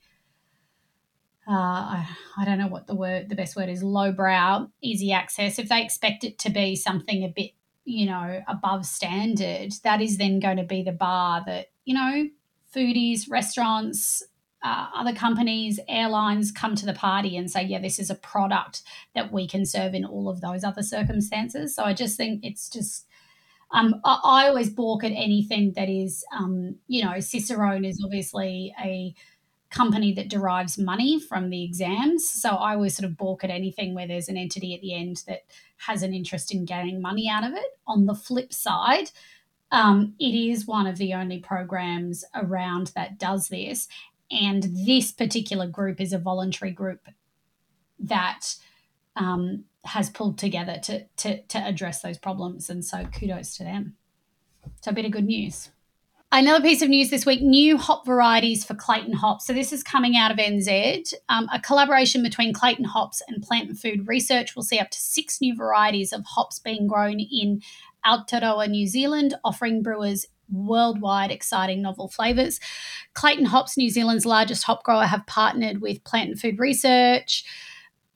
uh, 1.49 1.53
I, 1.53 2.07
I 2.37 2.45
don't 2.45 2.59
know 2.59 2.67
what 2.67 2.85
the 2.85 2.95
word, 2.95 3.29
the 3.29 3.35
best 3.35 3.55
word 3.55 3.69
is, 3.69 3.81
lowbrow, 3.81 4.67
easy 4.81 5.11
access. 5.11 5.57
If 5.57 5.67
they 5.67 5.83
expect 5.83 6.23
it 6.23 6.37
to 6.39 6.51
be 6.51 6.75
something 6.75 7.23
a 7.23 7.27
bit, 7.27 7.51
you 7.85 8.05
know, 8.05 8.41
above 8.47 8.85
standard, 8.85 9.73
that 9.83 9.99
is 9.99 10.17
then 10.17 10.39
going 10.39 10.57
to 10.57 10.63
be 10.63 10.83
the 10.83 10.91
bar 10.91 11.43
that, 11.47 11.67
you 11.85 11.95
know, 11.95 12.29
foodies, 12.75 13.31
restaurants, 13.31 14.21
uh, 14.63 14.87
other 14.93 15.13
companies, 15.13 15.79
airlines 15.87 16.51
come 16.51 16.75
to 16.75 16.85
the 16.85 16.93
party 16.93 17.35
and 17.35 17.49
say, 17.49 17.63
yeah, 17.63 17.79
this 17.79 17.97
is 17.97 18.11
a 18.11 18.15
product 18.15 18.83
that 19.15 19.31
we 19.31 19.47
can 19.47 19.65
serve 19.65 19.95
in 19.95 20.05
all 20.05 20.29
of 20.29 20.41
those 20.41 20.63
other 20.63 20.83
circumstances. 20.83 21.75
So 21.75 21.83
I 21.83 21.93
just 21.93 22.15
think 22.15 22.41
it's 22.43 22.69
just, 22.69 23.07
um, 23.71 23.95
I, 24.05 24.19
I 24.23 24.47
always 24.49 24.69
balk 24.69 25.03
at 25.03 25.13
anything 25.13 25.73
that 25.75 25.89
is, 25.89 26.23
um, 26.37 26.75
you 26.87 27.03
know, 27.03 27.19
Cicerone 27.19 27.85
is 27.85 28.03
obviously 28.03 28.71
a 28.83 29.15
company 29.69 30.13
that 30.13 30.29
derives 30.29 30.77
money 30.77 31.19
from 31.19 31.49
the 31.49 31.63
exams. 31.63 32.27
So 32.27 32.49
I 32.49 32.73
always 32.73 32.95
sort 32.95 33.09
of 33.09 33.17
balk 33.17 33.43
at 33.43 33.49
anything 33.49 33.93
where 33.93 34.07
there's 34.07 34.29
an 34.29 34.37
entity 34.37 34.73
at 34.73 34.81
the 34.81 34.95
end 34.95 35.23
that 35.27 35.43
has 35.77 36.01
an 36.03 36.13
interest 36.13 36.53
in 36.53 36.65
getting 36.65 37.01
money 37.01 37.29
out 37.29 37.43
of 37.43 37.53
it. 37.53 37.77
On 37.87 38.05
the 38.05 38.15
flip 38.15 38.51
side, 38.51 39.11
um, 39.71 40.15
it 40.19 40.33
is 40.33 40.65
one 40.65 40.87
of 40.87 40.97
the 40.97 41.13
only 41.13 41.39
programs 41.39 42.25
around 42.33 42.87
that 42.95 43.19
does 43.19 43.49
this. 43.49 43.87
And 44.31 44.63
this 44.85 45.11
particular 45.11 45.67
group 45.67 46.01
is 46.01 46.13
a 46.13 46.19
voluntary 46.19 46.71
group 46.71 47.07
that 47.99 48.55
um, 49.15 49.65
has 49.85 50.09
pulled 50.09 50.37
together 50.37 50.79
to, 50.83 51.05
to, 51.17 51.41
to 51.43 51.57
address 51.59 52.01
those 52.01 52.17
problems. 52.17 52.69
And 52.69 52.83
so 52.83 53.05
kudos 53.05 53.55
to 53.57 53.63
them. 53.63 53.95
So 54.81 54.91
a 54.91 54.93
bit 54.93 55.05
of 55.05 55.11
good 55.11 55.25
news. 55.25 55.69
Another 56.31 56.61
piece 56.61 56.83
of 56.83 56.89
news 56.89 57.09
this 57.09 57.25
week 57.25 57.41
new 57.41 57.75
hop 57.75 58.05
varieties 58.05 58.63
for 58.63 58.75
Clayton 58.75 59.13
Hops. 59.13 59.47
So, 59.47 59.53
this 59.53 59.73
is 59.73 59.81
coming 59.81 60.15
out 60.15 60.29
of 60.29 60.37
NZ. 60.37 61.11
Um, 61.27 61.49
a 61.51 61.59
collaboration 61.59 62.21
between 62.21 62.53
Clayton 62.53 62.85
Hops 62.85 63.23
and 63.27 63.41
Plant 63.41 63.69
and 63.69 63.79
Food 63.79 64.07
Research 64.07 64.55
will 64.55 64.61
see 64.61 64.77
up 64.77 64.91
to 64.91 64.99
six 64.99 65.41
new 65.41 65.55
varieties 65.55 66.13
of 66.13 66.23
hops 66.25 66.59
being 66.59 66.85
grown 66.85 67.19
in 67.19 67.61
Aotearoa, 68.05 68.69
New 68.69 68.85
Zealand, 68.85 69.33
offering 69.43 69.81
brewers 69.81 70.27
worldwide 70.51 71.31
exciting 71.31 71.81
novel 71.81 72.09
flavours. 72.09 72.59
Clayton 73.15 73.45
Hops, 73.45 73.75
New 73.75 73.89
Zealand's 73.89 74.25
largest 74.25 74.65
hop 74.65 74.83
grower, 74.83 75.05
have 75.05 75.25
partnered 75.25 75.81
with 75.81 76.03
Plant 76.03 76.29
and 76.29 76.39
Food 76.39 76.59
Research. 76.59 77.43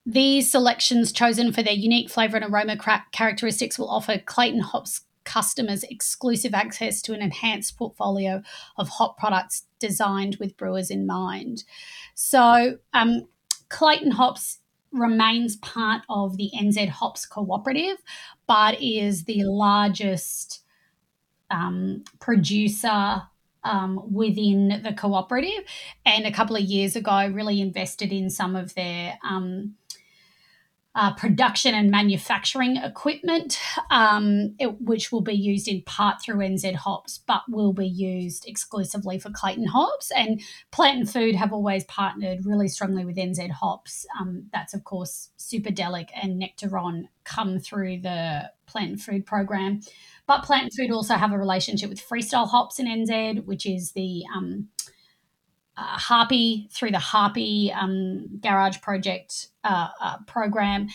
These 0.05 0.51
selections, 0.51 1.14
chosen 1.14 1.51
for 1.51 1.64
their 1.64 1.74
unique 1.74 2.11
flavour 2.11 2.38
and 2.38 2.53
aroma 2.53 2.78
characteristics, 3.11 3.80
will 3.80 3.89
offer 3.89 4.20
Clayton 4.20 4.59
Hops 4.61 5.01
customers 5.24 5.84
exclusive 5.84 6.53
access 6.53 7.01
to 7.03 7.13
an 7.13 7.21
enhanced 7.21 7.78
portfolio 7.78 8.41
of 8.78 8.89
hop 8.89 9.17
products 9.17 9.65
designed 9.80 10.38
with 10.38 10.57
brewers 10.57 10.89
in 10.89 11.05
mind. 11.05 11.63
So, 12.15 12.78
um, 12.93 13.28
Clayton 13.69 14.11
Hops 14.11 14.59
remains 14.91 15.55
part 15.57 16.03
of 16.09 16.38
the 16.38 16.51
NZ 16.55 16.89
Hops 16.89 17.26
Cooperative, 17.26 17.97
but 18.47 18.82
is 18.82 19.24
the 19.24 19.43
largest 19.43 20.61
um, 21.49 22.03
producer 22.19 23.24
um, 23.63 24.01
within 24.11 24.82
the 24.84 24.93
cooperative. 24.93 25.63
And 26.05 26.26
a 26.26 26.32
couple 26.32 26.55
of 26.55 26.63
years 26.63 26.95
ago, 26.95 27.28
really 27.28 27.61
invested 27.61 28.11
in 28.11 28.30
some 28.30 28.55
of 28.55 28.76
their 28.76 29.17
um, 29.28 29.76
uh, 30.96 31.14
production 31.16 31.74
and 31.74 31.89
manufacturing 31.89 32.78
equipment, 32.78 33.60
um, 33.89 34.54
it, 34.60 34.80
which 34.80 35.12
will 35.12 35.22
be 35.22 35.34
used 35.34 35.68
in 35.68 35.82
part 35.82 36.22
through 36.22 36.38
NZ 36.38 36.76
Hops, 36.76 37.20
but 37.26 37.41
will 37.50 37.74
be 37.74 37.88
used 37.88 38.48
exclusively 38.48 39.18
for 39.18 39.32
Clayton 39.32 39.68
Hops. 39.68 40.12
And 40.12 40.41
Plant 40.72 41.00
and 41.00 41.10
Food 41.10 41.36
have 41.36 41.52
always 41.52 41.84
partnered 41.86 42.46
really 42.46 42.68
strongly 42.68 43.06
with 43.06 43.16
NZ 43.16 43.50
Hops. 43.52 44.06
Um, 44.20 44.46
that's, 44.54 44.76
of 44.76 44.84
course, 44.84 45.30
Superdelic 45.39 46.10
and 46.22 46.41
Nectaron 46.41 47.08
come 47.24 47.60
through 47.60 48.02
the 48.02 48.52
Plant 48.68 48.89
and 48.91 49.02
Food 49.02 49.26
program. 49.26 49.82
But 50.28 50.44
Plant 50.44 50.64
and 50.66 50.74
Food 50.74 50.94
also 50.94 51.16
have 51.16 51.32
a 51.32 51.38
relationship 51.38 51.89
with 51.89 52.08
Freestyle 52.08 52.48
Hops 52.48 52.80
in 52.80 52.86
NZ, 52.86 53.46
which 53.46 53.66
is 53.66 53.94
the 53.94 54.24
um, 54.36 54.68
uh, 55.78 55.97
Harpy 55.97 56.67
through 56.71 56.91
the 56.91 56.99
Harpy 56.99 57.71
um, 57.74 58.28
Garage 58.39 58.82
Project 58.82 59.47
uh, 59.63 59.88
uh, 60.01 60.17
program. 60.28 60.88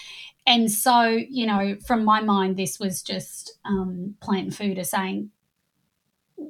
And 0.47 0.71
so, 0.71 1.03
you 1.03 1.47
know, 1.47 1.77
from 1.87 2.05
my 2.05 2.21
mind, 2.21 2.57
this 2.57 2.79
was 2.79 3.03
just 3.03 3.59
um, 3.65 4.15
Plant 4.21 4.45
and 4.45 4.57
Food 4.57 4.79
are 4.79 4.85
saying, 4.85 5.31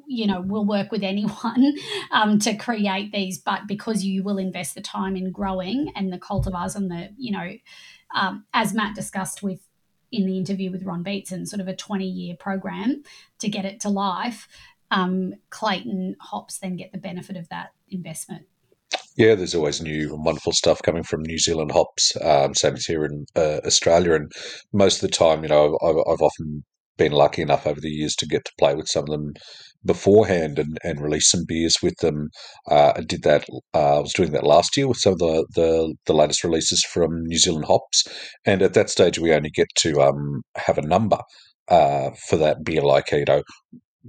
you 0.07 0.27
know, 0.27 0.43
we'll 0.43 0.67
work 0.67 0.93
with 0.93 1.03
anyone 1.03 1.75
um, 2.13 2.39
to 2.41 2.55
create 2.57 3.13
these, 3.13 3.39
but 3.39 3.67
because 3.67 4.05
you 4.05 4.23
will 4.23 4.39
invest 4.39 4.75
the 4.75 4.83
time 4.83 5.17
in 5.17 5.33
growing 5.33 5.93
and 5.97 6.13
the 6.13 6.19
cultivars 6.19 6.77
and 6.77 6.91
the, 6.91 7.11
you 7.17 7.33
know, 7.33 7.53
um, 8.15 8.45
as 8.55 8.75
Matt 8.75 8.95
discussed 8.95 9.43
with 9.43 9.61
in 10.11 10.27
the 10.27 10.39
interview 10.39 10.71
with 10.71 10.85
Ron 10.85 11.05
Beatson, 11.05 11.47
sort 11.47 11.61
of 11.61 11.69
a 11.69 11.77
20 11.77 12.07
year 12.07 12.35
program 12.35 13.03
to 13.41 13.49
get 13.49 13.67
it 13.67 13.81
to 13.81 13.91
life 13.91 14.49
um, 14.91 15.35
Clayton 15.51 16.17
hops 16.21 16.59
then 16.59 16.77
get 16.77 16.93
the 16.93 16.99
benefit 16.99 17.37
of 17.37 17.49
that 17.51 17.73
investment. 17.91 18.47
Yeah, 19.19 19.35
there's 19.35 19.55
always 19.55 19.83
new 19.83 20.15
and 20.15 20.25
wonderful 20.25 20.53
stuff 20.53 20.81
coming 20.83 21.03
from 21.03 21.23
New 21.23 21.39
Zealand 21.39 21.73
hops. 21.73 22.17
Um, 22.23 22.55
same 22.55 22.75
as 22.75 22.87
here 22.87 23.05
in 23.05 23.27
uh, 23.35 23.61
Australia, 23.67 24.15
and 24.15 24.31
most 24.73 25.03
of 25.03 25.11
the 25.11 25.17
time, 25.17 25.43
you 25.43 25.49
know, 25.49 25.77
I've, 25.83 25.97
I've, 26.09 26.23
often 26.23 26.65
been 26.97 27.13
lucky 27.13 27.43
enough 27.43 27.67
over 27.67 27.81
the 27.81 27.91
years 27.91 28.15
to 28.17 28.27
get 28.27 28.45
to 28.45 28.53
play 28.59 28.75
with 28.77 28.89
some 28.89 29.05
of 29.05 29.11
them 29.11 29.33
beforehand 29.85 30.59
and, 30.59 30.79
and 30.85 31.01
release 31.01 31.31
some 31.31 31.45
beers 31.47 31.77
with 31.83 31.97
them. 32.01 32.29
Uh, 32.71 32.93
I 32.97 33.01
did 33.01 33.23
that. 33.25 33.45
Uh, 33.75 33.97
I 33.97 34.01
was 34.01 34.13
doing 34.13 34.33
that 34.33 34.45
last 34.45 34.77
year 34.77 34.87
with 34.87 34.99
some 34.99 35.15
of 35.15 35.19
the, 35.19 35.47
the, 35.55 35.95
the 36.07 36.15
latest 36.15 36.45
releases 36.45 36.85
from 36.85 37.25
New 37.25 37.39
Zealand 37.39 37.65
hops, 37.65 38.05
and 38.45 38.63
at 38.63 38.75
that 38.75 38.89
stage, 38.89 39.19
we 39.19 39.35
only 39.35 39.51
get 39.51 39.69
to 39.79 40.01
um, 40.01 40.43
have 40.57 40.79
a 40.79 40.83
number. 40.83 41.19
Uh, 41.71 42.13
for 42.27 42.39
that 42.39 42.65
beer, 42.65 42.81
like 42.81 43.13
you 43.13 43.27
know, 43.27 43.43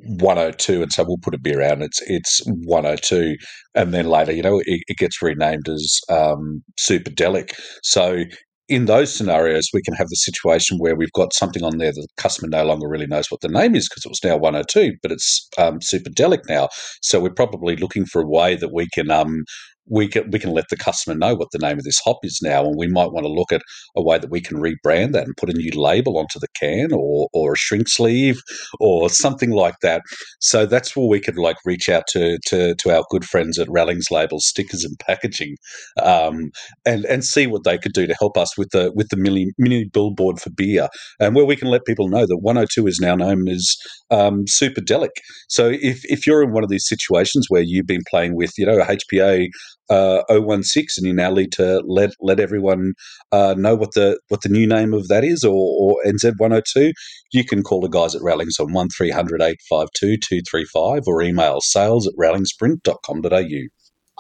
102 0.06 0.82
and 0.82 0.92
so 0.92 1.04
we'll 1.08 1.18
put 1.22 1.36
a 1.36 1.40
beer 1.40 1.62
out 1.62 1.74
and 1.74 1.84
it's 1.84 2.02
it's 2.08 2.42
102 2.46 3.36
and 3.76 3.94
then 3.94 4.06
later 4.06 4.32
you 4.32 4.42
know 4.42 4.60
it, 4.60 4.82
it 4.88 4.98
gets 4.98 5.22
renamed 5.22 5.68
as 5.70 6.00
um, 6.10 6.64
superdelic. 6.80 7.52
So 7.84 8.24
in 8.68 8.86
those 8.86 9.14
scenarios 9.14 9.70
we 9.74 9.82
can 9.82 9.96
have 9.96 10.08
the 10.10 10.16
situation 10.16 10.78
where 10.78 10.96
we've 10.96 11.12
got 11.14 11.34
something 11.34 11.64
on 11.64 11.78
there 11.78 11.92
that 11.92 12.02
the 12.02 12.22
customer 12.22 12.48
no 12.50 12.64
longer 12.64 12.88
really 12.88 13.08
knows 13.08 13.30
what 13.30 13.42
the 13.42 13.48
name 13.48 13.76
is 13.76 13.90
because 13.90 14.06
it 14.06 14.10
was 14.10 14.24
now 14.24 14.38
102 14.38 14.94
but 15.02 15.12
it's 15.12 15.48
um, 15.58 15.80
superdelic 15.80 16.42
now. 16.48 16.70
So 17.02 17.20
we're 17.20 17.32
probably 17.32 17.76
looking 17.76 18.06
for 18.06 18.22
a 18.22 18.28
way 18.28 18.56
that 18.56 18.74
we 18.74 18.88
can 18.94 19.10
um, 19.12 19.44
we 19.90 20.08
can 20.08 20.30
we 20.32 20.40
can 20.40 20.52
let 20.52 20.70
the 20.70 20.78
customer 20.78 21.18
know 21.18 21.36
what 21.36 21.50
the 21.52 21.60
name 21.60 21.78
of 21.78 21.84
this 21.84 22.00
hop 22.04 22.20
is 22.24 22.40
now, 22.42 22.66
and 22.66 22.76
we 22.78 22.88
might 22.88 23.12
want 23.12 23.26
to 23.26 23.32
look 23.32 23.52
at 23.52 23.62
a 23.96 24.02
way 24.02 24.18
that 24.18 24.32
we 24.32 24.42
can 24.42 24.58
rebrand 24.58 25.14
that 25.14 25.26
and 25.26 25.36
put 25.38 25.50
a 25.50 25.54
new 25.54 25.72
label 25.72 26.18
onto 26.18 26.40
the 26.40 26.48
can 26.60 26.92
or 26.94 27.28
or 27.34 27.54
a 27.54 27.58
shrink 27.58 27.88
sleeve 27.88 28.40
or 28.80 29.10
something 29.10 29.52
like 29.52 29.76
that. 29.82 30.02
So 30.40 30.66
that's 30.66 30.96
where 30.96 31.08
we 31.08 31.20
could 31.20 31.38
like 31.38 31.58
reach 31.66 31.90
out 31.90 32.04
to 32.10 32.38
to, 32.48 32.76
to 32.76 32.96
our 32.96 33.04
good 33.10 33.26
friends 33.26 33.58
at 33.60 33.70
Rallings 33.70 34.12
Labels, 34.12 34.48
Stickers 34.48 34.84
and 34.84 34.98
Packaging, 35.00 35.56
um, 36.02 36.52
and 36.86 37.06
and 37.06 37.24
see 37.24 37.48
what 37.48 37.64
they 37.64 37.78
could 37.78 37.94
do 37.94 38.08
to 38.08 38.16
help 38.20 38.38
us 38.38 38.58
with 38.58 38.70
the 38.72 38.92
with 38.96 39.10
the 39.10 39.18
mini 39.18 39.48
mini 39.58 39.86
billboard 39.86 40.40
for 40.40 40.50
beer, 40.52 40.88
and 41.20 41.36
where 41.36 41.46
we 41.46 41.56
can 41.56 41.70
let 41.70 41.86
people 41.86 42.10
know 42.10 42.26
that 42.26 42.38
102 42.38 42.88
is 42.88 43.00
now 43.02 43.16
known 43.16 43.48
as 43.48 43.76
um, 44.12 44.46
Superdelic. 44.46 45.10
So 45.48 45.70
if 45.70 46.02
if 46.06 46.28
you're 46.28 46.44
in 46.44 46.52
one 46.52 46.64
of 46.64 46.70
these 46.70 46.88
situations 46.88 47.46
where 47.50 47.62
you've 47.62 47.88
been 47.88 48.04
playing 48.10 48.36
with 48.36 48.52
you 48.58 48.66
know 48.66 48.80
HPA 48.80 49.48
uh, 49.90 50.24
016 50.30 51.04
and 51.04 51.08
you 51.08 51.14
now 51.14 51.34
need 51.34 51.52
to 51.54 51.82
let 51.86 52.12
let 52.20 52.40
everyone 52.40 52.94
uh, 53.32 53.56
know 53.58 53.76
what 53.76 53.94
the 53.94 54.20
what 54.30 54.42
the 54.42 54.50
new 54.50 54.68
name 54.68 54.94
of 54.94 55.08
that 55.08 55.24
is 55.24 55.44
or, 55.44 55.54
or 55.54 55.98
NZ102, 56.06 56.92
you 57.34 57.44
can 57.44 57.64
call 57.64 57.82
the 57.82 57.88
guys 57.88 58.16
at 58.16 58.22
Rallings 58.22 58.60
on 58.60 58.74
1300 58.74 59.42
852 59.42 60.18
235 60.18 61.04
or 61.08 61.22
email 61.22 61.62
sales 61.62 62.08
at 62.08 62.14
rallingsprint.com.au. 62.20 63.68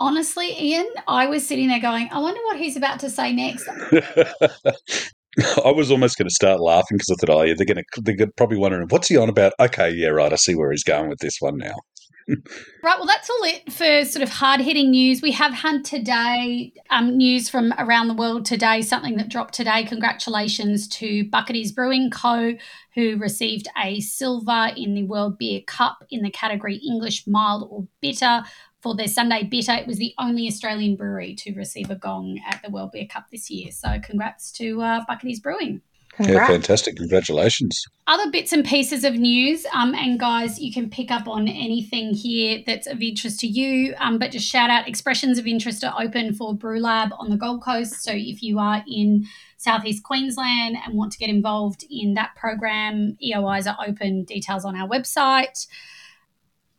Honestly, 0.02 0.56
Ian, 0.58 0.88
I 1.08 1.26
was 1.28 1.46
sitting 1.46 1.68
there 1.68 1.82
going, 1.82 2.08
I 2.12 2.20
wonder 2.20 2.40
what 2.46 2.58
he's 2.58 2.78
about 2.78 3.02
to 3.02 3.10
say 3.10 3.34
next. 3.34 3.68
I 5.66 5.72
was 5.72 5.92
almost 5.92 6.18
going 6.18 6.28
to 6.28 6.34
start 6.34 6.62
laughing 6.62 6.98
because 6.98 7.10
I 7.12 7.16
thought, 7.16 7.36
oh, 7.36 7.42
yeah, 7.44 7.54
they're 7.56 7.66
going 7.66 7.84
to, 7.96 8.02
they're 8.02 8.28
probably 8.38 8.58
wondering, 8.58 8.88
what's 8.90 9.10
he 9.10 9.18
on 9.18 9.28
about? 9.28 9.54
Okay, 9.60 9.92
yeah, 9.92 10.08
right. 10.08 10.32
I 10.32 10.38
see 10.38 10.56
where 10.56 10.72
he's 10.72 10.86
going 10.86 11.10
with 11.10 11.20
this 11.20 11.36
one 11.40 11.58
now. 11.58 11.76
Right. 12.84 12.98
Well, 12.98 13.08
that's 13.08 13.30
all 13.30 13.44
it 13.44 13.72
for 13.72 14.06
sort 14.06 14.24
of 14.24 14.30
hard 14.30 14.62
hitting 14.62 14.92
news. 14.92 15.22
We 15.22 15.32
have 15.32 15.54
had 15.54 15.84
today 15.84 16.74
um, 16.90 17.18
news 17.18 17.50
from 17.50 17.74
around 17.78 18.08
the 18.08 18.14
world 18.14 18.46
today, 18.46 18.82
something 18.82 19.18
that 19.18 19.30
dropped 19.30 19.54
today. 19.54 19.84
Congratulations 19.84 20.88
to 20.90 21.26
Bucketty's 21.30 21.72
Brewing 21.72 22.10
Co., 22.10 22.56
who 22.96 23.18
received 23.18 23.68
a 23.78 24.00
silver 24.00 24.70
in 24.76 24.94
the 24.94 25.04
World 25.04 25.38
Beer 25.38 25.62
Cup 25.66 26.04
in 26.10 26.22
the 26.22 26.30
category 26.30 26.76
English 26.78 27.26
mild 27.28 27.68
or 27.70 27.88
bitter 28.02 28.44
for 28.82 28.96
their 28.96 29.08
Sunday 29.08 29.44
bitter. 29.44 29.74
It 29.74 29.88
was 29.88 29.98
the 29.98 30.14
only 30.20 30.48
Australian 30.48 30.96
brewery 30.96 31.36
to 31.36 31.54
receive 31.54 31.90
a 31.90 31.96
gong 31.96 32.40
at 32.48 32.62
the 32.64 32.70
World 32.70 32.92
Beer 32.92 33.08
Cup 33.08 33.26
this 33.32 33.50
year. 33.50 33.72
So, 33.72 34.00
congrats 34.04 34.52
to 34.54 34.82
uh, 34.82 35.02
Bucketty's 35.08 35.40
Brewing. 35.40 35.82
Congrats. 36.20 36.50
Yeah, 36.50 36.56
fantastic. 36.56 36.98
Congratulations. 36.98 37.82
Other 38.06 38.30
bits 38.30 38.52
and 38.52 38.66
pieces 38.66 39.06
of 39.06 39.14
news, 39.14 39.66
um, 39.74 39.96
and 39.96 40.20
guys, 40.20 40.60
you 40.60 40.74
can 40.74 40.90
pick 40.90 41.12
up 41.12 41.30
on 41.30 41.48
anything 41.48 42.14
here 42.14 42.62
that's 42.68 42.88
of 42.88 43.02
interest 43.02 43.40
to 43.40 43.48
you. 43.48 43.96
Um, 44.00 44.20
but 44.20 44.32
just 44.32 44.46
shout 44.46 44.70
out 44.70 44.86
expressions 44.86 45.38
of 45.38 45.48
interest 45.48 45.82
are 45.86 45.94
open 45.98 46.34
for 46.34 46.54
Brewlab 46.54 47.12
on 47.18 47.30
the 47.30 47.38
Gold 47.38 47.64
Coast. 47.64 48.04
So 48.04 48.12
if 48.14 48.44
you 48.44 48.60
are 48.60 48.84
in 48.86 49.28
Southeast 49.56 50.04
Queensland 50.04 50.76
and 50.86 50.98
want 50.98 51.14
to 51.14 51.18
get 51.18 51.30
involved 51.30 51.86
in 51.90 52.16
that 52.16 52.36
program, 52.36 53.18
EOIs 53.26 53.66
are 53.66 53.78
open. 53.88 54.26
Details 54.26 54.66
on 54.66 54.76
our 54.76 54.90
website. 54.90 55.68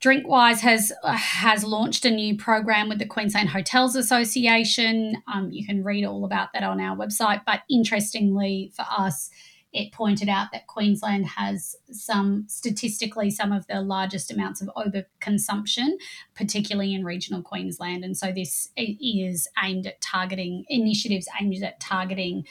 Drinkwise 0.01 0.61
has 0.61 0.92
has 1.05 1.62
launched 1.62 2.07
a 2.07 2.11
new 2.11 2.36
program 2.36 2.88
with 2.88 2.98
the 2.98 3.07
Queensland 3.07 3.51
Hotels 3.51 3.94
Association. 3.94 5.22
Um, 5.32 5.51
you 5.53 5.66
can 5.66 5.84
read 5.84 6.05
all 6.05 6.24
about 6.24 6.55
that 6.55 6.62
on 6.62 6.80
our 6.80 6.96
website. 6.96 7.42
But 7.44 7.61
interestingly 7.68 8.72
for 8.74 8.86
us, 8.88 9.30
it 9.74 9.92
pointed 9.92 10.28
out 10.30 10.48
that 10.53 10.66
Queensland 10.66 11.26
has 11.26 11.76
some 11.92 12.44
statistically 12.48 13.30
some 13.30 13.53
of 13.53 13.66
the 13.66 13.82
largest 13.82 14.32
amounts 14.32 14.62
of 14.62 14.70
overconsumption, 14.74 15.90
particularly 16.34 16.94
in 16.94 17.05
regional 17.05 17.42
Queensland. 17.42 18.03
And 18.03 18.16
so 18.16 18.32
this 18.32 18.70
is 18.76 19.48
aimed 19.62 19.86
at 19.86 20.01
targeting 20.01 20.64
initiatives 20.68 21.28
aimed 21.38 21.62
at 21.62 21.78
targeting 21.78 22.46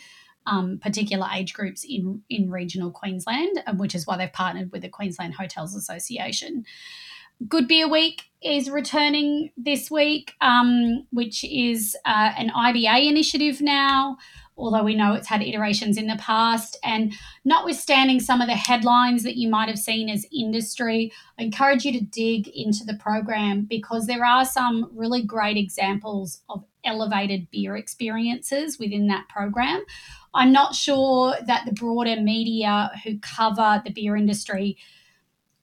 um, 0.45 0.77
particular 0.77 1.27
age 1.33 1.53
groups 1.53 1.83
in 1.83 2.21
in 2.29 2.51
regional 2.51 2.91
Queensland, 2.91 3.63
which 3.77 3.95
is 3.95 4.05
why 4.05 4.17
they've 4.17 4.31
partnered 4.31 4.71
with 4.71 4.83
the 4.83 4.89
Queensland 4.89 5.33
Hotels 5.33 5.75
Association. 5.75 6.65
Good 7.47 7.69
Beer 7.69 7.89
Week 7.89 8.23
is 8.43 8.69
returning 8.69 9.51
this 9.55 9.89
week, 9.89 10.33
um, 10.41 11.07
which 11.11 11.45
is 11.45 11.95
uh, 12.05 12.33
an 12.37 12.49
IBA 12.49 13.07
initiative 13.09 13.61
now, 13.61 14.17
although 14.57 14.83
we 14.83 14.93
know 14.93 15.13
it's 15.13 15.29
had 15.29 15.41
iterations 15.41 15.97
in 15.97 16.07
the 16.07 16.17
past. 16.17 16.77
And 16.83 17.13
notwithstanding 17.45 18.19
some 18.19 18.41
of 18.41 18.47
the 18.47 18.55
headlines 18.55 19.23
that 19.23 19.37
you 19.37 19.49
might 19.49 19.69
have 19.69 19.79
seen 19.79 20.09
as 20.09 20.27
industry, 20.37 21.13
I 21.39 21.43
encourage 21.43 21.85
you 21.85 21.93
to 21.93 22.03
dig 22.03 22.49
into 22.49 22.83
the 22.83 22.95
program 22.95 23.61
because 23.61 24.05
there 24.05 24.25
are 24.25 24.43
some 24.43 24.91
really 24.93 25.23
great 25.23 25.55
examples 25.55 26.41
of 26.49 26.65
elevated 26.83 27.49
beer 27.51 27.77
experiences 27.77 28.77
within 28.77 29.07
that 29.07 29.29
program. 29.29 29.81
I'm 30.33 30.51
not 30.51 30.75
sure 30.75 31.35
that 31.45 31.65
the 31.65 31.71
broader 31.71 32.19
media 32.19 32.91
who 33.05 33.17
cover 33.19 33.81
the 33.85 33.91
beer 33.91 34.17
industry 34.17 34.77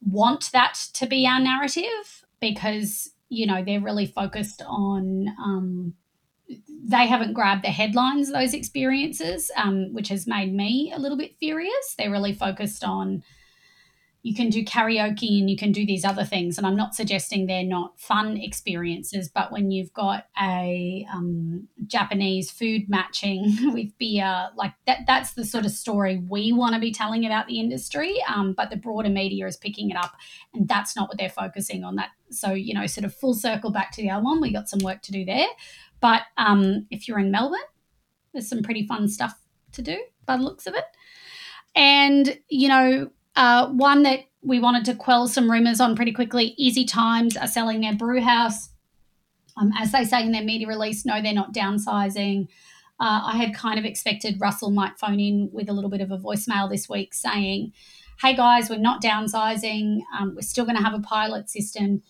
want 0.08 0.50
that 0.52 0.78
to 0.94 1.06
be 1.06 1.26
our 1.26 1.40
narrative 1.40 2.24
because 2.40 3.10
you 3.28 3.46
know 3.46 3.62
they're 3.64 3.80
really 3.80 4.06
focused 4.06 4.62
on 4.66 5.26
um, 5.42 5.94
they 6.84 7.06
haven't 7.06 7.32
grabbed 7.32 7.64
the 7.64 7.68
headlines 7.68 8.30
those 8.30 8.54
experiences 8.54 9.50
um, 9.56 9.92
which 9.92 10.08
has 10.08 10.26
made 10.26 10.54
me 10.54 10.92
a 10.94 10.98
little 10.98 11.18
bit 11.18 11.36
furious. 11.38 11.94
They're 11.98 12.10
really 12.10 12.32
focused 12.32 12.84
on 12.84 13.22
you 14.26 14.34
can 14.34 14.50
do 14.50 14.64
karaoke 14.64 15.38
and 15.38 15.48
you 15.48 15.56
can 15.56 15.70
do 15.70 15.86
these 15.86 16.04
other 16.04 16.24
things. 16.24 16.58
And 16.58 16.66
I'm 16.66 16.74
not 16.74 16.96
suggesting 16.96 17.46
they're 17.46 17.62
not 17.62 17.96
fun 17.96 18.36
experiences, 18.36 19.28
but 19.28 19.52
when 19.52 19.70
you've 19.70 19.92
got 19.92 20.24
a 20.42 21.06
um, 21.14 21.68
Japanese 21.86 22.50
food 22.50 22.88
matching 22.88 23.56
with 23.72 23.96
beer, 23.98 24.48
like 24.56 24.72
that, 24.88 25.02
that's 25.06 25.34
the 25.34 25.44
sort 25.44 25.64
of 25.64 25.70
story 25.70 26.20
we 26.28 26.52
want 26.52 26.74
to 26.74 26.80
be 26.80 26.92
telling 26.92 27.24
about 27.24 27.46
the 27.46 27.60
industry. 27.60 28.16
Um, 28.26 28.52
but 28.52 28.68
the 28.68 28.76
broader 28.76 29.10
media 29.10 29.46
is 29.46 29.56
picking 29.56 29.90
it 29.90 29.96
up, 29.96 30.16
and 30.52 30.66
that's 30.66 30.96
not 30.96 31.08
what 31.08 31.18
they're 31.18 31.28
focusing 31.28 31.84
on. 31.84 31.94
That 31.94 32.08
so 32.32 32.52
you 32.52 32.74
know, 32.74 32.84
sort 32.88 33.04
of 33.04 33.14
full 33.14 33.34
circle 33.34 33.70
back 33.70 33.92
to 33.92 34.02
the 34.02 34.10
other 34.10 34.24
one. 34.24 34.40
We 34.40 34.52
got 34.52 34.68
some 34.68 34.80
work 34.82 35.02
to 35.02 35.12
do 35.12 35.24
there. 35.24 35.46
But 36.00 36.22
um, 36.36 36.88
if 36.90 37.06
you're 37.06 37.20
in 37.20 37.30
Melbourne, 37.30 37.60
there's 38.32 38.48
some 38.48 38.64
pretty 38.64 38.88
fun 38.88 39.06
stuff 39.06 39.38
to 39.74 39.82
do 39.82 39.96
by 40.26 40.36
the 40.36 40.42
looks 40.42 40.66
of 40.66 40.74
it. 40.74 40.84
And, 41.76 42.40
you 42.48 42.68
know, 42.68 43.10
uh, 43.36 43.68
one 43.68 44.02
that 44.02 44.20
we 44.42 44.58
wanted 44.58 44.84
to 44.86 44.94
quell 44.94 45.28
some 45.28 45.50
rumors 45.50 45.80
on 45.80 45.96
pretty 45.96 46.12
quickly 46.12 46.54
Easy 46.56 46.84
Times 46.84 47.36
are 47.36 47.46
selling 47.46 47.80
their 47.80 47.94
brew 47.94 48.20
house. 48.20 48.70
Um, 49.56 49.72
as 49.78 49.92
they 49.92 50.04
say 50.04 50.22
in 50.22 50.32
their 50.32 50.44
media 50.44 50.66
release, 50.66 51.04
no, 51.04 51.22
they're 51.22 51.32
not 51.32 51.54
downsizing. 51.54 52.48
Uh, 52.98 53.22
I 53.24 53.36
had 53.36 53.54
kind 53.54 53.78
of 53.78 53.84
expected 53.84 54.40
Russell 54.40 54.70
might 54.70 54.98
phone 54.98 55.20
in 55.20 55.50
with 55.52 55.68
a 55.68 55.72
little 55.72 55.90
bit 55.90 56.00
of 56.00 56.10
a 56.10 56.18
voicemail 56.18 56.68
this 56.70 56.88
week 56.88 57.12
saying, 57.12 57.72
hey 58.22 58.34
guys, 58.34 58.70
we're 58.70 58.78
not 58.78 59.02
downsizing. 59.02 60.00
Um, 60.18 60.34
we're 60.34 60.42
still 60.42 60.64
going 60.64 60.76
to 60.76 60.82
have 60.82 60.94
a 60.94 61.00
pilot 61.00 61.50
system. 61.50 62.02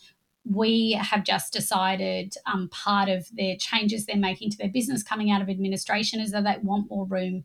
We 0.45 0.93
have 0.93 1.25
just 1.25 1.53
decided 1.53 2.35
um, 2.47 2.69
part 2.69 3.09
of 3.09 3.27
their 3.35 3.57
changes 3.57 4.07
they're 4.07 4.17
making 4.17 4.51
to 4.51 4.59
their 4.59 4.69
business 4.69 5.03
coming 5.03 5.31
out 5.31 5.43
of 5.43 5.49
administration 5.49 6.21
is 6.21 6.31
that 6.31 6.45
they 6.45 6.57
want 6.63 6.89
more 6.89 7.07
room 7.07 7.45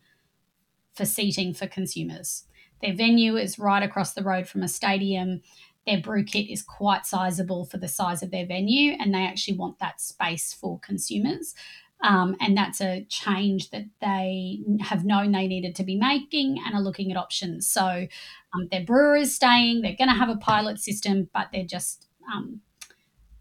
for 0.94 1.06
seating 1.06 1.54
for 1.54 1.66
consumers. 1.66 2.44
Their 2.82 2.96
venue 2.96 3.38
is 3.38 3.60
right 3.60 3.84
across 3.84 4.14
the 4.14 4.24
road 4.24 4.48
from 4.48 4.64
a 4.64 4.68
stadium. 4.68 5.42
Their 5.86 6.02
brew 6.02 6.24
kit 6.24 6.50
is 6.50 6.62
quite 6.62 7.06
sizable 7.06 7.66
for 7.66 7.78
the 7.78 7.88
size 7.88 8.22
of 8.22 8.32
their 8.32 8.46
venue, 8.46 8.94
and 9.00 9.14
they 9.14 9.26
actually 9.26 9.58
want 9.58 9.80
that 9.80 10.00
space 10.00 10.54
for 10.54 10.80
consumers. 10.80 11.56
Um, 12.04 12.36
and 12.40 12.58
that's 12.58 12.82
a 12.82 13.06
change 13.10 13.70
that 13.70 13.86
they 14.02 14.62
have 14.82 15.06
known 15.06 15.32
they 15.32 15.48
needed 15.48 15.76
to 15.76 15.84
be 15.84 15.96
making 15.96 16.60
and 16.66 16.74
are 16.74 16.82
looking 16.82 17.12
at 17.12 17.18
options. 17.18 17.70
So 17.70 17.86
um, 17.86 18.68
their 18.72 18.84
brewer 18.84 19.16
is 19.16 19.36
staying, 19.36 19.82
they're 19.82 19.96
going 19.96 20.10
to 20.10 20.16
have 20.16 20.30
a 20.30 20.38
pilot 20.38 20.80
system, 20.80 21.30
but 21.32 21.50
they 21.54 21.64
just 21.64 22.08
um, 22.34 22.62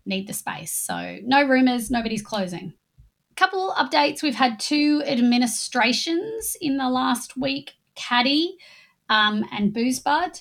need 0.04 0.28
the 0.28 0.34
space. 0.34 0.72
So 0.72 1.18
no 1.24 1.42
rumors, 1.46 1.90
nobody's 1.90 2.22
closing 2.22 2.74
couple 3.40 3.72
updates. 3.78 4.22
We've 4.22 4.34
had 4.34 4.60
two 4.60 5.02
administrations 5.06 6.58
in 6.60 6.76
the 6.76 6.90
last 6.90 7.38
week 7.38 7.72
Kaddy 7.94 8.58
um, 9.10 9.44
and 9.52 9.74
Boozebud. 9.74 10.40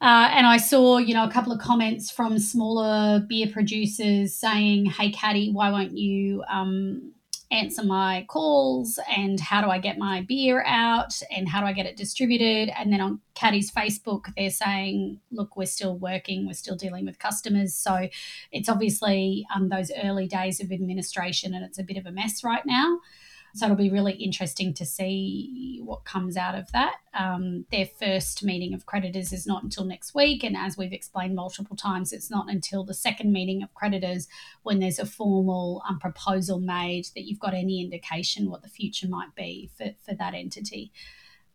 Uh, 0.00 0.28
and 0.32 0.46
I 0.46 0.58
saw, 0.58 0.98
you 0.98 1.14
know, 1.14 1.24
a 1.24 1.30
couple 1.30 1.52
of 1.52 1.58
comments 1.58 2.10
from 2.10 2.38
smaller 2.38 3.24
beer 3.26 3.48
producers 3.52 4.34
saying, 4.34 4.86
"Hey, 4.86 5.10
Kaddy, 5.10 5.50
why 5.50 5.70
won't 5.70 5.96
you 5.96 6.44
um, 6.48 7.14
answer 7.54 7.84
my 7.84 8.26
calls 8.28 8.98
and 9.08 9.38
how 9.38 9.62
do 9.62 9.68
I 9.68 9.78
get 9.78 9.96
my 9.98 10.22
beer 10.22 10.64
out 10.66 11.20
and 11.34 11.48
how 11.48 11.60
do 11.60 11.66
I 11.66 11.72
get 11.72 11.86
it 11.86 11.96
distributed. 11.96 12.70
And 12.76 12.92
then 12.92 13.00
on 13.00 13.20
Kaddy's 13.34 13.70
Facebook, 13.70 14.26
they're 14.36 14.50
saying, 14.50 15.20
look, 15.30 15.56
we're 15.56 15.66
still 15.66 15.96
working, 15.96 16.46
we're 16.46 16.54
still 16.54 16.76
dealing 16.76 17.06
with 17.06 17.18
customers. 17.18 17.74
So 17.74 18.08
it's 18.50 18.68
obviously 18.68 19.46
um, 19.54 19.68
those 19.68 19.90
early 20.02 20.26
days 20.26 20.60
of 20.60 20.72
administration 20.72 21.54
and 21.54 21.64
it's 21.64 21.78
a 21.78 21.84
bit 21.84 21.96
of 21.96 22.06
a 22.06 22.12
mess 22.12 22.42
right 22.42 22.64
now. 22.66 22.98
So 23.54 23.66
it'll 23.66 23.76
be 23.76 23.90
really 23.90 24.14
interesting 24.14 24.74
to 24.74 24.84
see 24.84 25.80
what 25.84 26.04
comes 26.04 26.36
out 26.36 26.56
of 26.56 26.72
that. 26.72 26.96
Um, 27.14 27.66
their 27.70 27.86
first 27.86 28.42
meeting 28.42 28.74
of 28.74 28.84
creditors 28.84 29.32
is 29.32 29.46
not 29.46 29.62
until 29.62 29.84
next 29.84 30.12
week. 30.12 30.42
And 30.42 30.56
as 30.56 30.76
we've 30.76 30.92
explained 30.92 31.36
multiple 31.36 31.76
times, 31.76 32.12
it's 32.12 32.28
not 32.28 32.50
until 32.50 32.82
the 32.82 32.94
second 32.94 33.32
meeting 33.32 33.62
of 33.62 33.72
creditors 33.72 34.26
when 34.64 34.80
there's 34.80 34.98
a 34.98 35.06
formal 35.06 35.82
um, 35.88 36.00
proposal 36.00 36.58
made 36.58 37.06
that 37.14 37.26
you've 37.26 37.38
got 37.38 37.54
any 37.54 37.80
indication 37.80 38.50
what 38.50 38.62
the 38.62 38.68
future 38.68 39.06
might 39.06 39.32
be 39.36 39.70
for, 39.78 39.92
for 40.04 40.16
that 40.16 40.34
entity. 40.34 40.90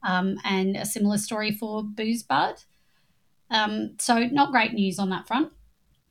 Um, 0.02 0.38
and 0.45 0.78
a 0.78 0.86
similar 0.86 1.18
story 1.18 1.52
for 1.52 1.84
Boozebud. 1.84 2.64
Um, 3.52 3.95
so, 4.00 4.20
not 4.20 4.52
great 4.52 4.74
news 4.74 5.00
on 5.00 5.10
that 5.10 5.28
front. 5.28 5.52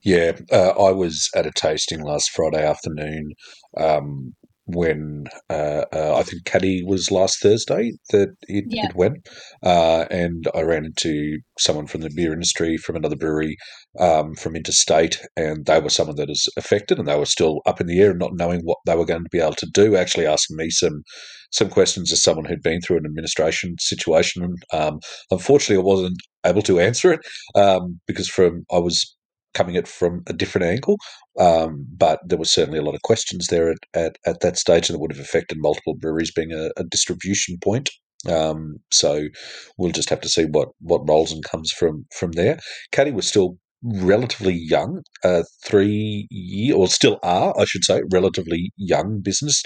Yeah, 0.03 0.32
uh, 0.53 0.70
I 0.70 0.93
was 0.93 1.30
at 1.34 1.47
a 1.47 1.51
tasting 1.51 2.03
last 2.03 2.30
Friday 2.30 2.64
afternoon 2.64 3.32
um, 3.76 4.34
when 4.69 5.25
uh, 5.49 5.85
uh, 5.93 6.16
I 6.19 6.23
think 6.23 6.45
Kaddy 6.45 6.85
was 6.85 7.11
last 7.11 7.41
Thursday 7.41 7.93
that 8.11 8.29
it, 8.43 8.64
yeah. 8.69 8.87
it 8.87 8.95
went, 8.95 9.27
uh, 9.62 10.05
and 10.11 10.47
I 10.55 10.61
ran 10.61 10.85
into 10.85 11.39
someone 11.59 11.87
from 11.87 12.03
the 12.03 12.11
beer 12.14 12.33
industry 12.33 12.77
from 12.77 12.95
another 12.95 13.16
brewery 13.16 13.57
um, 13.99 14.35
from 14.35 14.57
interstate, 14.57 15.21
and 15.37 15.64
they 15.64 15.81
were 15.81 15.89
someone 15.89 16.16
that 16.16 16.31
is 16.31 16.49
affected, 16.57 16.99
and 16.99 17.09
they 17.09 17.19
were 17.19 17.25
still 17.25 17.61
up 17.66 17.81
in 17.81 17.87
the 17.87 18.01
air, 18.01 18.11
and 18.11 18.19
not 18.19 18.35
knowing 18.35 18.61
what 18.62 18.79
they 18.85 18.95
were 18.95 19.07
going 19.07 19.25
to 19.25 19.31
be 19.33 19.41
able 19.41 19.55
to 19.55 19.71
do. 19.73 19.97
Actually, 19.97 20.27
asking 20.27 20.57
me 20.57 20.69
some 20.71 21.03
some 21.51 21.71
questions 21.71 22.12
as 22.12 22.23
someone 22.23 22.45
who'd 22.45 22.62
been 22.62 22.81
through 22.83 22.99
an 22.99 23.07
administration 23.07 23.75
situation. 23.79 24.55
Um, 24.73 25.01
unfortunately, 25.31 25.83
I 25.83 25.87
wasn't 25.87 26.21
able 26.45 26.62
to 26.62 26.79
answer 26.79 27.12
it 27.12 27.21
um, 27.55 28.01
because 28.07 28.29
from 28.29 28.64
I 28.71 28.79
was 28.79 29.16
coming 29.59 29.76
at 29.76 29.88
from 29.88 30.22
a 30.28 30.32
different 30.32 30.66
angle. 30.66 30.96
Um, 31.38 31.86
but 31.96 32.20
there 32.24 32.38
was 32.38 32.50
certainly 32.50 32.78
a 32.78 32.82
lot 32.82 32.94
of 32.94 33.02
questions 33.02 33.48
there 33.48 33.70
at, 33.70 33.78
at, 33.94 34.16
at, 34.24 34.40
that 34.40 34.56
stage, 34.56 34.88
and 34.88 34.96
it 34.96 35.00
would 35.00 35.12
have 35.12 35.20
affected 35.20 35.59
multiple 35.61 35.94
breweries 35.98 36.32
being 36.32 36.52
a, 36.52 36.70
a 36.76 36.84
distribution 36.84 37.59
point. 37.62 37.90
Um, 38.28 38.76
so 38.90 39.28
we'll 39.76 39.92
just 39.92 40.11
have 40.11 40.20
to 40.22 40.28
see 40.28 40.44
what 40.44 40.68
what 40.80 41.09
rolls 41.09 41.32
and 41.32 41.44
comes 41.44 41.70
from 41.72 42.06
from 42.18 42.32
there. 42.32 42.59
Kaddy 42.92 43.12
was 43.12 43.28
still 43.28 43.59
relatively 43.82 44.54
young, 44.54 45.02
uh, 45.24 45.44
three 45.64 46.26
year 46.30 46.74
or 46.74 46.88
still 46.88 47.18
are, 47.22 47.54
I 47.59 47.64
should 47.64 47.84
say, 47.84 48.02
relatively 48.12 48.72
young 48.76 49.20
business, 49.22 49.62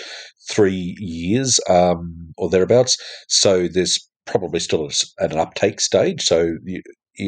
three 0.51 0.95
years 0.99 1.59
um, 1.68 2.32
or 2.36 2.51
thereabouts. 2.51 2.97
So 3.28 3.68
there's 3.68 3.99
probably 4.26 4.61
still 4.61 4.90
an 5.18 5.38
uptake 5.38 5.80
stage. 5.80 6.22
So 6.22 6.57
you, 6.64 6.82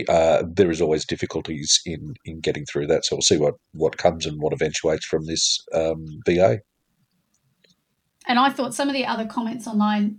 uh, 0.08 0.42
there 0.46 0.70
is 0.70 0.80
always 0.80 1.04
difficulties 1.04 1.80
in 1.84 2.14
in 2.24 2.40
getting 2.40 2.64
through 2.64 2.86
that. 2.86 3.04
So 3.04 3.16
we'll 3.16 3.22
see 3.22 3.38
what 3.38 3.54
what 3.72 3.98
comes 3.98 4.26
and 4.26 4.40
what 4.40 4.52
eventuates 4.52 5.06
from 5.06 5.26
this 5.26 5.64
um, 5.74 6.04
BA. 6.24 6.58
And 8.26 8.38
I 8.38 8.50
thought 8.50 8.74
some 8.74 8.88
of 8.88 8.94
the 8.94 9.04
other 9.04 9.26
comments 9.26 9.66
online 9.66 10.18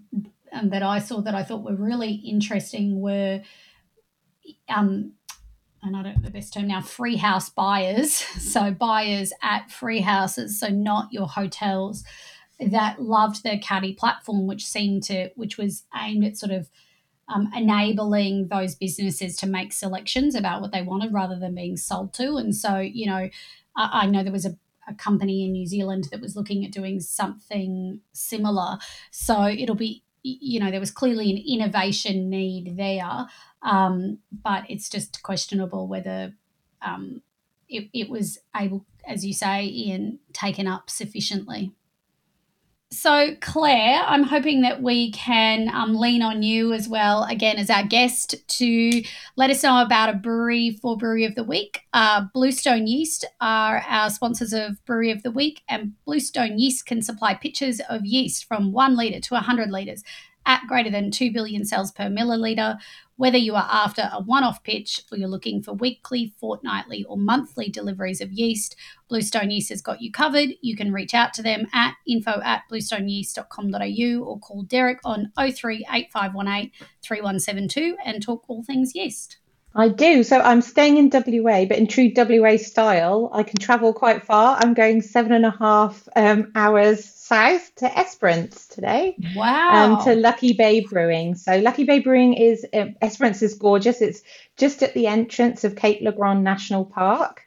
um, 0.51 0.69
that 0.69 0.83
I 0.83 0.99
saw 0.99 1.21
that 1.21 1.33
I 1.33 1.43
thought 1.43 1.63
were 1.63 1.75
really 1.75 2.13
interesting 2.13 3.01
were, 3.01 3.41
um, 4.69 5.13
and 5.81 5.97
I 5.97 6.03
don't 6.03 6.17
know 6.17 6.23
the 6.23 6.31
best 6.31 6.53
term 6.53 6.67
now, 6.67 6.81
free 6.81 7.17
house 7.17 7.49
buyers. 7.49 8.23
So 8.39 8.71
buyers 8.71 9.33
at 9.41 9.71
free 9.71 10.01
houses, 10.01 10.59
so 10.59 10.67
not 10.67 11.11
your 11.11 11.27
hotels, 11.27 12.03
that 12.59 13.01
loved 13.01 13.43
the 13.43 13.57
Kaddy 13.57 13.93
platform, 13.93 14.47
which 14.47 14.65
seemed 14.65 15.03
to, 15.03 15.29
which 15.35 15.57
was 15.57 15.83
aimed 15.95 16.23
at 16.23 16.37
sort 16.37 16.51
of 16.51 16.69
um, 17.27 17.51
enabling 17.55 18.49
those 18.49 18.75
businesses 18.75 19.35
to 19.37 19.47
make 19.47 19.73
selections 19.73 20.35
about 20.35 20.61
what 20.61 20.71
they 20.71 20.81
wanted 20.81 21.13
rather 21.13 21.37
than 21.39 21.55
being 21.55 21.77
sold 21.77 22.13
to. 22.13 22.35
And 22.35 22.55
so, 22.55 22.77
you 22.77 23.07
know, 23.07 23.29
I, 23.75 23.89
I 23.93 24.05
know 24.05 24.23
there 24.23 24.31
was 24.31 24.45
a, 24.45 24.57
a, 24.87 24.93
company 24.93 25.45
in 25.45 25.51
New 25.51 25.65
Zealand 25.65 26.09
that 26.11 26.21
was 26.21 26.35
looking 26.35 26.63
at 26.63 26.71
doing 26.71 26.99
something 26.99 27.99
similar. 28.13 28.77
So 29.11 29.45
it'll 29.45 29.75
be, 29.75 30.03
you 30.21 30.59
know, 30.59 30.69
there 30.69 30.79
was 30.79 30.91
clearly 30.91 31.31
an 31.31 31.43
innovation 31.47 32.29
need 32.29 32.77
there, 32.77 33.27
um, 33.63 34.19
but 34.31 34.63
it's 34.69 34.89
just 34.89 35.23
questionable 35.23 35.87
whether 35.87 36.33
um, 36.81 37.21
it, 37.67 37.89
it 37.93 38.09
was 38.09 38.37
able, 38.55 38.85
as 39.07 39.25
you 39.25 39.33
say, 39.33 39.65
Ian, 39.65 40.19
taken 40.33 40.67
up 40.67 40.89
sufficiently. 40.89 41.71
So, 42.91 43.35
Claire, 43.41 44.03
I'm 44.05 44.23
hoping 44.23 44.61
that 44.61 44.81
we 44.81 45.11
can 45.11 45.69
um, 45.73 45.95
lean 45.95 46.21
on 46.21 46.43
you 46.43 46.71
as 46.71 46.87
well, 46.87 47.23
again, 47.23 47.57
as 47.57 47.69
our 47.69 47.83
guest, 47.83 48.35
to 48.59 49.03
let 49.35 49.49
us 49.49 49.63
know 49.63 49.81
about 49.81 50.09
a 50.09 50.13
brewery 50.13 50.77
for 50.81 50.95
Brewery 50.95 51.25
of 51.25 51.35
the 51.35 51.43
Week. 51.43 51.81
Uh, 51.93 52.25
Bluestone 52.33 52.85
Yeast 52.85 53.25
are 53.41 53.83
our 53.87 54.09
sponsors 54.11 54.53
of 54.53 54.83
Brewery 54.85 55.11
of 55.11 55.23
the 55.23 55.31
Week, 55.31 55.61
and 55.67 55.93
Bluestone 56.05 56.59
Yeast 56.59 56.85
can 56.85 57.01
supply 57.01 57.33
pitchers 57.33 57.81
of 57.89 58.05
yeast 58.05 58.45
from 58.45 58.71
one 58.71 58.95
litre 58.95 59.19
to 59.19 59.33
100 59.33 59.71
litres 59.71 60.03
at 60.45 60.61
greater 60.67 60.91
than 60.91 61.11
2 61.11 61.31
billion 61.31 61.65
cells 61.65 61.91
per 61.91 62.05
milliliter. 62.05 62.77
Whether 63.17 63.37
you 63.37 63.55
are 63.55 63.67
after 63.71 64.09
a 64.11 64.21
one 64.21 64.43
off 64.43 64.61
pitch 64.63 65.01
or 65.11 65.17
you're 65.17 65.29
looking 65.29 65.63
for 65.63 65.73
weekly, 65.73 66.33
fortnightly, 66.37 67.05
or 67.05 67.17
monthly 67.17 67.69
deliveries 67.69 68.19
of 68.19 68.33
yeast, 68.33 68.75
Bluestone 69.07 69.51
Yeast 69.51 69.69
has 69.69 69.81
got 69.81 70.01
you 70.01 70.11
covered. 70.11 70.49
You 70.61 70.75
can 70.75 70.91
reach 70.91 71.13
out 71.13 71.33
to 71.35 71.41
them 71.41 71.67
at 71.73 71.95
info 72.05 72.41
at 72.43 72.63
bluestoneyeast.com.au 72.69 74.23
or 74.23 74.39
call 74.39 74.63
Derek 74.63 74.99
on 75.05 75.31
03 75.37 75.85
8518 75.89 76.71
3172 77.01 77.97
and 78.03 78.21
talk 78.21 78.43
all 78.49 78.63
things 78.63 78.93
yeast. 78.95 79.37
I 79.75 79.89
do. 79.89 80.23
So 80.23 80.39
I'm 80.39 80.61
staying 80.61 80.97
in 80.97 81.09
WA, 81.11 81.65
but 81.65 81.77
in 81.77 81.87
true 81.87 82.11
WA 82.15 82.55
style, 82.55 83.29
I 83.33 83.43
can 83.43 83.57
travel 83.57 83.93
quite 83.93 84.23
far. 84.23 84.57
I'm 84.57 84.73
going 84.73 85.01
seven 85.01 85.33
and 85.33 85.45
a 85.45 85.51
half 85.51 86.07
um, 86.15 86.53
hours 86.55 87.03
south 87.03 87.75
to 87.75 87.97
Esperance 87.97 88.67
today. 88.67 89.17
Wow. 89.35 89.97
Um, 89.97 90.03
to 90.05 90.15
Lucky 90.15 90.53
Bay 90.53 90.79
Brewing. 90.79 91.35
So 91.35 91.57
Lucky 91.57 91.83
Bay 91.83 91.99
Brewing 91.99 92.35
is 92.35 92.65
uh, 92.73 92.85
Esperance 93.01 93.41
is 93.41 93.55
gorgeous. 93.55 94.01
It's 94.01 94.23
just 94.55 94.81
at 94.81 94.93
the 94.93 95.07
entrance 95.07 95.65
of 95.65 95.75
Cape 95.75 96.01
Le 96.01 96.13
Grand 96.13 96.43
National 96.43 96.85
Park. 96.85 97.41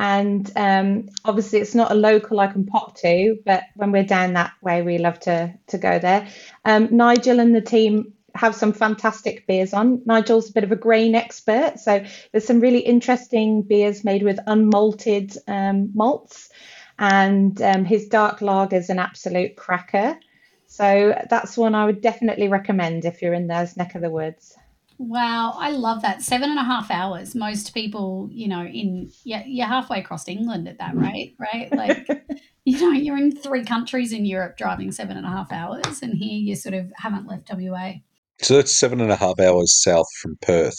And 0.00 0.50
um, 0.56 1.08
obviously, 1.24 1.60
it's 1.60 1.74
not 1.74 1.90
a 1.90 1.94
local 1.94 2.40
I 2.40 2.46
can 2.48 2.66
pop 2.66 2.96
to, 2.98 3.38
but 3.44 3.64
when 3.74 3.92
we're 3.92 4.04
down 4.04 4.34
that 4.34 4.52
way, 4.62 4.82
we 4.82 4.98
love 4.98 5.18
to 5.20 5.54
to 5.68 5.78
go 5.78 5.98
there. 5.98 6.28
Um, 6.64 6.96
Nigel 6.96 7.40
and 7.40 7.54
the 7.54 7.60
team 7.60 8.14
have 8.38 8.54
some 8.54 8.72
fantastic 8.72 9.46
beers 9.46 9.74
on. 9.74 10.00
Nigel's 10.06 10.50
a 10.50 10.52
bit 10.52 10.64
of 10.64 10.72
a 10.72 10.76
grain 10.76 11.14
expert, 11.14 11.78
so 11.78 12.04
there's 12.32 12.46
some 12.46 12.60
really 12.60 12.80
interesting 12.80 13.62
beers 13.62 14.04
made 14.04 14.22
with 14.22 14.38
unmalted 14.46 15.36
um, 15.48 15.90
malts, 15.94 16.50
and 16.98 17.60
um, 17.62 17.84
his 17.84 18.06
dark 18.06 18.40
lager 18.40 18.76
is 18.76 18.90
an 18.90 18.98
absolute 18.98 19.56
cracker. 19.56 20.18
So 20.66 21.18
that's 21.30 21.56
one 21.56 21.74
I 21.74 21.86
would 21.86 22.00
definitely 22.00 22.48
recommend 22.48 23.04
if 23.04 23.22
you're 23.22 23.34
in 23.34 23.46
those 23.46 23.76
neck 23.76 23.94
of 23.94 24.02
the 24.02 24.10
woods. 24.10 24.56
Wow, 24.98 25.54
I 25.56 25.70
love 25.70 26.02
that. 26.02 26.22
Seven 26.22 26.50
and 26.50 26.58
a 26.58 26.64
half 26.64 26.90
hours. 26.90 27.34
Most 27.34 27.72
people, 27.72 28.28
you 28.32 28.48
know, 28.48 28.64
in 28.64 29.10
yeah, 29.24 29.44
you're 29.46 29.66
halfway 29.66 30.00
across 30.00 30.26
England 30.26 30.68
at 30.68 30.78
that 30.78 30.96
rate, 30.96 31.36
right? 31.38 31.72
Like, 31.72 32.06
you 32.64 32.80
know, 32.80 32.90
you're 32.90 33.16
in 33.16 33.34
three 33.34 33.64
countries 33.64 34.12
in 34.12 34.26
Europe 34.26 34.56
driving 34.56 34.90
seven 34.90 35.16
and 35.16 35.24
a 35.24 35.30
half 35.30 35.52
hours, 35.52 36.02
and 36.02 36.14
here 36.14 36.38
you 36.38 36.56
sort 36.56 36.74
of 36.74 36.92
haven't 36.96 37.28
left 37.28 37.48
WA. 37.52 37.94
So 38.42 38.56
that's 38.56 38.74
seven 38.74 39.00
and 39.00 39.10
a 39.10 39.16
half 39.16 39.40
hours 39.40 39.80
south 39.82 40.06
from 40.20 40.36
Perth. 40.40 40.78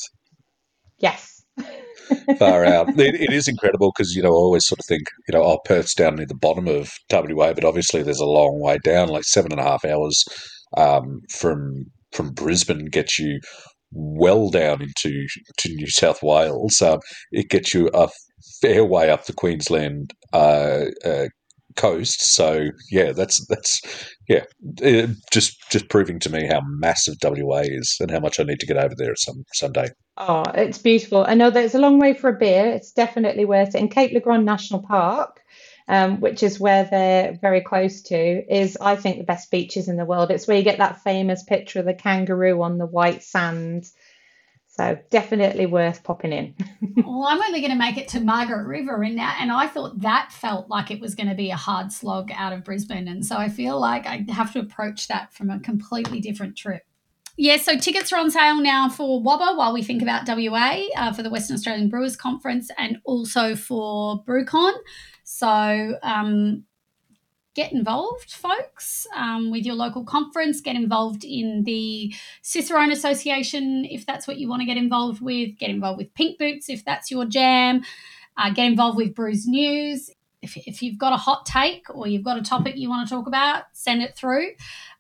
Yes. 0.98 1.44
Far 2.40 2.66
out. 2.66 2.90
It, 3.00 3.16
it 3.16 3.32
is 3.32 3.48
incredible 3.48 3.92
because, 3.96 4.16
you 4.16 4.24
know, 4.24 4.30
I 4.30 4.34
always 4.34 4.66
sort 4.66 4.80
of 4.80 4.86
think, 4.88 5.04
you 5.28 5.34
know, 5.34 5.44
oh, 5.44 5.60
Perth's 5.66 5.94
down 5.94 6.16
near 6.16 6.26
the 6.26 6.36
bottom 6.36 6.68
of 6.68 6.92
WA, 7.12 7.54
but 7.54 7.66
obviously 7.66 8.02
there's 8.02 8.20
a 8.20 8.26
long 8.26 8.60
way 8.62 8.78
down, 8.84 9.10
like 9.10 9.26
seven 9.26 9.52
and 9.52 9.62
a 9.62 9.64
half 9.64 9.86
hours 9.86 10.24
um, 10.78 11.22
from 11.30 11.86
from 12.12 12.32
Brisbane 12.32 12.86
gets 12.86 13.20
you 13.20 13.40
well 13.92 14.50
down 14.50 14.82
into 14.82 15.28
to 15.58 15.70
New 15.70 15.90
South 15.90 16.24
Wales. 16.24 16.82
Um, 16.82 17.00
it 17.32 17.50
gets 17.50 17.74
you 17.74 17.90
a 17.94 18.10
fair 18.62 18.84
way 18.84 19.10
up 19.10 19.26
the 19.26 19.34
Queensland 19.34 20.12
uh, 20.34 20.86
uh, 21.06 21.28
coast. 21.80 22.22
So 22.22 22.70
yeah, 22.92 23.12
that's 23.14 23.46
that's 23.48 23.82
yeah, 24.28 24.44
it, 24.82 25.10
just 25.32 25.58
just 25.72 25.90
proving 25.90 26.20
to 26.20 26.30
me 26.30 26.46
how 26.46 26.62
massive 26.66 27.16
WA 27.24 27.62
is 27.64 27.98
and 28.00 28.12
how 28.12 28.20
much 28.20 28.40
I 28.40 28.44
need 28.44 28.60
to 28.60 28.68
get 28.68 28.78
over 28.78 28.94
there 28.96 29.16
some 29.16 29.44
someday. 29.54 29.88
Oh, 30.18 30.44
it's 30.54 30.78
beautiful. 30.78 31.26
I 31.26 31.34
know 31.34 31.50
that 31.50 31.64
it's 31.64 31.76
a 31.76 31.80
long 31.80 31.98
way 31.98 32.14
for 32.14 32.30
a 32.30 32.38
beer. 32.38 32.68
It's 32.68 32.92
definitely 32.92 33.46
worth 33.46 33.76
it. 33.76 33.80
In 33.80 33.88
Cape 33.88 34.12
Le 34.12 34.20
Grand 34.20 34.46
National 34.46 34.82
Park, 34.82 35.42
um, 35.88 36.20
which 36.20 36.44
is 36.44 36.60
where 36.60 36.84
they're 36.84 37.40
very 37.42 37.62
close 37.62 38.02
to, 38.04 38.54
is 38.54 38.78
I 38.82 38.98
think 38.98 39.18
the 39.18 39.24
best 39.24 39.50
beaches 39.50 39.88
in 39.88 39.96
the 39.96 40.06
world. 40.06 40.30
It's 40.30 40.48
where 40.48 40.58
you 40.58 40.64
get 40.64 40.80
that 40.80 41.02
famous 41.04 41.44
picture 41.44 41.80
of 41.80 41.86
the 41.86 41.94
kangaroo 41.94 42.62
on 42.62 42.78
the 42.78 42.86
white 42.86 43.24
sand. 43.24 43.90
So 44.80 44.98
definitely 45.10 45.66
worth 45.66 46.04
popping 46.04 46.32
in. 46.32 46.56
well, 47.06 47.26
I'm 47.28 47.42
only 47.42 47.60
going 47.60 47.74
to 47.74 47.78
make 47.78 47.98
it 47.98 48.08
to 48.10 48.22
Margaret 48.22 48.66
River 48.66 49.04
in 49.04 49.18
that, 49.18 49.40
and 49.42 49.52
I 49.52 49.68
thought 49.68 50.00
that 50.00 50.32
felt 50.32 50.70
like 50.70 50.90
it 50.90 51.02
was 51.02 51.16
going 51.16 51.28
to 51.28 51.36
be 51.36 51.52
a 51.52 51.58
hard 51.58 51.92
slog 51.92 52.32
out 52.34 52.54
of 52.54 52.64
Brisbane, 52.64 53.10
and 53.10 53.26
so 53.26 53.36
I 53.36 53.50
feel 53.50 53.78
like 53.78 54.08
I 54.08 54.26
have 54.30 54.54
to 54.54 54.60
approach 54.60 55.10
that 55.10 55.34
from 55.34 55.50
a 55.50 55.60
completely 55.60 56.22
different 56.22 56.56
trip. 56.56 56.84
Yeah, 57.36 57.58
so 57.58 57.78
tickets 57.78 58.14
are 58.14 58.20
on 58.20 58.32
sale 58.32 58.62
now 58.62 58.88
for 58.88 59.22
WABA 59.22 59.58
while 59.58 59.74
we 59.74 59.84
think 59.84 60.02
about 60.02 60.26
WA 60.26 60.86
uh, 60.96 61.12
for 61.12 61.24
the 61.24 61.30
Western 61.30 61.56
Australian 61.56 61.90
Brewers 61.90 62.16
Conference 62.16 62.72
and 62.78 63.00
also 63.04 63.58
for 63.58 64.24
BrewCon. 64.24 64.76
So 65.26 66.00
um, 66.04 66.64
get 67.60 67.74
involved, 67.74 68.32
folks, 68.32 69.06
um, 69.14 69.52
with 69.52 69.66
your 69.66 69.76
local 69.76 70.06
conference. 70.06 70.62
Get 70.62 70.78
involved 70.78 71.26
in 71.26 71.64
the 71.66 72.14
Cicerone 72.42 72.90
Association 72.90 73.84
if 73.84 74.06
that's 74.06 74.30
what 74.30 74.38
you 74.38 74.48
want 74.48 74.62
to 74.62 74.66
get 74.66 74.78
involved 74.78 75.20
with. 75.22 75.58
Get 75.58 75.70
involved 75.70 75.98
with 75.98 76.14
Pink 76.14 76.40
Boots 76.40 76.70
if 76.70 76.86
that's 76.86 77.12
your 77.12 77.26
jam. 77.26 77.84
Uh, 78.38 78.52
get 78.52 78.66
involved 78.66 78.96
with 78.96 79.14
Brews 79.14 79.46
News. 79.46 80.10
If, 80.42 80.56
if 80.56 80.82
you've 80.82 80.98
got 80.98 81.12
a 81.12 81.18
hot 81.18 81.46
take 81.46 81.94
or 81.94 82.08
you've 82.08 82.24
got 82.24 82.38
a 82.38 82.42
topic 82.42 82.78
you 82.78 82.90
want 82.90 83.06
to 83.06 83.14
talk 83.14 83.28
about, 83.28 83.64
send 83.74 84.02
it 84.02 84.16
through. 84.16 84.52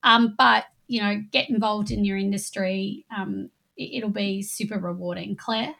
Um, 0.03 0.36
but 0.38 0.66
you 0.88 1.01
know, 1.01 1.24
get 1.32 1.49
involved 1.49 1.91
in 1.91 2.03
your 2.03 2.18
industry. 2.18 3.05
Um, 3.16 3.51
it, 3.78 4.03
will 4.03 4.12
be 4.12 4.41
super 4.41 4.80
rewarding. 4.80 5.38
Claire? 5.38 5.76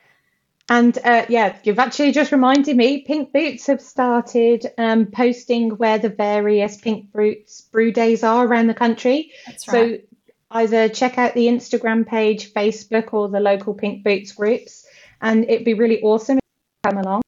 And 0.70 0.98
uh, 1.04 1.26
yeah, 1.30 1.58
you've 1.64 1.80
actually 1.80 2.12
just 2.12 2.32
reminded 2.32 2.78
me. 2.78 3.02
Pink 3.02 3.34
Boots 3.34 3.66
have 3.68 3.82
started 3.82 4.68
um, 4.78 5.08
posting 5.08 5.72
where 5.72 5.98
the 5.98 6.10
various 6.10 6.78
Pink 6.78 7.12
Boots 7.12 7.62
brew 7.62 7.92
days 7.92 8.24
are 8.24 8.46
around 8.46 8.68
the 8.68 8.76
country. 8.76 9.32
That's 9.48 9.68
right. 9.68 10.02
So 10.02 10.26
either 10.52 10.88
check 10.88 11.18
out 11.18 11.34
the 11.34 11.48
Instagram 11.48 12.06
page, 12.08 12.54
Facebook, 12.54 13.14
or 13.14 13.30
the 13.30 13.40
local 13.40 13.74
Pink 13.74 14.04
Boots 14.04 14.32
groups, 14.32 14.86
and 15.22 15.44
it'd 15.46 15.66
be 15.66 15.74
really 15.74 16.02
awesome 16.04 16.38
if 16.38 16.44
you 16.44 16.92
come 16.92 17.00
along. 17.00 17.22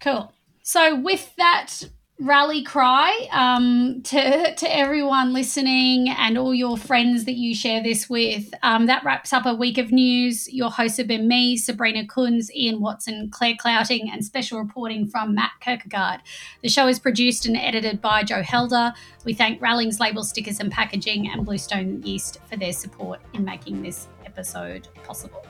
Cool. 0.00 0.30
So 0.62 1.00
with 1.00 1.34
that 1.36 1.88
rally 2.20 2.62
cry 2.62 3.28
um, 3.32 4.00
to, 4.02 4.54
to 4.54 4.76
everyone 4.76 5.32
listening 5.32 6.08
and 6.08 6.38
all 6.38 6.54
your 6.54 6.76
friends 6.76 7.24
that 7.24 7.34
you 7.34 7.54
share 7.54 7.82
this 7.82 8.08
with. 8.08 8.54
Um, 8.62 8.86
that 8.86 9.04
wraps 9.04 9.32
up 9.32 9.46
a 9.46 9.54
week 9.54 9.78
of 9.78 9.90
news. 9.90 10.52
Your 10.52 10.70
hosts 10.70 10.98
have 10.98 11.08
been 11.08 11.26
me, 11.26 11.56
Sabrina 11.56 12.04
Kunz, 12.04 12.50
Ian 12.54 12.80
Watson, 12.80 13.30
Claire 13.30 13.56
Clouting, 13.58 14.10
and 14.10 14.24
special 14.24 14.60
reporting 14.60 15.08
from 15.08 15.34
Matt 15.34 15.52
Kirkegaard. 15.60 16.20
The 16.62 16.68
show 16.68 16.86
is 16.86 17.00
produced 17.00 17.46
and 17.46 17.56
edited 17.56 18.00
by 18.00 18.22
Joe 18.22 18.42
Helder. 18.42 18.92
We 19.24 19.34
thank 19.34 19.60
Rallings 19.60 19.98
Label 19.98 20.22
Stickers 20.22 20.60
and 20.60 20.70
Packaging 20.70 21.28
and 21.30 21.44
Bluestone 21.44 22.00
Yeast 22.02 22.38
for 22.48 22.56
their 22.56 22.72
support 22.72 23.20
in 23.32 23.44
making 23.44 23.82
this 23.82 24.08
episode 24.24 24.86
possible. 25.02 25.44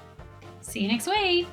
See 0.61 0.81
you 0.81 0.89
next 0.89 1.07
week. 1.07 1.47